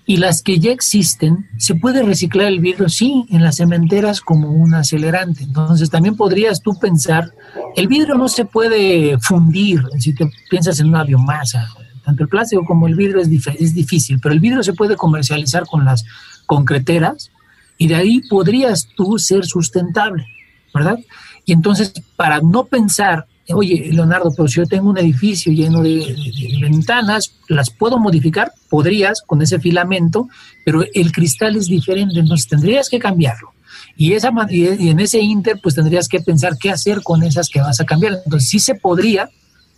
y 0.06 0.18
las 0.18 0.42
que 0.42 0.58
ya 0.58 0.70
existen, 0.70 1.48
se 1.56 1.74
puede 1.74 2.02
reciclar 2.02 2.48
el 2.48 2.60
vidrio, 2.60 2.88
sí, 2.88 3.24
en 3.30 3.42
las 3.42 3.56
cementeras 3.56 4.20
como 4.20 4.50
un 4.50 4.74
acelerante. 4.74 5.44
Entonces 5.44 5.88
también 5.88 6.16
podrías 6.16 6.60
tú 6.60 6.78
pensar, 6.78 7.32
el 7.74 7.88
vidrio 7.88 8.16
no 8.16 8.28
se 8.28 8.44
puede 8.44 9.18
fundir, 9.18 9.82
si 9.98 10.14
te 10.14 10.30
piensas 10.50 10.78
en 10.80 10.88
una 10.88 11.04
biomasa, 11.04 11.66
tanto 12.04 12.22
el 12.22 12.28
plástico 12.28 12.64
como 12.66 12.86
el 12.86 12.94
vidrio 12.94 13.20
es, 13.20 13.28
es 13.58 13.74
difícil, 13.74 14.20
pero 14.20 14.34
el 14.34 14.40
vidrio 14.40 14.62
se 14.62 14.74
puede 14.74 14.96
comercializar 14.96 15.66
con 15.66 15.86
las 15.86 16.04
concreteras 16.44 17.30
y 17.78 17.88
de 17.88 17.94
ahí 17.94 18.20
podrías 18.28 18.88
tú 18.94 19.18
ser 19.18 19.46
sustentable, 19.46 20.26
¿verdad? 20.74 20.98
Y 21.46 21.52
entonces, 21.52 21.92
para 22.16 22.40
no 22.40 22.66
pensar 22.66 23.26
oye, 23.52 23.90
Leonardo, 23.92 24.32
pero 24.34 24.48
si 24.48 24.56
yo 24.56 24.66
tengo 24.66 24.90
un 24.90 24.98
edificio 24.98 25.52
lleno 25.52 25.82
de, 25.82 26.16
ventanas, 26.60 27.34
¿las 27.48 27.70
puedo 27.70 27.98
modificar? 27.98 28.52
Podrías 28.70 29.22
con 29.22 29.42
ese 29.42 29.58
filamento, 29.58 30.28
pero 30.64 30.82
el 30.94 31.12
cristal 31.12 31.56
es 31.56 31.66
diferente, 31.66 32.18
entonces 32.18 32.48
tendrías 32.48 32.88
que 32.88 32.98
cambiarlo. 32.98 33.50
Y, 33.96 34.12
esa, 34.12 34.32
y 34.48 34.88
en 34.88 35.00
ese 35.00 35.20
inter, 35.20 35.60
pues 35.62 35.74
tendrías 35.74 36.08
que 36.08 36.20
pensar 36.20 36.56
qué 36.58 36.70
hacer 36.70 37.02
con 37.02 37.22
esas 37.22 37.48
que 37.48 37.60
vas 37.60 37.80
a 37.80 37.84
cambiar. 37.84 38.20
Entonces 38.24 38.48
sí 38.48 38.58
se 38.58 38.74
podría 38.74 39.28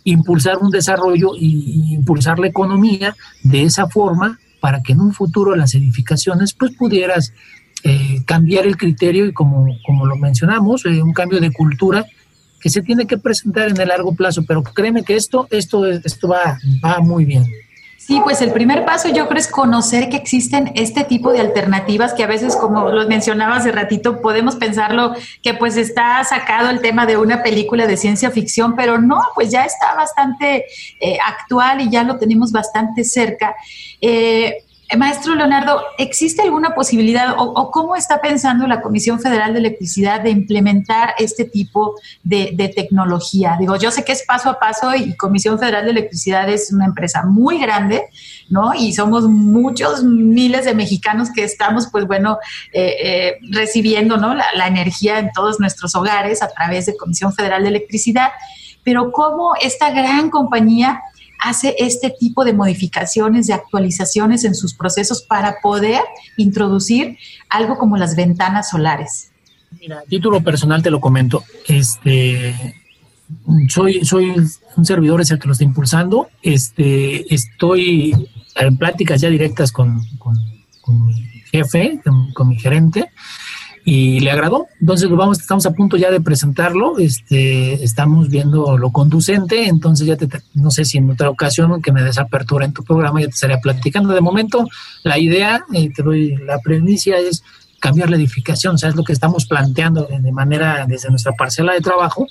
impulsar 0.05 0.57
un 0.59 0.71
desarrollo 0.71 1.31
y, 1.37 1.93
impulsar 1.93 2.39
la 2.39 2.47
economía 2.47 3.15
de 3.43 3.63
esa 3.63 3.87
forma 3.87 4.39
para 4.61 4.81
que 4.81 4.93
en 4.93 5.01
un 5.01 5.13
futuro 5.13 5.55
las 5.55 5.75
edificaciones 5.75 6.53
pues 6.53 6.71
pudieras 6.75 7.33
eh, 7.83 8.23
cambiar 8.25 8.65
el 8.65 8.77
criterio 8.77 9.25
y 9.25 9.33
como, 9.33 9.67
como 9.85 10.05
lo 10.05 10.15
mencionamos, 10.15 10.85
eh, 10.85 11.01
un 11.01 11.13
cambio 11.13 11.39
de 11.39 11.51
cultura 11.51 12.05
se 12.69 12.81
tiene 12.81 13.05
que 13.05 13.17
presentar 13.17 13.69
en 13.69 13.79
el 13.79 13.87
largo 13.87 14.13
plazo, 14.13 14.43
pero 14.47 14.63
créeme 14.63 15.03
que 15.03 15.15
esto, 15.15 15.47
esto, 15.51 15.85
esto 15.85 16.27
va, 16.27 16.57
va 16.83 16.99
muy 16.99 17.25
bien. 17.25 17.45
Sí, 18.07 18.21
pues 18.23 18.41
el 18.41 18.53
primer 18.53 18.85
paso 18.85 19.09
yo 19.09 19.27
creo 19.27 19.37
es 19.37 19.49
conocer 19.49 20.07
que 20.07 20.15
existen 20.15 20.71
este 20.75 21.03
tipo 21.03 21.33
de 21.33 21.41
alternativas 21.41 22.13
que 22.13 22.23
a 22.23 22.27
veces, 22.27 22.55
como 22.55 22.89
lo 22.89 23.05
mencionaba 23.05 23.57
hace 23.57 23.73
ratito, 23.73 24.21
podemos 24.21 24.55
pensarlo 24.55 25.13
que 25.43 25.53
pues 25.53 25.75
está 25.75 26.23
sacado 26.23 26.69
el 26.69 26.79
tema 26.79 27.05
de 27.05 27.17
una 27.17 27.43
película 27.43 27.85
de 27.85 27.97
ciencia 27.97 28.31
ficción, 28.31 28.77
pero 28.77 29.01
no, 29.01 29.19
pues 29.35 29.51
ya 29.51 29.65
está 29.65 29.93
bastante 29.93 30.67
eh, 31.01 31.17
actual 31.25 31.81
y 31.81 31.89
ya 31.89 32.03
lo 32.03 32.17
tenemos 32.17 32.53
bastante 32.53 33.03
cerca. 33.03 33.57
Eh, 33.99 34.63
maestro 34.95 35.35
Leonardo, 35.35 35.81
¿existe 35.97 36.41
alguna 36.41 36.73
posibilidad 36.73 37.35
o, 37.37 37.71
cómo 37.71 37.97
está 37.97 38.21
pensando 38.21 38.65
la 38.67 38.79
Comisión 38.81 39.19
Federal 39.19 39.51
de 39.51 39.59
Electricidad 39.59 40.21
de 40.21 40.29
implementar 40.29 41.13
este 41.17 41.43
tipo 41.43 41.95
de, 42.23 42.71
tecnología? 42.73 43.57
Digo, 43.59 43.75
yo 43.75 43.91
sé 43.91 44.05
que 44.05 44.13
es 44.13 44.23
paso 44.23 44.49
a 44.49 44.59
paso 44.59 44.95
y 44.95 45.17
Comisión 45.17 45.59
Federal 45.59 45.83
de 45.83 45.91
Electricidad 45.91 46.47
es 46.47 46.71
una 46.71 46.85
empresa 46.85 47.23
muy 47.23 47.59
grande, 47.59 48.03
¿no? 48.49 48.73
Y 48.73 48.93
somos 48.93 49.27
muchos 49.27 50.03
miles 50.03 50.63
de 50.63 50.73
mexicanos 50.73 51.31
que 51.35 51.43
estamos, 51.43 51.87
pues 51.91 52.07
bueno, 52.07 52.37
eh, 52.71 52.95
eh, 53.03 53.37
recibiendo, 53.51 54.15
¿no? 54.15 54.35
La, 54.35 54.45
la 54.55 54.67
energía 54.67 55.19
en 55.19 55.31
todos 55.33 55.59
nuestros 55.59 55.95
hogares 55.95 56.41
a 56.41 56.47
través 56.47 56.85
de 56.85 56.95
Comisión 56.95 57.33
Federal 57.33 57.63
de 57.63 57.69
Electricidad. 57.69 58.29
Pero 58.83 59.11
cómo 59.11 59.53
esta 59.59 59.89
gran 59.89 60.29
compañía 60.29 61.01
hace 61.39 61.75
este 61.79 62.13
tipo 62.19 62.43
de 62.45 62.53
modificaciones, 62.53 63.47
de 63.47 63.53
actualizaciones 63.53 64.43
en 64.43 64.55
sus 64.55 64.73
procesos 64.73 65.21
para 65.21 65.57
poder 65.61 66.01
introducir 66.37 67.17
algo 67.49 67.77
como 67.77 67.97
las 67.97 68.15
ventanas 68.15 68.69
solares? 68.69 69.31
Mira, 69.79 69.99
a 69.99 70.03
título 70.03 70.41
personal 70.41 70.81
te 70.81 70.89
lo 70.89 70.99
comento. 70.99 71.43
Este, 71.67 72.75
soy, 73.69 74.05
soy 74.05 74.33
un 74.75 74.85
servidor 74.85 75.21
es 75.21 75.31
el 75.31 75.39
que 75.39 75.47
lo 75.47 75.53
está 75.53 75.63
impulsando. 75.63 76.29
Este, 76.41 77.33
estoy 77.33 78.13
en 78.55 78.77
pláticas 78.77 79.21
ya 79.21 79.29
directas 79.29 79.71
con, 79.71 80.01
con, 80.17 80.35
mi 81.05 81.13
jefe, 81.51 81.99
con 82.33 82.47
mi 82.47 82.59
gerente, 82.59 83.11
y 83.89 84.19
le 84.19 84.31
agradó. 84.31 84.67
Entonces 84.81 85.09
vamos, 85.09 85.39
estamos 85.39 85.65
a 85.65 85.71
punto 85.71 85.95
ya 85.95 86.11
de 86.11 86.19
presentarlo, 86.19 86.99
este, 86.99 87.85
estamos 87.85 88.27
viendo 88.27 88.77
lo 88.77 88.91
conducente, 88.91 89.69
entonces 89.69 90.05
ya 90.05 90.17
te, 90.17 90.27
no 90.55 90.71
sé 90.71 90.83
si 90.83 90.97
en 90.97 91.09
otra 91.09 91.29
ocasión 91.29 91.81
que 91.81 91.93
me 91.93 92.03
des 92.03 92.17
apertura 92.17 92.65
en 92.65 92.73
tu 92.73 92.83
programa 92.83 93.21
ya 93.21 93.27
te 93.27 93.35
estaría 93.35 93.59
platicando. 93.59 94.13
De 94.13 94.19
momento, 94.19 94.67
la 95.03 95.17
idea, 95.17 95.63
eh, 95.73 95.89
te 95.95 96.03
doy 96.03 96.35
la 96.35 96.59
premisa, 96.59 97.15
es 97.15 97.45
cambiar 97.79 98.09
la 98.09 98.17
edificación, 98.17 98.75
o 98.75 98.77
sea, 98.77 98.89
es 98.89 98.95
lo 98.97 99.05
que 99.05 99.13
estamos 99.13 99.45
planteando 99.45 100.05
de 100.05 100.31
manera 100.33 100.85
desde 100.85 101.09
nuestra 101.09 101.31
parcela 101.31 101.71
de 101.71 101.79
trabajo, 101.79 102.27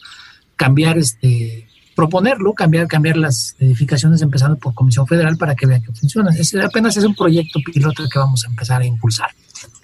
cambiar 0.56 0.98
este 0.98 1.66
proponerlo, 1.94 2.52
cambiar, 2.52 2.86
cambiar 2.86 3.16
las 3.16 3.56
edificaciones 3.58 4.20
empezando 4.20 4.58
por 4.58 4.74
Comisión 4.74 5.06
Federal 5.06 5.38
para 5.38 5.54
que 5.54 5.64
vean 5.64 5.80
que 5.80 5.92
funciona. 5.92 6.30
Es, 6.36 6.54
apenas 6.54 6.98
es 6.98 7.04
un 7.04 7.14
proyecto 7.14 7.60
piloto 7.64 8.04
que 8.12 8.18
vamos 8.18 8.44
a 8.44 8.50
empezar 8.50 8.82
a 8.82 8.84
impulsar 8.84 9.30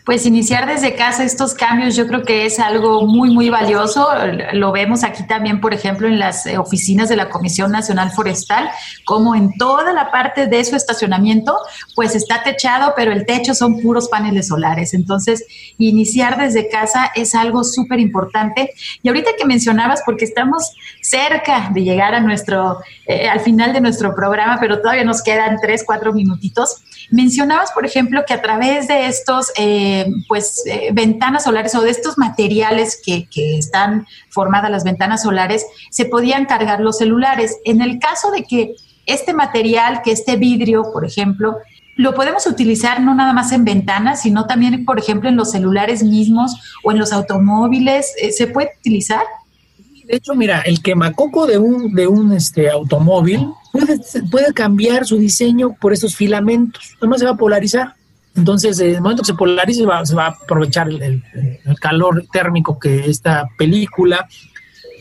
pues 0.04 0.26
iniciar 0.26 0.66
desde 0.66 0.94
casa 0.94 1.22
estos 1.22 1.54
cambios 1.54 1.94
yo 1.94 2.06
creo 2.06 2.22
que 2.22 2.44
es 2.44 2.58
algo 2.58 3.06
muy, 3.06 3.30
muy 3.30 3.50
valioso. 3.50 4.08
Lo 4.52 4.72
vemos 4.72 5.04
aquí 5.04 5.24
también, 5.26 5.60
por 5.60 5.72
ejemplo, 5.72 6.08
en 6.08 6.18
las 6.18 6.44
eh, 6.46 6.58
oficinas 6.58 7.08
de 7.08 7.16
la 7.16 7.30
Comisión 7.30 7.70
Nacional 7.70 8.10
Forestal, 8.10 8.68
como 9.04 9.34
en 9.34 9.56
toda 9.56 9.92
la 9.92 10.10
parte 10.10 10.46
de 10.46 10.64
su 10.64 10.74
estacionamiento, 10.74 11.56
pues 11.94 12.16
está 12.16 12.42
techado, 12.42 12.94
pero 12.96 13.12
el 13.12 13.26
techo 13.26 13.54
son 13.54 13.80
puros 13.80 14.08
paneles 14.08 14.48
solares. 14.48 14.92
Entonces, 14.92 15.44
iniciar 15.78 16.36
desde 16.36 16.68
casa 16.68 17.12
es 17.14 17.34
algo 17.34 17.62
súper 17.62 18.00
importante. 18.00 18.72
Y 19.02 19.08
ahorita 19.08 19.30
que 19.38 19.44
mencionabas, 19.44 20.02
porque 20.04 20.24
estamos 20.24 20.72
cerca 21.00 21.70
de 21.72 21.82
llegar 21.82 22.14
a 22.14 22.20
nuestro, 22.20 22.80
eh, 23.06 23.28
al 23.28 23.40
final 23.40 23.72
de 23.72 23.80
nuestro 23.80 24.14
programa, 24.14 24.58
pero 24.60 24.80
todavía 24.80 25.04
nos 25.04 25.22
quedan 25.22 25.58
tres, 25.62 25.84
cuatro 25.86 26.12
minutitos, 26.12 26.82
mencionabas, 27.10 27.72
por 27.72 27.86
ejemplo, 27.86 28.24
que 28.26 28.34
a 28.34 28.42
través 28.42 28.88
de 28.88 29.06
estos... 29.06 29.52
Eh, 29.56 30.06
pues 30.28 30.62
eh, 30.66 30.90
ventanas 30.92 31.44
solares 31.44 31.74
o 31.74 31.82
de 31.82 31.90
estos 31.90 32.18
materiales 32.18 33.00
que, 33.04 33.26
que, 33.28 33.58
están 33.58 34.06
formadas 34.28 34.70
las 34.70 34.84
ventanas 34.84 35.22
solares, 35.22 35.66
se 35.90 36.04
podían 36.04 36.46
cargar 36.46 36.80
los 36.80 36.98
celulares. 36.98 37.58
En 37.64 37.80
el 37.80 37.98
caso 37.98 38.30
de 38.30 38.44
que 38.44 38.74
este 39.06 39.32
material, 39.32 40.02
que 40.02 40.12
este 40.12 40.36
vidrio, 40.36 40.84
por 40.92 41.04
ejemplo, 41.04 41.58
lo 41.96 42.14
podemos 42.14 42.46
utilizar 42.46 43.00
no 43.00 43.14
nada 43.14 43.32
más 43.32 43.52
en 43.52 43.64
ventanas, 43.64 44.22
sino 44.22 44.46
también, 44.46 44.84
por 44.84 44.98
ejemplo, 44.98 45.28
en 45.28 45.36
los 45.36 45.50
celulares 45.50 46.02
mismos 46.02 46.56
o 46.82 46.92
en 46.92 46.98
los 46.98 47.12
automóviles. 47.12 48.14
Eh, 48.20 48.32
¿Se 48.32 48.46
puede 48.46 48.70
utilizar? 48.78 49.22
De 50.04 50.16
hecho, 50.16 50.34
mira, 50.34 50.60
el 50.60 50.82
quemacoco 50.82 51.46
de 51.46 51.58
un, 51.58 51.94
de 51.94 52.06
un 52.06 52.32
este, 52.32 52.70
automóvil 52.70 53.46
puede, 53.72 53.98
puede 54.30 54.52
cambiar 54.52 55.06
su 55.06 55.18
diseño 55.18 55.74
por 55.80 55.92
esos 55.92 56.14
filamentos. 56.14 56.94
Además 57.00 57.20
se 57.20 57.26
va 57.26 57.32
a 57.32 57.36
polarizar. 57.36 57.94
Entonces, 58.34 58.80
en 58.80 58.94
el 58.94 59.00
momento 59.02 59.22
que 59.22 59.26
se 59.26 59.34
polarice, 59.34 59.80
se 59.80 60.14
va, 60.14 60.26
a 60.26 60.28
aprovechar 60.28 60.88
el, 60.88 61.22
calor 61.80 62.24
térmico 62.32 62.78
que 62.78 63.10
esta 63.10 63.46
película 63.58 64.26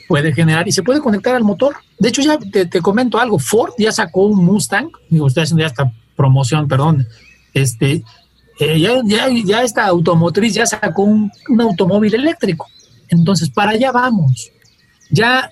puede 0.07 0.33
generar 0.33 0.67
y 0.67 0.71
se 0.71 0.83
puede 0.83 0.99
conectar 0.99 1.35
al 1.35 1.43
motor. 1.43 1.75
De 1.97 2.09
hecho, 2.09 2.21
ya 2.21 2.37
te, 2.37 2.81
comento 2.81 3.19
algo, 3.19 3.39
Ford 3.39 3.73
ya 3.77 3.91
sacó 3.91 4.25
un 4.25 4.43
Mustang, 4.43 4.89
digo, 5.09 5.27
estoy 5.27 5.43
haciendo 5.43 5.61
ya 5.61 5.67
esta 5.67 5.91
promoción, 6.17 6.67
perdón, 6.67 7.07
este, 7.53 8.03
eh, 8.59 8.79
ya, 8.79 9.01
ya, 9.45 9.63
esta 9.63 9.85
automotriz 9.85 10.53
ya 10.53 10.65
sacó 10.65 11.03
un, 11.03 11.31
automóvil 11.59 12.13
eléctrico. 12.13 12.67
Entonces, 13.07 13.49
para 13.49 13.71
allá 13.71 13.91
vamos. 13.91 14.51
Ya 15.11 15.51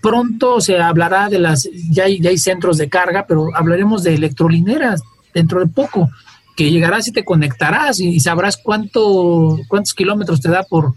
pronto 0.00 0.60
se 0.60 0.78
hablará 0.78 1.28
de 1.28 1.38
las, 1.38 1.68
ya 1.90 2.06
ya 2.08 2.30
hay 2.30 2.38
centros 2.38 2.78
de 2.78 2.88
carga, 2.88 3.26
pero 3.26 3.48
hablaremos 3.54 4.02
de 4.02 4.14
electrolineras 4.14 5.02
dentro 5.34 5.60
de 5.60 5.66
poco 5.66 6.10
que 6.58 6.72
llegarás 6.72 7.06
y 7.06 7.12
te 7.12 7.24
conectarás 7.24 8.00
y, 8.00 8.18
sabrás 8.18 8.56
cuánto, 8.56 9.60
cuántos 9.68 9.94
kilómetros 9.94 10.40
te 10.40 10.50
da 10.50 10.64
por, 10.64 10.94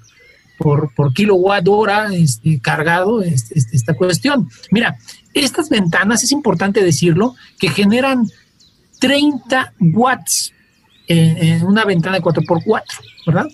por, 0.57 0.91
por 0.95 1.14
kilowatt 1.14 1.68
hora 1.68 2.09
este, 2.12 2.59
cargado 2.59 3.22
este, 3.22 3.59
este, 3.59 3.76
esta 3.78 3.93
cuestión. 3.93 4.49
Mira, 4.72 4.97
estas 5.36 5.70
ventanas, 5.70 6.24
es 6.24 6.32
importante 6.32 6.84
decirlo, 6.84 7.36
que 7.59 7.70
generan 7.70 8.28
30 8.99 9.74
watts 9.93 10.51
en, 11.07 11.38
en 11.38 11.64
una 11.64 11.86
ventana 11.86 12.16
de 12.16 12.24
4x4, 12.24 12.84
¿verdad? 13.28 13.47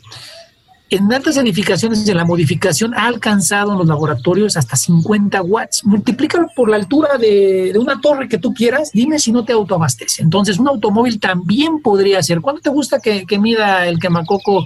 En 0.89 1.11
altas 1.11 1.35
edificaciones 1.35 2.07
la 2.07 2.23
modificación 2.23 2.93
ha 2.93 3.07
alcanzado 3.07 3.73
en 3.73 3.79
los 3.79 3.87
laboratorios 3.87 4.55
hasta 4.55 4.77
50 4.77 5.41
watts. 5.41 5.83
Multiplícalo 5.83 6.47
por 6.55 6.69
la 6.69 6.77
altura 6.77 7.17
de, 7.17 7.73
una 7.77 7.99
torre 7.99 8.29
que 8.29 8.37
tú 8.37 8.53
quieras, 8.53 8.91
dime 8.93 9.19
si 9.19 9.33
no 9.33 9.43
te 9.43 9.51
autoabastece. 9.51 10.23
Entonces, 10.23 10.57
un 10.57 10.69
automóvil 10.69 11.19
también 11.19 11.81
podría 11.81 12.23
ser. 12.23 12.39
¿Cuánto 12.39 12.61
te 12.61 12.69
gusta 12.69 12.99
que, 12.99 13.25
mida 13.37 13.85
el 13.85 13.99
quemacoco 13.99 14.65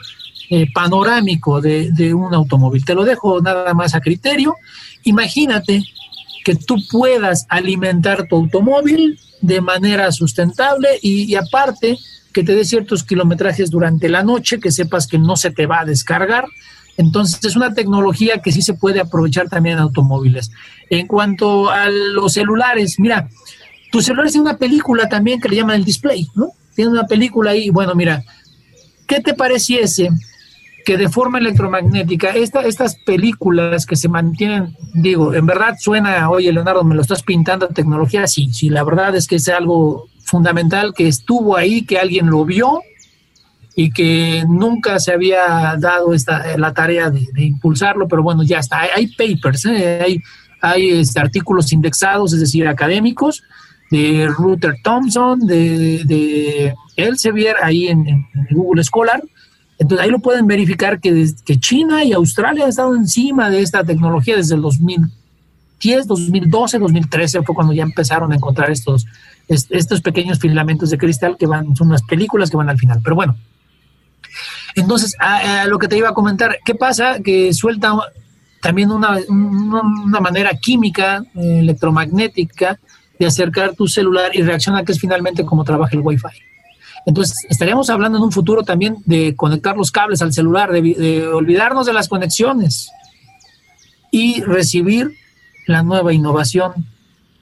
eh, 0.51 0.67
panorámico 0.71 1.59
de, 1.59 2.13
un 2.13 2.31
automóvil? 2.35 2.85
Te 2.85 2.93
lo 2.93 3.03
dejo 3.03 3.41
nada 3.41 3.73
más 3.73 3.95
a 3.95 3.99
criterio. 3.99 4.55
Imagínate 5.03 5.83
que 6.45 6.55
tú 6.55 6.75
puedas 6.91 7.47
alimentar 7.49 8.27
tu 8.27 8.35
automóvil 8.35 9.19
de 9.41 9.59
manera 9.59 10.11
sustentable 10.11 10.99
y 11.01 11.33
aparte 11.33 11.97
que 12.33 12.43
te 12.43 12.55
dé 12.55 12.65
ciertos 12.65 13.03
kilometrajes 13.03 13.69
durante 13.69 14.09
la 14.09 14.23
noche, 14.23 14.59
que 14.59 14.71
sepas 14.71 15.07
que 15.07 15.17
no 15.17 15.35
se 15.35 15.51
te 15.51 15.65
va 15.65 15.81
a 15.81 15.85
descargar. 15.85 16.45
Entonces 16.97 17.43
es 17.43 17.55
una 17.55 17.73
tecnología 17.73 18.39
que 18.39 18.51
sí 18.51 18.61
se 18.61 18.73
puede 18.73 18.99
aprovechar 18.99 19.49
también 19.49 19.77
en 19.77 19.83
automóviles. 19.83 20.51
En 20.89 21.07
cuanto 21.07 21.69
a 21.69 21.89
los 21.89 22.33
celulares, 22.33 22.99
mira, 22.99 23.29
tu 23.91 24.01
celular 24.01 24.29
tiene 24.29 24.49
una 24.49 24.57
película 24.57 25.07
también 25.09 25.39
que 25.39 25.49
le 25.49 25.55
llaman 25.57 25.77
el 25.77 25.85
display, 25.85 26.27
¿no? 26.35 26.51
Tiene 26.75 26.91
una 26.91 27.05
película 27.05 27.51
ahí. 27.51 27.69
Bueno, 27.69 27.95
mira, 27.95 28.23
¿qué 29.07 29.19
te 29.19 29.33
pareciese 29.33 30.09
que 30.83 30.97
de 30.97 31.09
forma 31.09 31.39
electromagnética, 31.39 32.29
estas 32.29 32.95
películas 33.05 33.85
que 33.85 33.95
se 33.95 34.09
mantienen, 34.09 34.75
digo, 34.93 35.33
en 35.33 35.45
verdad 35.45 35.75
suena, 35.79 36.29
oye 36.29 36.51
Leonardo, 36.51 36.83
me 36.83 36.95
lo 36.95 37.01
estás 37.01 37.23
pintando 37.23 37.67
tecnología, 37.67 38.27
sí, 38.27 38.51
sí, 38.51 38.69
la 38.69 38.83
verdad 38.83 39.15
es 39.15 39.27
que 39.27 39.35
es 39.35 39.47
algo 39.49 40.07
fundamental 40.31 40.93
que 40.95 41.09
estuvo 41.09 41.57
ahí, 41.57 41.85
que 41.85 41.99
alguien 41.99 42.27
lo 42.27 42.45
vio 42.45 42.81
y 43.75 43.91
que 43.91 44.45
nunca 44.47 44.97
se 44.99 45.11
había 45.11 45.75
dado 45.77 46.13
esta, 46.13 46.57
la 46.57 46.73
tarea 46.73 47.09
de, 47.09 47.27
impulsarlo, 47.35 48.07
pero 48.07 48.23
bueno, 48.23 48.41
ya 48.41 48.59
está. 48.59 48.79
Hay, 48.95 49.07
papers, 49.07 49.65
¿eh? 49.65 49.99
hay, 50.01 50.19
hay 50.61 50.89
este, 51.01 51.19
artículos 51.19 51.73
indexados, 51.73 52.31
es 52.33 52.39
decir, 52.39 52.65
académicos, 52.65 53.43
de 53.91 54.27
Ruther 54.27 54.75
Thompson, 54.81 55.45
de, 55.45 56.03
de 56.05 56.73
Elsevier, 56.95 57.57
ahí 57.61 57.89
en, 57.89 58.25
Google 58.51 58.83
Scholar. 58.85 59.21
Entonces 59.79 60.05
ahí 60.05 60.11
lo 60.11 60.19
pueden 60.19 60.47
verificar 60.47 61.01
que, 61.01 61.29
que 61.43 61.59
China 61.59 62.05
y 62.05 62.13
Australia 62.13 62.63
han 62.63 62.69
estado 62.69 62.95
encima 62.95 63.49
de 63.49 63.61
esta 63.61 63.83
tecnología 63.83 64.37
desde 64.37 64.55
el 64.55 64.61
2010, 65.81 66.07
2012, 66.07 66.79
2013 66.79 67.43
fue 67.43 67.55
cuando 67.55 67.73
ya 67.73 67.83
empezaron 67.83 68.31
a 68.31 68.35
encontrar 68.35 68.69
estos, 68.69 69.07
estos 69.47 70.01
pequeños 70.01 70.39
filamentos 70.39 70.89
de 70.89 70.97
cristal 70.97 71.37
que 71.37 71.47
van, 71.47 71.75
son 71.75 71.87
unas 71.87 72.03
películas 72.03 72.49
que 72.49 72.57
van 72.57 72.69
al 72.69 72.77
final. 72.77 72.99
Pero 73.03 73.15
bueno, 73.15 73.35
entonces, 74.75 75.15
a, 75.19 75.65
lo 75.65 75.79
que 75.79 75.87
te 75.87 75.97
iba 75.97 76.09
a 76.09 76.13
comentar, 76.13 76.59
¿qué 76.63 76.75
pasa? 76.75 77.19
Que 77.23 77.53
suelta 77.53 77.93
también 78.61 78.91
una, 78.91 79.17
una, 79.27 80.19
manera 80.19 80.51
química, 80.53 81.23
electromagnética, 81.35 82.79
de 83.17 83.25
acercar 83.25 83.75
tu 83.75 83.87
celular 83.87 84.31
y 84.33 84.41
reacciona 84.41 84.83
que 84.83 84.91
es 84.91 84.99
finalmente 84.99 85.45
como 85.45 85.63
trabaja 85.63 85.95
el 85.95 86.01
Wi-Fi. 86.01 86.29
Entonces, 87.05 87.45
estaríamos 87.49 87.89
hablando 87.89 88.19
en 88.19 88.23
un 88.23 88.31
futuro 88.31 88.61
también 88.63 88.97
de 89.05 89.35
conectar 89.35 89.75
los 89.75 89.91
cables 89.91 90.21
al 90.21 90.31
celular, 90.31 90.71
de 90.71 91.27
olvidarnos 91.27 91.87
de 91.87 91.93
las 91.93 92.07
conexiones 92.07 92.91
y 94.11 94.41
recibir 94.41 95.17
la 95.67 95.83
nueva 95.83 96.13
innovación 96.13 96.73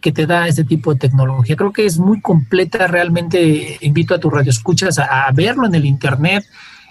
que 0.01 0.11
te 0.11 0.25
da 0.25 0.47
este 0.47 0.63
tipo 0.63 0.93
de 0.93 0.99
tecnología. 0.99 1.55
Creo 1.55 1.73
que 1.73 1.85
es 1.85 1.99
muy 1.99 2.21
completa, 2.21 2.87
realmente 2.87 3.77
invito 3.81 4.15
a 4.15 4.19
tus 4.19 4.31
radioescuchas 4.31 4.97
a, 4.99 5.27
a 5.27 5.31
verlo 5.31 5.65
en 5.65 5.75
el 5.75 5.85
internet. 5.85 6.45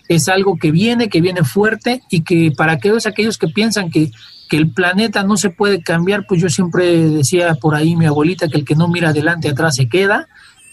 Es 0.08 0.28
algo 0.28 0.56
que 0.56 0.70
viene, 0.70 1.08
que 1.08 1.20
viene 1.20 1.44
fuerte 1.44 2.02
y 2.10 2.22
que 2.22 2.52
para 2.56 2.72
aquellos, 2.72 3.06
aquellos 3.06 3.38
que 3.38 3.48
piensan 3.48 3.90
que, 3.90 4.10
que 4.48 4.56
el 4.56 4.70
planeta 4.70 5.22
no 5.22 5.36
se 5.36 5.50
puede 5.50 5.82
cambiar, 5.82 6.26
pues 6.26 6.40
yo 6.40 6.48
siempre 6.48 7.08
decía 7.08 7.54
por 7.54 7.74
ahí 7.74 7.96
mi 7.96 8.06
abuelita 8.06 8.48
que 8.48 8.58
el 8.58 8.64
que 8.64 8.74
no 8.74 8.88
mira 8.88 9.10
adelante 9.10 9.48
atrás 9.48 9.76
se 9.76 9.88
queda. 9.88 10.28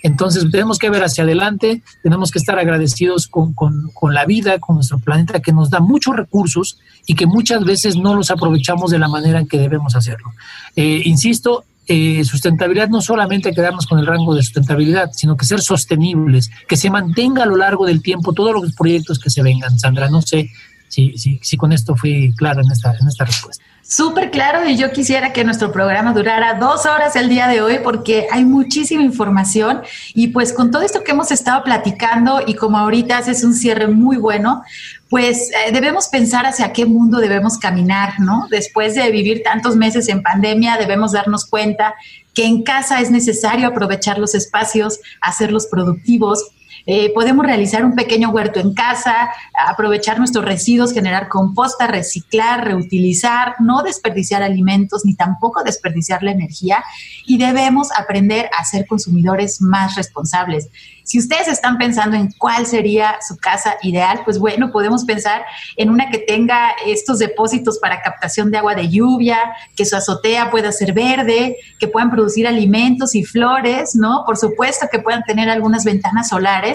Entonces 0.06 0.46
tenemos 0.52 0.78
que 0.78 0.92
ver 0.92 1.04
hacia 1.04 1.24
adelante, 1.24 1.82
tenemos 2.04 2.30
que 2.30 2.38
estar 2.38 2.60
agradecidos 2.60 3.28
con, 3.28 3.54
con, 3.54 4.14
la 4.14 4.24
vida, 4.26 4.60
con 4.60 4.76
nuestro 4.76 5.00
planeta 5.00 5.40
que 5.40 5.52
nos 5.52 5.72
da 5.72 5.80
muchos 5.80 6.16
recursos 6.16 6.78
y 7.08 7.16
que 7.16 7.26
muchas 7.26 7.66
veces 7.66 7.96
no 7.96 8.14
los 8.14 8.30
aprovechamos 8.30 8.92
de 8.92 9.00
la 9.00 9.08
manera 9.08 9.40
en 9.40 9.48
que 9.48 9.58
debemos 9.58 9.96
hacerlo. 9.96 10.32
Eh, 10.76 11.02
insisto, 11.06 11.64
eh, 11.88 12.24
sustentabilidad 12.24 12.88
no 12.90 13.02
solamente 13.02 13.52
quedarnos 13.52 13.88
con 13.88 13.98
el 13.98 14.06
rango 14.06 14.36
de 14.36 14.44
sustentabilidad, 14.44 15.10
sino 15.12 15.36
que 15.36 15.46
ser 15.46 15.62
sostenibles, 15.62 16.52
que 16.68 16.78
se 16.78 16.92
mantenga 16.92 17.42
a 17.42 17.48
lo 17.48 17.56
largo 17.56 17.88
del 17.88 18.04
tiempo 18.04 18.32
todos 18.34 18.54
los 18.54 18.76
proyectos 18.76 19.18
que 19.18 19.32
se 19.32 19.42
vengan. 19.42 19.80
Sandra, 19.80 20.08
no 20.08 20.22
sé 20.22 20.52
si, 20.96 21.18
si, 21.18 21.40
si 21.44 21.58
con 21.58 21.74
esto 21.74 21.96
fui 21.98 22.34
claro 22.38 22.62
en 22.62 22.72
esta, 22.72 22.96
en 22.98 23.08
esta 23.08 23.26
respuesta. 23.26 23.62
Súper 23.82 24.32
claro 24.32 24.68
y 24.68 24.78
yo 24.78 24.92
quisiera 24.92 25.34
que 25.34 25.44
nuestro 25.44 25.72
programa 25.72 26.14
durara 26.14 26.58
dos 26.58 26.86
horas 26.86 27.18
el 27.18 27.28
día 27.28 27.48
de 27.48 27.62
hoy 27.62 27.80
porque 27.84 28.28
hay 28.32 28.46
muchísima 28.46 29.04
información 29.04 29.82
y 30.14 30.30
pues 30.30 30.54
con 30.54 30.72
todo 30.72 30.84
esto 30.84 31.04
que 31.04 31.12
hemos 31.12 31.32
estado 31.32 31.64
platicando 31.64 32.42
y 32.48 32.56
como 32.56 32.78
ahorita 32.78 33.18
haces 33.18 33.44
un 33.44 33.54
cierre 33.54 33.88
muy 33.88 34.16
bueno, 34.16 34.64
pues 35.10 35.52
eh, 35.52 35.72
debemos 35.74 36.08
pensar 36.08 36.46
hacia 36.46 36.72
qué 36.72 36.86
mundo 36.86 37.20
debemos 37.20 37.58
caminar, 37.58 38.20
¿no? 38.20 38.48
Después 38.50 38.96
de 38.96 39.12
vivir 39.12 39.44
tantos 39.44 39.76
meses 39.76 40.08
en 40.08 40.24
pandemia, 40.24 40.78
debemos 40.78 41.12
darnos 41.12 41.46
cuenta 41.46 41.94
que 42.34 42.46
en 42.46 42.64
casa 42.64 43.02
es 43.02 43.12
necesario 43.12 43.68
aprovechar 43.68 44.18
los 44.18 44.34
espacios, 44.34 45.00
hacerlos 45.22 45.68
productivos 45.68 46.55
eh, 46.86 47.12
podemos 47.14 47.46
realizar 47.46 47.84
un 47.84 47.96
pequeño 47.96 48.30
huerto 48.30 48.60
en 48.60 48.74
casa, 48.74 49.30
aprovechar 49.68 50.20
nuestros 50.20 50.46
residuos, 50.46 50.94
generar 50.94 51.30
composta, 51.30 51.88
reciclar, 51.88 52.66
reutilizar, 52.66 53.56
no 53.60 53.82
desperdiciar 53.84 54.44
alimentos 54.44 55.04
ni 55.06 55.16
tampoco 55.16 55.64
desperdiciar 55.64 56.22
la 56.24 56.32
energía 56.32 56.84
y 57.26 57.38
debemos 57.38 57.90
aprender 57.98 58.50
a 58.58 58.64
ser 58.66 58.86
consumidores 58.86 59.62
más 59.62 59.96
responsables. 59.96 60.70
Si 61.06 61.20
ustedes 61.20 61.48
están 61.48 61.78
pensando 61.78 62.18
en 62.18 62.32
cuál 62.32 62.66
sería 62.66 63.18
su 63.22 63.38
casa 63.38 63.78
ideal, 63.84 64.22
pues 64.26 64.40
bueno, 64.40 64.72
podemos 64.72 65.06
pensar 65.06 65.46
en 65.78 65.92
una 65.92 66.10
que 66.10 66.18
tenga 66.18 66.72
estos 66.84 67.20
depósitos 67.20 67.78
para 67.78 68.02
captación 68.02 68.50
de 68.50 68.58
agua 68.58 68.74
de 68.74 68.90
lluvia, 68.90 69.38
que 69.76 69.86
su 69.86 69.96
azotea 69.96 70.50
pueda 70.50 70.72
ser 70.72 70.94
verde, 70.94 71.58
que 71.80 71.88
puedan 71.88 72.10
producir 72.10 72.48
alimentos 72.48 73.14
y 73.14 73.24
flores, 73.24 73.94
¿no? 73.94 74.24
Por 74.26 74.36
supuesto 74.36 74.88
que 74.92 74.98
puedan 74.98 75.22
tener 75.24 75.48
algunas 75.48 75.86
ventanas 75.86 76.30
solares. 76.30 76.75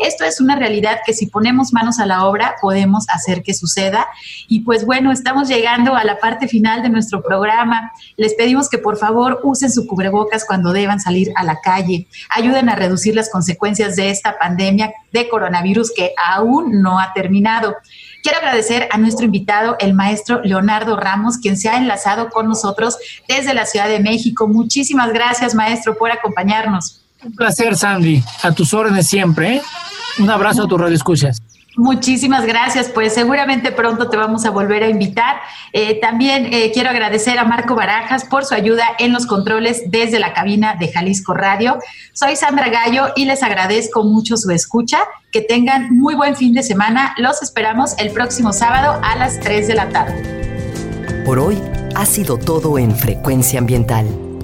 Esto 0.00 0.24
es 0.24 0.40
una 0.40 0.56
realidad 0.56 0.98
que 1.04 1.12
si 1.12 1.26
ponemos 1.26 1.72
manos 1.72 1.98
a 1.98 2.06
la 2.06 2.26
obra 2.26 2.56
podemos 2.60 3.06
hacer 3.08 3.42
que 3.42 3.54
suceda. 3.54 4.06
Y 4.48 4.60
pues 4.60 4.84
bueno, 4.84 5.12
estamos 5.12 5.48
llegando 5.48 5.94
a 5.94 6.04
la 6.04 6.18
parte 6.18 6.48
final 6.48 6.82
de 6.82 6.88
nuestro 6.88 7.22
programa. 7.22 7.92
Les 8.16 8.34
pedimos 8.34 8.68
que 8.68 8.78
por 8.78 8.96
favor 8.96 9.40
usen 9.42 9.70
su 9.70 9.86
cubrebocas 9.86 10.44
cuando 10.44 10.72
deban 10.72 11.00
salir 11.00 11.32
a 11.36 11.44
la 11.44 11.60
calle. 11.60 12.06
Ayuden 12.30 12.68
a 12.68 12.74
reducir 12.76 13.14
las 13.14 13.30
consecuencias 13.30 13.96
de 13.96 14.10
esta 14.10 14.38
pandemia 14.38 14.92
de 15.12 15.28
coronavirus 15.28 15.92
que 15.94 16.12
aún 16.16 16.82
no 16.82 16.98
ha 16.98 17.12
terminado. 17.12 17.76
Quiero 18.22 18.38
agradecer 18.38 18.88
a 18.90 18.98
nuestro 18.98 19.24
invitado, 19.24 19.76
el 19.78 19.94
maestro 19.94 20.42
Leonardo 20.42 20.96
Ramos, 20.96 21.38
quien 21.38 21.56
se 21.56 21.68
ha 21.68 21.76
enlazado 21.76 22.30
con 22.30 22.48
nosotros 22.48 22.98
desde 23.28 23.54
la 23.54 23.64
Ciudad 23.64 23.88
de 23.88 24.00
México. 24.00 24.48
Muchísimas 24.48 25.12
gracias, 25.12 25.54
maestro, 25.54 25.96
por 25.96 26.10
acompañarnos. 26.10 27.07
Un 27.24 27.34
placer, 27.34 27.76
Sandy. 27.76 28.22
A 28.42 28.52
tus 28.52 28.72
órdenes 28.74 29.06
siempre. 29.06 29.56
¿eh? 29.56 29.62
Un 30.18 30.30
abrazo 30.30 30.64
a 30.64 30.68
tus 30.68 30.80
radioescuchas. 30.80 31.42
Muchísimas 31.78 32.44
gracias, 32.44 32.88
pues 32.88 33.14
seguramente 33.14 33.70
pronto 33.70 34.10
te 34.10 34.16
vamos 34.16 34.44
a 34.44 34.50
volver 34.50 34.82
a 34.82 34.88
invitar. 34.88 35.36
Eh, 35.72 36.00
también 36.00 36.52
eh, 36.52 36.72
quiero 36.74 36.90
agradecer 36.90 37.38
a 37.38 37.44
Marco 37.44 37.76
Barajas 37.76 38.24
por 38.24 38.44
su 38.44 38.54
ayuda 38.54 38.84
en 38.98 39.12
los 39.12 39.26
controles 39.26 39.84
desde 39.86 40.18
la 40.18 40.32
cabina 40.32 40.74
de 40.74 40.90
Jalisco 40.90 41.34
Radio. 41.34 41.78
Soy 42.12 42.34
Sandra 42.34 42.68
Gallo 42.68 43.12
y 43.14 43.26
les 43.26 43.44
agradezco 43.44 44.02
mucho 44.02 44.36
su 44.36 44.50
escucha. 44.50 44.98
Que 45.30 45.40
tengan 45.40 45.96
muy 45.96 46.16
buen 46.16 46.34
fin 46.34 46.52
de 46.52 46.64
semana. 46.64 47.14
Los 47.16 47.42
esperamos 47.42 47.96
el 47.98 48.10
próximo 48.10 48.52
sábado 48.52 49.00
a 49.04 49.14
las 49.14 49.38
3 49.38 49.68
de 49.68 49.74
la 49.74 49.88
tarde. 49.90 51.22
Por 51.24 51.38
hoy 51.38 51.62
ha 51.94 52.06
sido 52.06 52.38
todo 52.38 52.76
en 52.78 52.96
Frecuencia 52.96 53.60
Ambiental. 53.60 54.27